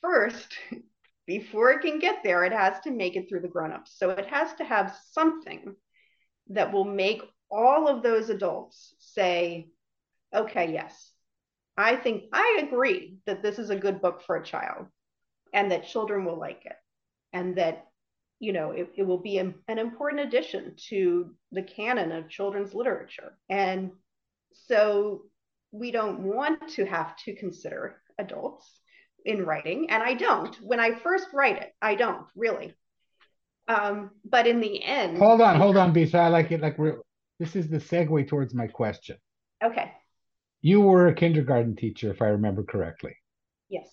first, 0.00 0.54
before 1.26 1.70
it 1.70 1.82
can 1.82 1.98
get 1.98 2.22
there, 2.22 2.44
it 2.44 2.52
has 2.52 2.80
to 2.80 2.90
make 2.90 3.16
it 3.16 3.28
through 3.28 3.40
the 3.40 3.48
grown-ups. 3.48 3.94
So 3.96 4.10
it 4.10 4.26
has 4.26 4.54
to 4.54 4.64
have 4.64 4.96
something 5.12 5.74
that 6.48 6.72
will 6.72 6.84
make 6.84 7.22
all 7.50 7.88
of 7.88 8.02
those 8.02 8.30
adults 8.30 8.94
say, 8.98 9.68
okay, 10.34 10.72
yes, 10.72 11.12
I 11.76 11.96
think 11.96 12.24
I 12.32 12.62
agree 12.66 13.18
that 13.26 13.42
this 13.42 13.58
is 13.58 13.70
a 13.70 13.76
good 13.76 14.00
book 14.00 14.22
for 14.22 14.36
a 14.36 14.44
child 14.44 14.86
and 15.52 15.70
that 15.70 15.86
children 15.86 16.24
will 16.24 16.38
like 16.38 16.62
it 16.64 16.76
and 17.32 17.56
that 17.56 17.86
you 18.40 18.52
know 18.52 18.72
it, 18.72 18.90
it 18.96 19.02
will 19.04 19.18
be 19.18 19.38
an, 19.38 19.54
an 19.68 19.78
important 19.78 20.26
addition 20.26 20.74
to 20.88 21.34
the 21.52 21.62
canon 21.62 22.12
of 22.12 22.28
children's 22.28 22.74
literature 22.74 23.36
and 23.48 23.92
so 24.52 25.22
we 25.70 25.90
don't 25.90 26.20
want 26.20 26.68
to 26.68 26.84
have 26.84 27.16
to 27.16 27.34
consider 27.34 28.00
adults 28.18 28.80
in 29.24 29.44
writing 29.44 29.90
and 29.90 30.02
i 30.02 30.14
don't. 30.14 30.54
When 30.62 30.80
i 30.80 30.94
first 30.94 31.28
write 31.32 31.58
it 31.58 31.74
i 31.82 31.94
don't 31.94 32.26
really. 32.34 32.74
Um, 33.66 34.10
but 34.24 34.46
in 34.46 34.60
the 34.60 34.82
end 34.82 35.18
hold 35.18 35.40
on 35.40 35.56
hold 35.56 35.76
on 35.76 35.92
Bisa. 35.92 36.14
i 36.14 36.28
like 36.28 36.50
it 36.52 36.60
like 36.60 36.78
we're 36.78 36.98
this 37.38 37.54
is 37.54 37.68
the 37.68 37.78
segue 37.78 38.28
towards 38.28 38.54
my 38.54 38.66
question. 38.66 39.16
Okay. 39.62 39.92
You 40.60 40.80
were 40.80 41.08
a 41.08 41.14
kindergarten 41.14 41.76
teacher 41.76 42.10
if 42.10 42.20
i 42.22 42.26
remember 42.26 42.62
correctly. 42.62 43.14
Yes. 43.68 43.88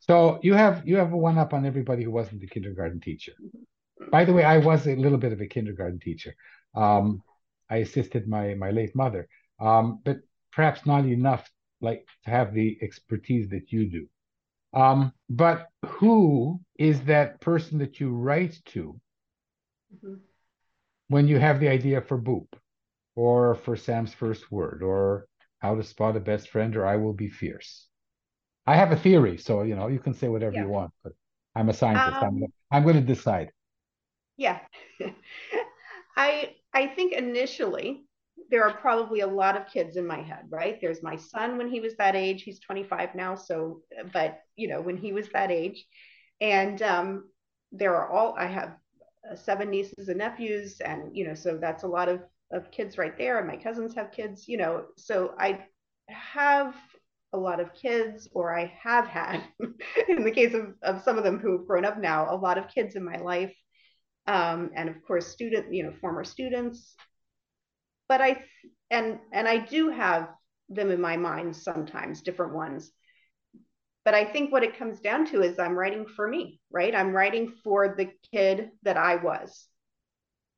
So 0.00 0.40
you 0.42 0.54
have 0.54 0.86
you 0.86 0.96
have 0.96 1.12
a 1.12 1.16
one 1.16 1.38
up 1.38 1.52
on 1.52 1.66
everybody 1.66 2.02
who 2.02 2.10
wasn't 2.10 2.42
a 2.42 2.46
kindergarten 2.46 3.00
teacher. 3.00 3.32
By 4.10 4.24
the 4.24 4.32
way, 4.32 4.42
I 4.42 4.58
was 4.58 4.86
a 4.86 4.96
little 4.96 5.18
bit 5.18 5.32
of 5.32 5.40
a 5.40 5.46
kindergarten 5.46 6.00
teacher. 6.00 6.34
Um, 6.74 7.22
I 7.70 7.76
assisted 7.76 8.26
my 8.26 8.54
my 8.54 8.70
late 8.70 8.94
mother, 8.96 9.28
um, 9.60 10.00
but 10.04 10.18
perhaps 10.50 10.84
not 10.86 11.04
enough 11.06 11.48
like 11.80 12.06
to 12.24 12.30
have 12.30 12.52
the 12.52 12.78
expertise 12.82 13.48
that 13.50 13.70
you 13.72 13.88
do. 13.88 14.08
Um, 14.74 15.12
but 15.28 15.68
who 15.86 16.60
is 16.78 17.02
that 17.02 17.40
person 17.40 17.78
that 17.78 18.00
you 18.00 18.10
write 18.10 18.58
to 18.66 18.98
mm-hmm. 19.94 20.14
when 21.08 21.28
you 21.28 21.38
have 21.38 21.60
the 21.60 21.68
idea 21.68 22.00
for 22.00 22.18
Boop, 22.18 22.46
or 23.14 23.54
for 23.54 23.76
Sam's 23.76 24.14
first 24.14 24.50
word, 24.50 24.82
or 24.82 25.26
how 25.58 25.74
to 25.74 25.82
spot 25.82 26.16
a 26.16 26.20
best 26.20 26.48
friend, 26.48 26.74
or 26.76 26.86
I 26.86 26.96
will 26.96 27.12
be 27.12 27.28
fierce? 27.28 27.86
I 28.66 28.76
have 28.76 28.92
a 28.92 28.96
theory, 28.96 29.38
so 29.38 29.62
you 29.62 29.76
know 29.76 29.88
you 29.88 29.98
can 29.98 30.14
say 30.14 30.28
whatever 30.28 30.54
yeah. 30.54 30.62
you 30.62 30.68
want, 30.68 30.92
but 31.02 31.12
I'm 31.54 31.68
a 31.68 31.74
scientist. 31.74 32.22
Um, 32.22 32.42
I'm 32.42 32.52
I'm 32.70 32.82
going 32.84 32.96
to 32.96 33.14
decide. 33.14 33.50
Yeah, 34.36 34.60
I 36.16 36.54
I 36.72 36.86
think 36.86 37.12
initially 37.12 38.04
there 38.52 38.62
are 38.68 38.74
probably 38.74 39.20
a 39.20 39.26
lot 39.26 39.56
of 39.56 39.66
kids 39.66 39.96
in 39.96 40.06
my 40.06 40.20
head, 40.20 40.44
right? 40.50 40.78
There's 40.78 41.02
my 41.02 41.16
son 41.16 41.56
when 41.56 41.70
he 41.70 41.80
was 41.80 41.96
that 41.96 42.14
age. 42.14 42.42
He's 42.42 42.60
25 42.60 43.14
now, 43.14 43.34
so 43.34 43.80
but 44.12 44.40
you 44.56 44.68
know 44.68 44.80
when 44.80 44.98
he 44.98 45.14
was 45.14 45.28
that 45.30 45.50
age, 45.50 45.84
and 46.40 46.80
um, 46.82 47.30
there 47.72 47.96
are 47.96 48.10
all 48.10 48.34
I 48.38 48.46
have 48.46 48.76
uh, 49.28 49.34
seven 49.34 49.70
nieces 49.70 50.08
and 50.08 50.18
nephews, 50.18 50.80
and 50.80 51.16
you 51.16 51.26
know 51.26 51.34
so 51.34 51.56
that's 51.56 51.82
a 51.82 51.88
lot 51.88 52.10
of 52.10 52.20
of 52.52 52.70
kids 52.70 52.98
right 52.98 53.16
there, 53.16 53.38
and 53.38 53.48
my 53.48 53.56
cousins 53.56 53.94
have 53.94 54.12
kids, 54.12 54.46
you 54.46 54.58
know, 54.58 54.84
so 54.98 55.34
I 55.38 55.64
have 56.10 56.76
a 57.32 57.38
lot 57.38 57.60
of 57.60 57.72
kids, 57.74 58.28
or 58.34 58.54
I 58.54 58.66
have 58.82 59.06
had, 59.06 59.42
in 60.08 60.22
the 60.22 60.30
case 60.30 60.52
of, 60.52 60.74
of 60.82 61.02
some 61.02 61.16
of 61.16 61.24
them 61.24 61.38
who 61.38 61.52
have 61.52 61.66
grown 61.66 61.86
up 61.86 61.98
now, 61.98 62.26
a 62.30 62.36
lot 62.36 62.58
of 62.58 62.68
kids 62.68 62.94
in 62.94 63.02
my 63.02 63.16
life. 63.16 63.54
Um, 64.26 64.70
and 64.76 64.90
of 64.90 65.02
course, 65.02 65.28
student, 65.28 65.72
you 65.72 65.82
know, 65.82 65.92
former 66.00 66.24
students. 66.24 66.94
But 68.12 68.20
I, 68.20 68.44
and, 68.90 69.20
and 69.32 69.48
I 69.48 69.56
do 69.56 69.88
have 69.88 70.28
them 70.68 70.90
in 70.90 71.00
my 71.00 71.16
mind 71.16 71.56
sometimes, 71.56 72.20
different 72.20 72.52
ones. 72.52 72.92
But 74.04 74.12
I 74.12 74.26
think 74.26 74.52
what 74.52 74.62
it 74.62 74.78
comes 74.78 75.00
down 75.00 75.24
to 75.28 75.40
is 75.40 75.58
I'm 75.58 75.72
writing 75.72 76.04
for 76.04 76.28
me, 76.28 76.60
right? 76.70 76.94
I'm 76.94 77.14
writing 77.14 77.54
for 77.64 77.94
the 77.96 78.10
kid 78.30 78.68
that 78.82 78.98
I 78.98 79.16
was. 79.16 79.66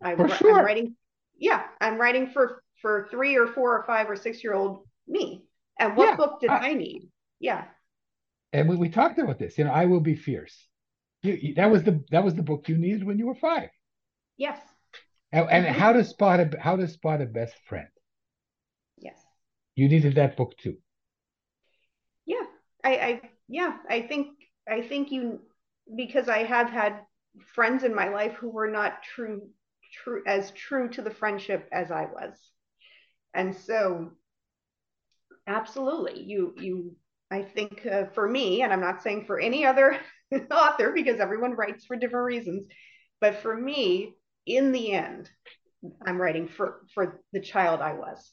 I, 0.03 0.17
for 0.17 0.29
sure. 0.31 0.59
I'm 0.59 0.65
writing, 0.65 0.97
yeah, 1.39 1.63
I'm 1.81 1.97
writing 1.97 2.31
for 2.31 2.61
for 2.83 3.07
three 3.13 3.37
or 3.37 3.47
four 3.47 3.79
or 3.79 3.85
five 3.85 4.11
or 4.11 4.17
six 4.17 4.43
year 4.43 4.55
old 4.55 4.85
me 5.07 5.45
and 5.79 5.97
what 5.97 6.09
yeah, 6.09 6.17
book 6.17 6.41
did 6.41 6.51
I, 6.51 6.71
I, 6.71 6.73
need? 6.73 7.09
Yeah. 7.39 7.67
And 8.53 8.69
we, 8.69 8.75
we 8.75 8.89
talked 8.89 9.21
about 9.21 9.39
this. 9.39 9.57
You 9.59 9.63
know, 9.63 9.71
I 9.71 9.85
will 9.85 10.01
be 10.01 10.17
fierce. 10.17 10.57
You, 11.23 11.55
that 11.55 11.71
was 11.71 11.85
the 11.85 12.03
that 12.11 12.25
was 12.25 12.35
the 12.35 12.43
book 12.43 12.69
you 12.69 12.79
needed 12.79 13.05
when 13.05 13.17
you 13.17 13.29
were 13.29 13.37
five. 13.37 13.69
Yes. 14.39 14.59
And, 15.35 15.67
and 15.67 15.77
how 15.77 15.93
to 15.93 16.05
spot 16.05 16.41
a 16.41 16.51
how 16.61 16.77
to 16.77 16.87
spot 16.87 17.21
a 17.21 17.27
best 17.27 17.55
friend. 17.67 17.89
Yes. 18.99 19.19
You 19.75 19.89
needed 19.89 20.15
that 20.15 20.37
book 20.37 20.57
too. 20.59 20.77
Yeah, 22.25 22.45
I, 22.85 22.95
I 22.97 23.21
yeah, 23.49 23.77
I 23.89 24.03
think 24.03 24.29
I 24.69 24.81
think 24.81 25.11
you 25.11 25.41
because 25.97 26.29
I 26.29 26.45
have 26.45 26.71
had 26.71 27.01
friends 27.55 27.83
in 27.83 27.95
my 27.95 28.09
life 28.09 28.35
who 28.35 28.51
were 28.51 28.71
not 28.71 29.03
true 29.03 29.49
true 29.93 30.23
as 30.27 30.53
true 30.53 30.89
to 30.91 31.03
the 31.03 31.11
friendship 31.11 31.69
as 31.73 31.91
I 31.91 32.07
was. 32.07 32.39
And 33.35 33.55
so 33.55 34.13
absolutely 35.47 36.23
you 36.23 36.55
you 36.59 36.95
i 37.31 37.43
think 37.43 37.87
uh, 37.87 38.05
for 38.15 38.29
me 38.29 38.63
and 38.63 38.73
i'm 38.73 38.81
not 38.81 39.03
saying 39.03 39.25
for 39.25 39.39
any 39.39 39.65
other 39.65 39.99
author 40.51 40.93
because 40.93 41.21
everyone 41.21 41.53
writes 41.53 41.85
for 41.85 41.97
different 41.97 42.25
reasons 42.25 42.67
but 43.21 43.35
for 43.37 43.55
me 43.55 44.15
in 44.47 44.73
the 44.73 44.93
end 44.93 45.31
i'm 46.07 46.21
writing 46.21 46.49
for 46.49 46.81
for 46.95 47.21
the 47.33 47.41
child 47.41 47.81
i 47.81 47.93
was 47.93 48.33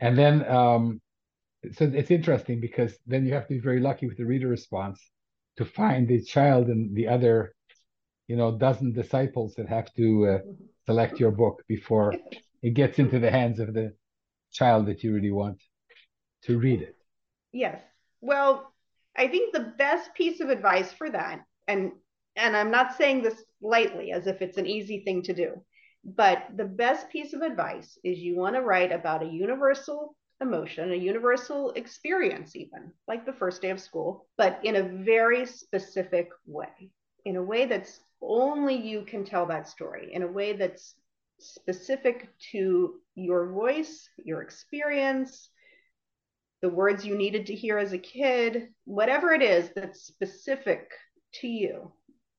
and 0.00 0.16
then 0.16 0.48
um 0.48 1.00
so 1.72 1.90
it's 1.92 2.10
interesting 2.10 2.60
because 2.60 2.96
then 3.06 3.24
you 3.24 3.34
have 3.34 3.46
to 3.48 3.54
be 3.54 3.60
very 3.60 3.80
lucky 3.80 4.06
with 4.06 4.16
the 4.16 4.24
reader 4.24 4.48
response 4.48 5.00
to 5.56 5.64
find 5.64 6.06
the 6.06 6.22
child 6.22 6.68
and 6.68 6.94
the 6.94 7.08
other 7.08 7.54
you 8.28 8.36
know 8.36 8.56
dozen 8.56 8.92
disciples 8.92 9.54
that 9.56 9.68
have 9.68 9.92
to 9.94 10.26
uh, 10.26 10.38
select 10.84 11.18
your 11.18 11.30
book 11.30 11.62
before 11.68 12.14
it 12.62 12.74
gets 12.74 12.98
into 12.98 13.18
the 13.18 13.30
hands 13.30 13.58
of 13.58 13.74
the 13.74 13.94
child 14.52 14.86
that 14.86 15.02
you 15.02 15.12
really 15.12 15.30
want 15.30 15.60
to 16.42 16.58
read 16.58 16.82
it. 16.82 16.96
Yes. 17.52 17.80
Well, 18.20 18.72
I 19.16 19.28
think 19.28 19.52
the 19.52 19.72
best 19.76 20.14
piece 20.14 20.40
of 20.40 20.48
advice 20.48 20.92
for 20.92 21.10
that, 21.10 21.44
and 21.66 21.92
and 22.36 22.56
I'm 22.56 22.70
not 22.70 22.96
saying 22.96 23.22
this 23.22 23.42
lightly 23.60 24.12
as 24.12 24.26
if 24.26 24.42
it's 24.42 24.58
an 24.58 24.66
easy 24.66 25.02
thing 25.04 25.22
to 25.22 25.34
do, 25.34 25.62
but 26.04 26.44
the 26.54 26.64
best 26.64 27.08
piece 27.10 27.32
of 27.32 27.42
advice 27.42 27.98
is 28.04 28.18
you 28.18 28.36
want 28.36 28.54
to 28.54 28.62
write 28.62 28.92
about 28.92 29.22
a 29.22 29.28
universal 29.28 30.14
emotion, 30.40 30.92
a 30.92 30.96
universal 30.96 31.70
experience, 31.72 32.54
even 32.54 32.92
like 33.08 33.24
the 33.24 33.32
first 33.32 33.62
day 33.62 33.70
of 33.70 33.80
school, 33.80 34.26
but 34.36 34.60
in 34.62 34.76
a 34.76 35.04
very 35.04 35.46
specific 35.46 36.28
way, 36.46 36.90
in 37.24 37.36
a 37.36 37.42
way 37.42 37.64
that's 37.64 38.00
only 38.20 38.76
you 38.76 39.02
can 39.02 39.24
tell 39.24 39.46
that 39.46 39.68
story, 39.68 40.10
in 40.12 40.22
a 40.22 40.30
way 40.30 40.52
that's 40.52 40.94
specific 41.38 42.28
to 42.52 42.94
your 43.14 43.52
voice, 43.52 44.08
your 44.24 44.42
experience, 44.42 45.50
the 46.62 46.68
words 46.68 47.04
you 47.04 47.16
needed 47.16 47.46
to 47.46 47.54
hear 47.54 47.78
as 47.78 47.92
a 47.92 47.98
kid, 47.98 48.68
whatever 48.84 49.32
it 49.32 49.42
is 49.42 49.70
that's 49.74 50.06
specific 50.06 50.90
to 51.34 51.46
you. 51.46 51.92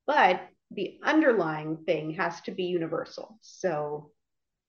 But 0.07 0.41
the 0.71 0.99
underlying 1.03 1.77
thing 1.85 2.11
has 2.11 2.41
to 2.41 2.51
be 2.51 2.63
universal. 2.63 3.37
So, 3.41 4.11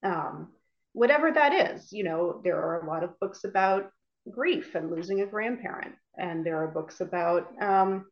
um, 0.03 0.49
whatever 0.93 1.31
that 1.31 1.71
is, 1.71 1.91
you 1.91 2.03
know, 2.03 2.41
there 2.43 2.57
are 2.57 2.81
a 2.81 2.87
lot 2.87 3.03
of 3.03 3.19
books 3.19 3.43
about 3.43 3.91
grief 4.29 4.75
and 4.75 4.91
losing 4.91 5.21
a 5.21 5.25
grandparent, 5.25 5.95
and 6.17 6.45
there 6.45 6.61
are 6.61 6.67
books 6.67 7.01
about, 7.01 7.47
um, 7.61 8.05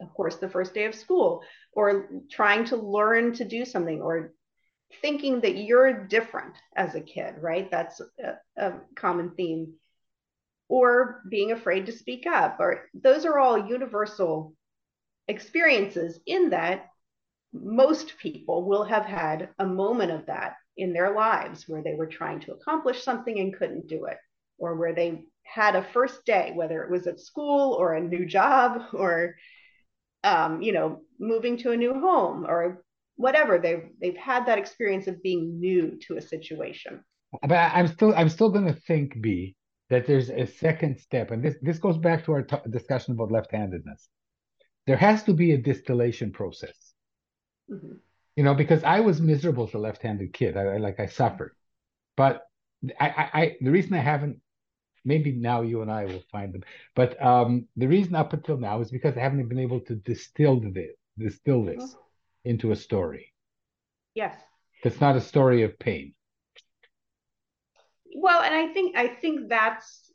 of 0.00 0.12
course, 0.14 0.36
the 0.36 0.48
first 0.48 0.74
day 0.74 0.84
of 0.84 0.94
school, 0.94 1.42
or 1.72 2.08
trying 2.30 2.64
to 2.66 2.76
learn 2.76 3.32
to 3.34 3.44
do 3.44 3.64
something, 3.64 4.00
or 4.00 4.32
thinking 5.02 5.40
that 5.40 5.56
you're 5.56 6.06
different 6.06 6.54
as 6.76 6.94
a 6.94 7.00
kid, 7.00 7.34
right? 7.40 7.70
That's 7.70 8.00
a, 8.22 8.36
a, 8.56 8.72
common 8.96 9.30
theme. 9.36 9.74
Or 10.68 11.22
being 11.28 11.50
afraid 11.50 11.86
to 11.86 11.92
speak 11.92 12.26
up, 12.26 12.58
or 12.60 12.88
those 12.94 13.24
are 13.24 13.38
all 13.38 13.68
universal 13.68 14.54
experiences 15.30 16.20
in 16.26 16.50
that 16.50 16.86
most 17.52 18.18
people 18.18 18.64
will 18.64 18.84
have 18.84 19.06
had 19.06 19.48
a 19.58 19.66
moment 19.66 20.12
of 20.12 20.26
that 20.26 20.56
in 20.76 20.92
their 20.92 21.14
lives 21.14 21.68
where 21.68 21.82
they 21.82 21.94
were 21.94 22.06
trying 22.06 22.40
to 22.40 22.52
accomplish 22.52 23.02
something 23.02 23.38
and 23.38 23.56
couldn't 23.56 23.88
do 23.88 24.04
it, 24.06 24.18
or 24.58 24.76
where 24.76 24.94
they 24.94 25.24
had 25.42 25.74
a 25.74 25.82
first 25.92 26.24
day, 26.24 26.52
whether 26.54 26.82
it 26.82 26.90
was 26.90 27.06
at 27.06 27.20
school 27.20 27.72
or 27.74 27.94
a 27.94 28.00
new 28.00 28.24
job 28.26 28.82
or 28.92 29.36
um, 30.22 30.60
you 30.60 30.72
know, 30.72 31.00
moving 31.18 31.56
to 31.58 31.72
a 31.72 31.76
new 31.76 31.94
home 31.94 32.44
or 32.46 32.84
whatever. 33.16 33.58
They've 33.58 33.88
they've 34.00 34.16
had 34.16 34.46
that 34.46 34.58
experience 34.58 35.06
of 35.06 35.22
being 35.22 35.58
new 35.58 35.98
to 36.06 36.18
a 36.18 36.20
situation. 36.20 37.02
But 37.42 37.54
i'm 37.54 37.86
still 37.86 38.12
i'm 38.16 38.28
still 38.28 38.50
going 38.50 38.66
to 38.66 38.80
think 38.88 39.20
b 39.22 39.54
that 39.88 40.06
there's 40.06 40.30
a 40.30 40.46
second 40.46 40.98
step. 40.98 41.30
And 41.30 41.42
this 41.42 41.56
this 41.62 41.78
goes 41.78 41.96
back 41.96 42.24
to 42.24 42.32
our 42.32 42.42
t- 42.42 42.70
discussion 42.70 43.14
about 43.14 43.32
left-handedness 43.32 44.08
there 44.86 44.96
has 44.96 45.22
to 45.24 45.32
be 45.32 45.52
a 45.52 45.58
distillation 45.58 46.32
process 46.32 46.94
mm-hmm. 47.70 47.94
you 48.36 48.44
know 48.44 48.54
because 48.54 48.82
i 48.84 49.00
was 49.00 49.20
miserable 49.20 49.66
as 49.66 49.74
a 49.74 49.78
left-handed 49.78 50.32
kid 50.32 50.56
I, 50.56 50.62
I 50.62 50.76
like 50.78 51.00
i 51.00 51.06
suffered 51.06 51.54
but 52.16 52.42
I, 52.98 53.08
I, 53.08 53.40
I 53.40 53.56
the 53.60 53.70
reason 53.70 53.94
i 53.94 53.98
haven't 53.98 54.40
maybe 55.04 55.32
now 55.32 55.62
you 55.62 55.82
and 55.82 55.90
i 55.90 56.04
will 56.04 56.22
find 56.30 56.52
them 56.52 56.62
but 56.94 57.22
um 57.24 57.66
the 57.76 57.88
reason 57.88 58.14
up 58.14 58.32
until 58.32 58.58
now 58.58 58.80
is 58.80 58.90
because 58.90 59.16
i 59.16 59.20
haven't 59.20 59.48
been 59.48 59.58
able 59.58 59.80
to 59.80 59.94
distill 59.94 60.60
this 60.60 60.90
distill 61.18 61.64
this 61.64 61.82
mm-hmm 61.82 62.00
into 62.44 62.72
a 62.72 62.76
story. 62.76 63.32
Yes. 64.14 64.34
It's 64.84 65.00
not 65.00 65.16
a 65.16 65.20
story 65.20 65.62
of 65.62 65.78
pain. 65.78 66.14
Well, 68.16 68.42
and 68.42 68.54
I 68.54 68.72
think 68.72 68.96
I 68.96 69.08
think 69.08 69.48
that's 69.48 70.09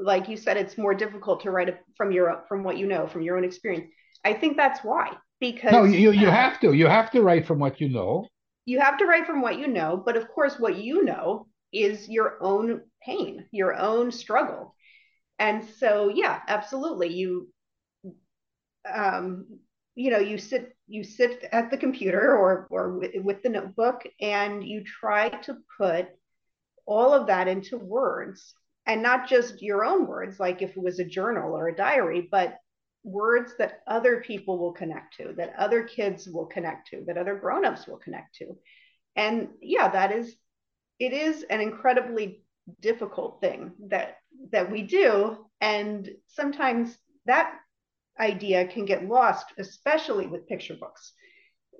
like 0.00 0.28
you 0.28 0.36
said, 0.36 0.56
it's 0.56 0.78
more 0.78 0.94
difficult 0.94 1.42
to 1.42 1.50
write 1.50 1.74
from 1.96 2.12
your 2.12 2.44
from 2.48 2.62
what 2.62 2.76
you 2.76 2.86
know 2.86 3.06
from 3.06 3.22
your 3.22 3.36
own 3.36 3.44
experience. 3.44 3.86
I 4.24 4.34
think 4.34 4.56
that's 4.56 4.80
why 4.84 5.12
because 5.40 5.72
no, 5.72 5.84
you 5.84 6.12
you 6.12 6.26
have 6.26 6.60
to 6.60 6.72
you 6.72 6.86
have 6.86 7.10
to 7.12 7.22
write 7.22 7.46
from 7.46 7.58
what 7.58 7.80
you 7.80 7.88
know. 7.88 8.26
You 8.66 8.80
have 8.80 8.98
to 8.98 9.06
write 9.06 9.26
from 9.26 9.40
what 9.40 9.58
you 9.58 9.66
know, 9.66 10.00
but 10.04 10.16
of 10.16 10.28
course, 10.28 10.58
what 10.58 10.76
you 10.76 11.04
know 11.04 11.46
is 11.72 12.08
your 12.08 12.38
own 12.40 12.82
pain, 13.02 13.46
your 13.50 13.74
own 13.74 14.12
struggle, 14.12 14.74
and 15.38 15.64
so 15.78 16.08
yeah, 16.08 16.40
absolutely, 16.46 17.08
you 17.08 17.48
um, 18.92 19.46
you 19.94 20.10
know, 20.10 20.18
you 20.18 20.38
sit 20.38 20.76
you 20.86 21.04
sit 21.04 21.44
at 21.52 21.70
the 21.70 21.76
computer 21.76 22.36
or 22.36 22.66
or 22.70 22.98
with, 22.98 23.12
with 23.22 23.42
the 23.42 23.48
notebook 23.48 24.02
and 24.20 24.64
you 24.64 24.82
try 24.84 25.28
to 25.28 25.56
put 25.78 26.08
all 26.86 27.12
of 27.12 27.26
that 27.28 27.48
into 27.48 27.76
words 27.76 28.54
and 28.86 29.02
not 29.02 29.28
just 29.28 29.62
your 29.62 29.84
own 29.84 30.06
words 30.06 30.40
like 30.40 30.62
if 30.62 30.70
it 30.70 30.82
was 30.82 30.98
a 30.98 31.04
journal 31.04 31.54
or 31.54 31.68
a 31.68 31.76
diary 31.76 32.28
but 32.30 32.58
words 33.02 33.54
that 33.58 33.80
other 33.86 34.20
people 34.20 34.58
will 34.58 34.72
connect 34.72 35.16
to 35.16 35.32
that 35.36 35.54
other 35.56 35.84
kids 35.84 36.28
will 36.28 36.46
connect 36.46 36.88
to 36.88 37.02
that 37.06 37.16
other 37.16 37.34
grown-ups 37.34 37.86
will 37.86 37.96
connect 37.96 38.34
to. 38.36 38.56
And 39.16 39.48
yeah 39.62 39.88
that 39.88 40.12
is 40.12 40.34
it 40.98 41.12
is 41.12 41.44
an 41.44 41.60
incredibly 41.60 42.42
difficult 42.80 43.40
thing 43.40 43.72
that 43.88 44.18
that 44.52 44.70
we 44.70 44.82
do. 44.82 45.46
And 45.60 46.08
sometimes 46.28 46.96
that 47.26 47.54
idea 48.18 48.66
can 48.66 48.84
get 48.84 49.08
lost 49.08 49.46
especially 49.58 50.26
with 50.26 50.46
picture 50.46 50.76
books. 50.78 51.12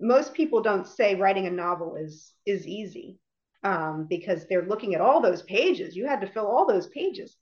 Most 0.01 0.33
people 0.33 0.63
don't 0.63 0.87
say 0.87 1.15
writing 1.17 1.47
a 1.47 1.51
novel 1.51 1.97
is 1.97 2.33
is 2.47 2.67
easy 2.67 3.19
um, 3.63 4.07
because 4.09 4.47
they're 4.47 4.67
looking 4.67 4.95
at 4.95 5.01
all 5.01 5.21
those 5.21 5.43
pages. 5.43 5.97
You 5.97 6.07
had 6.07 6.21
to 6.23 6.27
fill 6.27 6.47
all 6.47 6.67
those 6.67 6.87
pages. 6.89 7.37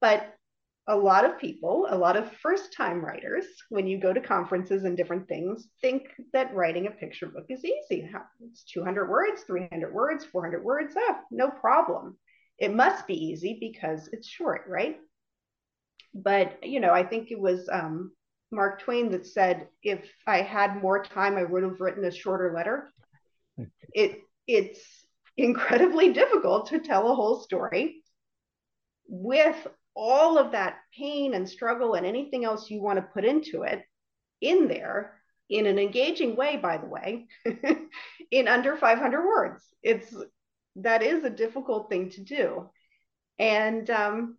But 0.00 0.34
a 0.88 0.96
lot 0.96 1.24
of 1.24 1.38
people, 1.38 1.86
a 1.88 1.96
lot 1.96 2.16
of 2.16 2.32
first 2.38 2.72
time 2.72 3.04
writers, 3.04 3.44
when 3.68 3.86
you 3.86 4.00
go 4.00 4.12
to 4.12 4.20
conferences 4.20 4.82
and 4.84 4.96
different 4.96 5.28
things, 5.28 5.68
think 5.80 6.08
that 6.32 6.54
writing 6.54 6.86
a 6.86 6.90
picture 6.90 7.26
book 7.26 7.46
is 7.48 7.64
easy. 7.64 8.10
It's 8.40 8.64
200 8.64 9.08
words, 9.08 9.42
300 9.42 9.94
words, 9.94 10.24
400 10.24 10.64
words, 10.64 10.94
oh, 10.98 11.16
no 11.30 11.50
problem. 11.50 12.18
It 12.58 12.74
must 12.74 13.06
be 13.06 13.14
easy 13.14 13.58
because 13.60 14.08
it's 14.12 14.28
short, 14.28 14.64
right? 14.68 14.96
But, 16.14 16.58
you 16.62 16.80
know, 16.80 16.92
I 16.92 17.04
think 17.04 17.30
it 17.30 17.40
was 17.40 17.68
um, 17.72 18.12
Mark 18.50 18.82
Twain 18.82 19.10
that 19.12 19.26
said, 19.26 19.68
if 19.82 20.12
I 20.26 20.42
had 20.42 20.82
more 20.82 21.02
time, 21.02 21.36
I 21.36 21.44
would 21.44 21.62
have 21.62 21.80
written 21.80 22.04
a 22.04 22.10
shorter 22.10 22.52
letter. 22.54 22.92
It, 23.94 24.20
it's 24.46 24.80
incredibly 25.36 26.12
difficult 26.12 26.66
to 26.68 26.80
tell 26.80 27.10
a 27.10 27.14
whole 27.14 27.40
story 27.40 28.02
with 29.08 29.66
all 29.94 30.38
of 30.38 30.52
that 30.52 30.78
pain 30.96 31.34
and 31.34 31.48
struggle 31.48 31.94
and 31.94 32.06
anything 32.06 32.44
else 32.44 32.70
you 32.70 32.82
want 32.82 32.98
to 32.98 33.12
put 33.12 33.24
into 33.24 33.62
it 33.62 33.82
in 34.40 34.68
there 34.68 35.14
in 35.50 35.66
an 35.66 35.78
engaging 35.78 36.34
way 36.34 36.56
by 36.56 36.78
the 36.78 36.86
way 36.86 37.26
in 38.30 38.48
under 38.48 38.76
500 38.76 39.26
words. 39.26 39.64
It's 39.82 40.14
that 40.76 41.02
is 41.02 41.24
a 41.24 41.30
difficult 41.30 41.90
thing 41.90 42.10
to 42.10 42.22
do. 42.22 42.70
And 43.38 43.88
um, 43.90 44.36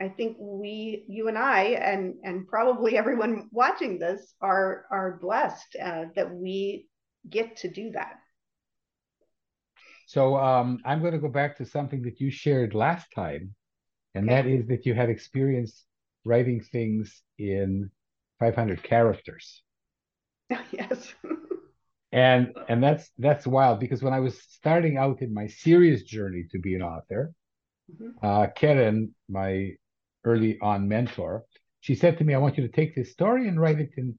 i 0.00 0.08
think 0.08 0.36
we 0.38 1.04
you 1.08 1.28
and 1.28 1.38
i 1.38 1.62
and 1.62 2.14
and 2.22 2.46
probably 2.46 2.96
everyone 2.96 3.48
watching 3.50 3.98
this 3.98 4.34
are 4.40 4.84
are 4.90 5.18
blessed 5.20 5.76
uh, 5.82 6.04
that 6.14 6.34
we 6.34 6.86
get 7.28 7.56
to 7.56 7.68
do 7.68 7.90
that 7.90 8.16
so 10.06 10.36
um, 10.36 10.78
I'm 10.84 11.00
going 11.00 11.12
to 11.12 11.18
go 11.18 11.28
back 11.28 11.56
to 11.58 11.66
something 11.66 12.02
that 12.02 12.20
you 12.20 12.30
shared 12.30 12.74
last 12.74 13.08
time, 13.12 13.54
and 14.14 14.30
okay. 14.30 14.34
that 14.34 14.48
is 14.48 14.66
that 14.68 14.86
you 14.86 14.94
had 14.94 15.10
experience 15.10 15.84
writing 16.24 16.62
things 16.62 17.22
in 17.38 17.90
500 18.40 18.82
characters. 18.82 19.62
Yes. 20.70 21.12
and 22.12 22.56
and 22.68 22.80
that's 22.80 23.10
that's 23.18 23.48
wild 23.48 23.80
because 23.80 24.00
when 24.00 24.12
I 24.12 24.20
was 24.20 24.40
starting 24.40 24.96
out 24.96 25.22
in 25.22 25.34
my 25.34 25.48
serious 25.48 26.04
journey 26.04 26.44
to 26.52 26.60
be 26.60 26.76
an 26.76 26.82
author, 26.82 27.32
mm-hmm. 27.90 28.24
uh, 28.24 28.46
Karen, 28.54 29.12
my 29.28 29.72
early 30.24 30.56
on 30.62 30.86
mentor, 30.86 31.42
she 31.80 31.96
said 31.96 32.18
to 32.18 32.24
me, 32.24 32.32
"I 32.32 32.38
want 32.38 32.58
you 32.58 32.64
to 32.64 32.72
take 32.72 32.94
this 32.94 33.10
story 33.10 33.48
and 33.48 33.60
write 33.60 33.80
it 33.80 33.90
in 33.96 34.16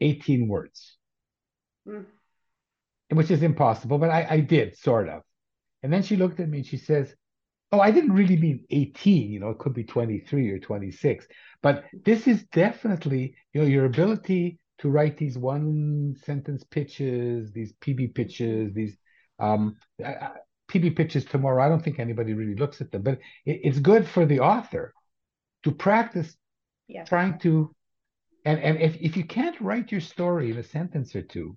18 0.00 0.48
words." 0.48 0.96
Mm 1.86 2.06
which 3.10 3.30
is 3.30 3.42
impossible, 3.42 3.98
but 3.98 4.10
I, 4.10 4.26
I 4.30 4.40
did 4.40 4.76
sort 4.76 5.08
of. 5.08 5.22
And 5.82 5.92
then 5.92 6.02
she 6.02 6.16
looked 6.16 6.40
at 6.40 6.48
me 6.48 6.58
and 6.58 6.66
she 6.66 6.76
says, 6.76 7.14
Oh, 7.72 7.80
I 7.80 7.90
didn't 7.90 8.12
really 8.12 8.36
mean 8.36 8.64
18, 8.70 9.30
you 9.30 9.40
know, 9.40 9.50
it 9.50 9.58
could 9.58 9.74
be 9.74 9.84
23 9.84 10.50
or 10.50 10.58
26. 10.58 11.26
But 11.62 11.84
this 12.04 12.28
is 12.28 12.44
definitely, 12.52 13.34
you 13.52 13.60
know, 13.60 13.66
your 13.66 13.86
ability 13.86 14.58
to 14.78 14.88
write 14.88 15.18
these 15.18 15.36
one 15.36 16.14
sentence 16.24 16.62
pitches, 16.64 17.52
these 17.52 17.72
PB 17.80 18.14
pitches, 18.14 18.72
these 18.72 18.96
um, 19.40 19.76
uh, 20.02 20.08
uh 20.08 20.32
PB 20.70 20.96
pitches 20.96 21.24
tomorrow. 21.24 21.64
I 21.64 21.68
don't 21.68 21.82
think 21.82 21.98
anybody 21.98 22.34
really 22.34 22.56
looks 22.56 22.80
at 22.80 22.90
them, 22.90 23.02
but 23.02 23.18
it, 23.44 23.60
it's 23.64 23.78
good 23.78 24.06
for 24.06 24.26
the 24.26 24.40
author 24.40 24.92
to 25.64 25.72
practice 25.72 26.36
yes. 26.88 27.08
trying 27.08 27.38
to. 27.40 27.74
And, 28.44 28.60
and 28.60 28.80
if, 28.80 28.96
if 29.00 29.16
you 29.16 29.24
can't 29.24 29.60
write 29.60 29.90
your 29.90 30.00
story 30.00 30.52
in 30.52 30.58
a 30.58 30.62
sentence 30.62 31.16
or 31.16 31.22
two, 31.22 31.56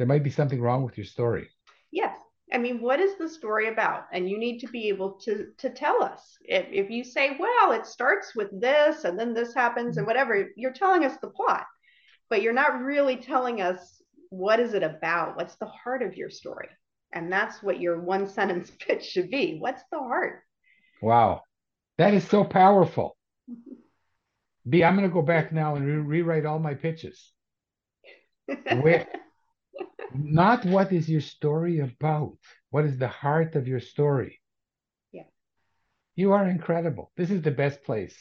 there 0.00 0.06
might 0.06 0.24
be 0.24 0.30
something 0.30 0.62
wrong 0.62 0.82
with 0.82 0.96
your 0.96 1.04
story. 1.04 1.50
Yes. 1.92 2.16
I 2.50 2.56
mean, 2.56 2.80
what 2.80 3.00
is 3.00 3.18
the 3.18 3.28
story 3.28 3.68
about? 3.68 4.06
And 4.14 4.30
you 4.30 4.38
need 4.38 4.58
to 4.60 4.66
be 4.68 4.88
able 4.88 5.20
to 5.24 5.48
to 5.58 5.68
tell 5.68 6.02
us. 6.02 6.38
If 6.40 6.64
if 6.72 6.88
you 6.88 7.04
say, 7.04 7.36
well, 7.38 7.72
it 7.72 7.84
starts 7.84 8.34
with 8.34 8.48
this 8.58 9.04
and 9.04 9.18
then 9.20 9.34
this 9.34 9.52
happens 9.52 9.98
and 9.98 10.06
mm-hmm. 10.06 10.06
whatever, 10.06 10.48
you're 10.56 10.72
telling 10.72 11.04
us 11.04 11.18
the 11.20 11.28
plot, 11.28 11.66
but 12.30 12.40
you're 12.40 12.54
not 12.54 12.80
really 12.80 13.16
telling 13.16 13.60
us 13.60 14.02
what 14.30 14.58
is 14.58 14.72
it 14.72 14.82
about? 14.82 15.36
What's 15.36 15.56
the 15.56 15.66
heart 15.66 16.02
of 16.02 16.16
your 16.16 16.30
story? 16.30 16.70
And 17.12 17.30
that's 17.30 17.62
what 17.62 17.78
your 17.78 18.00
one 18.00 18.26
sentence 18.26 18.72
pitch 18.80 19.04
should 19.04 19.30
be. 19.30 19.58
What's 19.58 19.82
the 19.92 19.98
heart? 19.98 20.44
Wow. 21.02 21.42
That 21.98 22.14
is 22.14 22.26
so 22.26 22.42
powerful. 22.42 23.18
Bea, 24.66 24.82
I'm 24.82 24.96
going 24.96 25.06
to 25.06 25.12
go 25.12 25.20
back 25.20 25.52
now 25.52 25.74
and 25.74 25.84
re- 25.84 26.22
rewrite 26.22 26.46
all 26.46 26.58
my 26.58 26.72
pitches. 26.72 27.32
Where 28.80 29.06
not 30.14 30.64
what 30.64 30.92
is 30.92 31.08
your 31.08 31.20
story 31.20 31.80
about 31.80 32.36
what 32.70 32.84
is 32.84 32.98
the 32.98 33.08
heart 33.08 33.56
of 33.56 33.66
your 33.66 33.80
story. 33.80 34.40
Yeah. 35.12 35.24
You 36.16 36.32
are 36.32 36.48
incredible. 36.48 37.12
This 37.16 37.30
is 37.30 37.42
the 37.42 37.50
best 37.50 37.82
place 37.84 38.16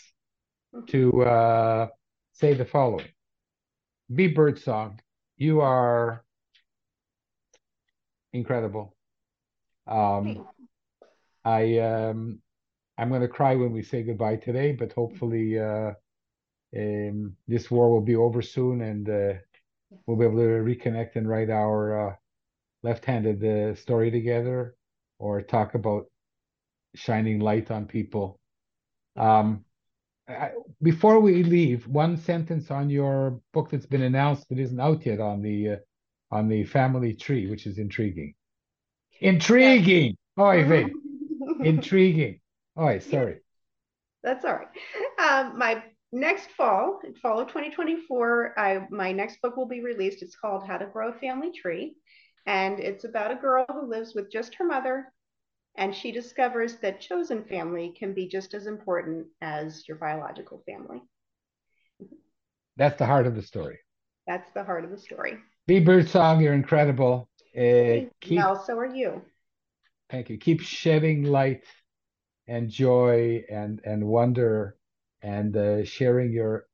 mm-hmm. 0.74 0.86
to 0.88 1.24
uh, 1.24 1.88
say 2.34 2.54
the 2.54 2.66
following. 2.66 3.10
Bea 4.14 4.28
Birdsong. 4.28 5.00
You 5.38 5.62
are 5.62 6.24
incredible. 8.34 8.96
Um, 9.88 10.46
i 11.46 11.78
um, 11.80 12.40
i'm 12.98 13.10
going 13.10 13.22
to 13.22 13.28
cry 13.28 13.56
when 13.56 13.72
we 13.72 13.82
say 13.82 14.04
goodbye 14.04 14.36
today 14.36 14.72
but 14.72 14.92
hopefully 14.94 15.58
uh, 15.58 15.92
um, 16.76 17.36
this 17.48 17.72
war 17.72 17.90
will 17.90 18.02
be 18.02 18.16
over 18.16 18.42
soon 18.42 18.82
and 18.82 19.10
uh, 19.10 19.34
we'll 20.06 20.18
be 20.18 20.26
able 20.26 20.38
to 20.38 20.64
reconnect 20.64 21.16
and 21.16 21.28
write 21.28 21.50
our 21.50 22.10
uh, 22.10 22.16
left-handed 22.84 23.44
uh, 23.44 23.76
story 23.76 24.12
together 24.12 24.76
or 25.20 25.42
talk 25.42 25.76
about 25.76 26.06
shining 26.96 27.40
light 27.40 27.72
on 27.72 27.86
people. 27.86 28.40
Um, 29.16 29.66
I, 30.28 30.52
before 30.82 31.20
we 31.20 31.44
leave 31.44 31.88
one 31.88 32.18
sentence 32.18 32.70
on 32.72 32.90
your 32.90 33.42
book 33.52 33.70
that's 33.72 33.86
been 33.86 34.04
announced 34.04 34.48
that 34.50 34.60
isn't 34.60 34.80
out 34.80 35.06
yet 35.06 35.20
on 35.20 35.42
the 35.42 35.70
uh, 35.70 35.76
on 36.32 36.48
the 36.48 36.64
family 36.64 37.16
tree 37.16 37.50
which 37.50 37.66
is 37.66 37.78
intriguing. 37.78 38.34
Intriguing! 39.22 40.16
Yeah. 40.38 40.46
oh 40.46 40.70
wait 40.70 40.94
intriguing 41.66 42.40
oh 42.78 43.00
sorry. 43.00 43.42
That's 44.24 44.46
all 44.46 44.54
right. 44.54 44.68
Um, 45.20 45.58
my 45.58 45.84
next 46.12 46.52
fall, 46.52 47.00
fall 47.22 47.40
of 47.40 47.48
2024, 47.48 48.60
I, 48.60 48.88
my 48.90 49.12
next 49.12 49.42
book 49.42 49.58
will 49.58 49.68
be 49.68 49.82
released. 49.82 50.22
It's 50.22 50.36
called 50.36 50.66
How 50.66 50.78
to 50.78 50.86
Grow 50.86 51.10
a 51.10 51.14
Family 51.14 51.52
Tree. 51.52 51.96
And 52.46 52.80
it's 52.80 53.04
about 53.04 53.32
a 53.32 53.36
girl 53.36 53.66
who 53.70 53.88
lives 53.90 54.16
with 54.16 54.32
just 54.32 54.56
her 54.56 54.66
mother. 54.66 55.14
And 55.78 55.96
she 55.96 56.12
discovers 56.12 56.78
that 56.78 57.00
chosen 57.00 57.44
family 57.46 57.94
can 57.98 58.14
be 58.14 58.28
just 58.28 58.54
as 58.54 58.66
important 58.66 59.28
as 59.42 59.88
your 59.88 59.98
biological 59.98 60.64
family. 60.66 61.02
That's 62.76 62.98
the 62.98 63.06
heart 63.06 63.28
of 63.28 63.36
the 63.36 63.42
story. 63.42 63.80
That's 64.26 64.50
the 64.52 64.64
heart 64.64 64.84
of 64.84 64.92
the 64.92 64.98
story. 64.98 65.38
Bea 65.68 65.80
Birdsong, 65.80 66.42
you're 66.42 66.54
incredible. 66.54 67.30
Uh, 67.56 68.10
keep, 68.22 68.38
well, 68.38 68.64
so 68.66 68.78
are 68.78 68.86
you. 68.86 69.22
Thank 70.10 70.30
you. 70.30 70.38
Keep 70.38 70.62
shedding 70.62 71.24
light 71.24 71.64
and 72.48 72.70
joy 72.70 73.44
and 73.50 73.80
and 73.86 74.08
wonder 74.08 74.76
and 75.22 75.56
uh, 75.56 75.84
sharing 75.84 76.32
your 76.32 76.66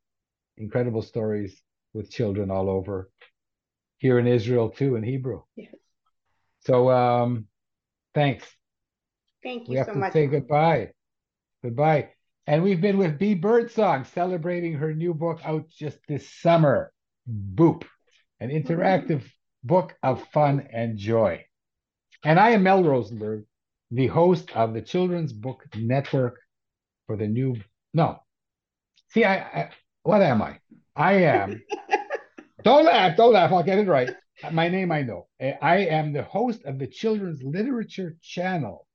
incredible 0.57 1.01
stories 1.01 1.61
with 1.93 2.11
children 2.11 2.51
all 2.51 2.69
over 2.69 3.09
here 3.97 4.19
in 4.19 4.27
Israel 4.27 4.69
too 4.69 4.95
in 4.95 5.03
Hebrew. 5.03 5.41
Yes. 5.55 5.73
So 6.61 6.89
um, 6.89 7.47
thanks. 8.13 8.45
Thank 9.43 9.67
you 9.67 9.71
we 9.71 9.77
have 9.77 9.87
so 9.87 9.93
to 9.93 9.99
much. 9.99 10.13
say 10.13 10.27
goodbye. 10.27 10.91
Goodbye. 11.63 12.09
And 12.47 12.61
we've 12.61 12.81
been 12.81 12.97
with 12.97 13.17
Bea 13.17 13.35
Birdsong 13.35 14.05
celebrating 14.05 14.73
her 14.73 14.93
new 14.93 15.13
book 15.13 15.39
out 15.43 15.67
just 15.67 15.97
this 16.07 16.29
summer, 16.41 16.91
Boop, 17.27 17.83
an 18.39 18.49
interactive 18.49 19.23
book 19.63 19.95
of 20.03 20.23
fun 20.29 20.67
and 20.71 20.97
joy. 20.97 21.43
And 22.23 22.39
I 22.39 22.51
am 22.51 22.63
Mel 22.63 22.83
Rosenberg, 22.83 23.45
the 23.89 24.07
host 24.07 24.51
of 24.51 24.73
the 24.73 24.81
Children's 24.81 25.33
Book 25.33 25.63
Network 25.75 26.39
for 27.07 27.17
the 27.17 27.27
new. 27.27 27.55
No, 27.93 28.19
see, 29.09 29.23
I, 29.23 29.35
I 29.37 29.69
what 30.03 30.21
am 30.21 30.41
I? 30.41 30.59
I 30.95 31.13
am. 31.13 31.61
don't 32.63 32.85
laugh, 32.85 33.17
don't 33.17 33.33
laugh. 33.33 33.51
I'll 33.51 33.63
get 33.63 33.79
it 33.79 33.87
right. 33.87 34.11
My 34.51 34.67
name 34.67 34.91
I 34.91 35.01
know. 35.01 35.27
Eh, 35.39 35.53
I 35.61 35.77
am 35.77 36.13
the 36.13 36.23
host 36.23 36.63
of 36.65 36.79
the 36.79 36.87
Children's 36.87 37.41
Literature 37.41 38.17
Channel 38.21 38.85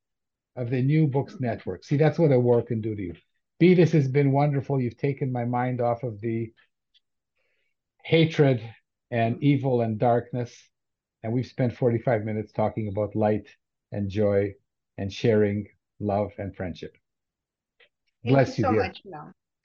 of 0.57 0.71
the 0.71 0.83
New 0.83 1.07
Books 1.07 1.37
Network. 1.41 1.85
See, 1.85 1.97
that's 1.97 2.19
what 2.19 2.33
a 2.33 2.39
war 2.39 2.63
can 2.63 2.81
do 2.81 2.95
to 2.95 3.03
you. 3.03 3.15
This 3.59 3.93
has 3.93 4.09
been 4.09 4.33
wonderful. 4.33 4.81
You've 4.81 4.97
taken 4.97 5.33
my 5.33 5.45
mind 5.45 5.81
off 5.81 6.03
of 6.03 6.21
the 6.21 6.53
hatred 8.05 8.63
and 9.11 9.43
evil 9.43 9.83
and 9.83 9.99
darkness. 9.99 10.55
And 11.23 11.33
we've 11.33 11.47
spent 11.47 11.77
45 11.77 12.25
minutes 12.25 12.53
talking 12.53 12.89
about 12.89 13.15
light 13.15 13.49
and 13.93 14.09
joy 14.09 14.55
and 14.97 15.13
sharing 15.13 15.67
love 15.99 16.33
and 16.39 16.55
friendship. 16.55 16.97
Thank 18.25 18.35
Bless 18.35 18.59
you 18.59 18.65
so 18.65 18.73
dear. 18.73 18.83
much. 18.83 19.03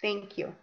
Thank 0.05 0.37
you. 0.37 0.55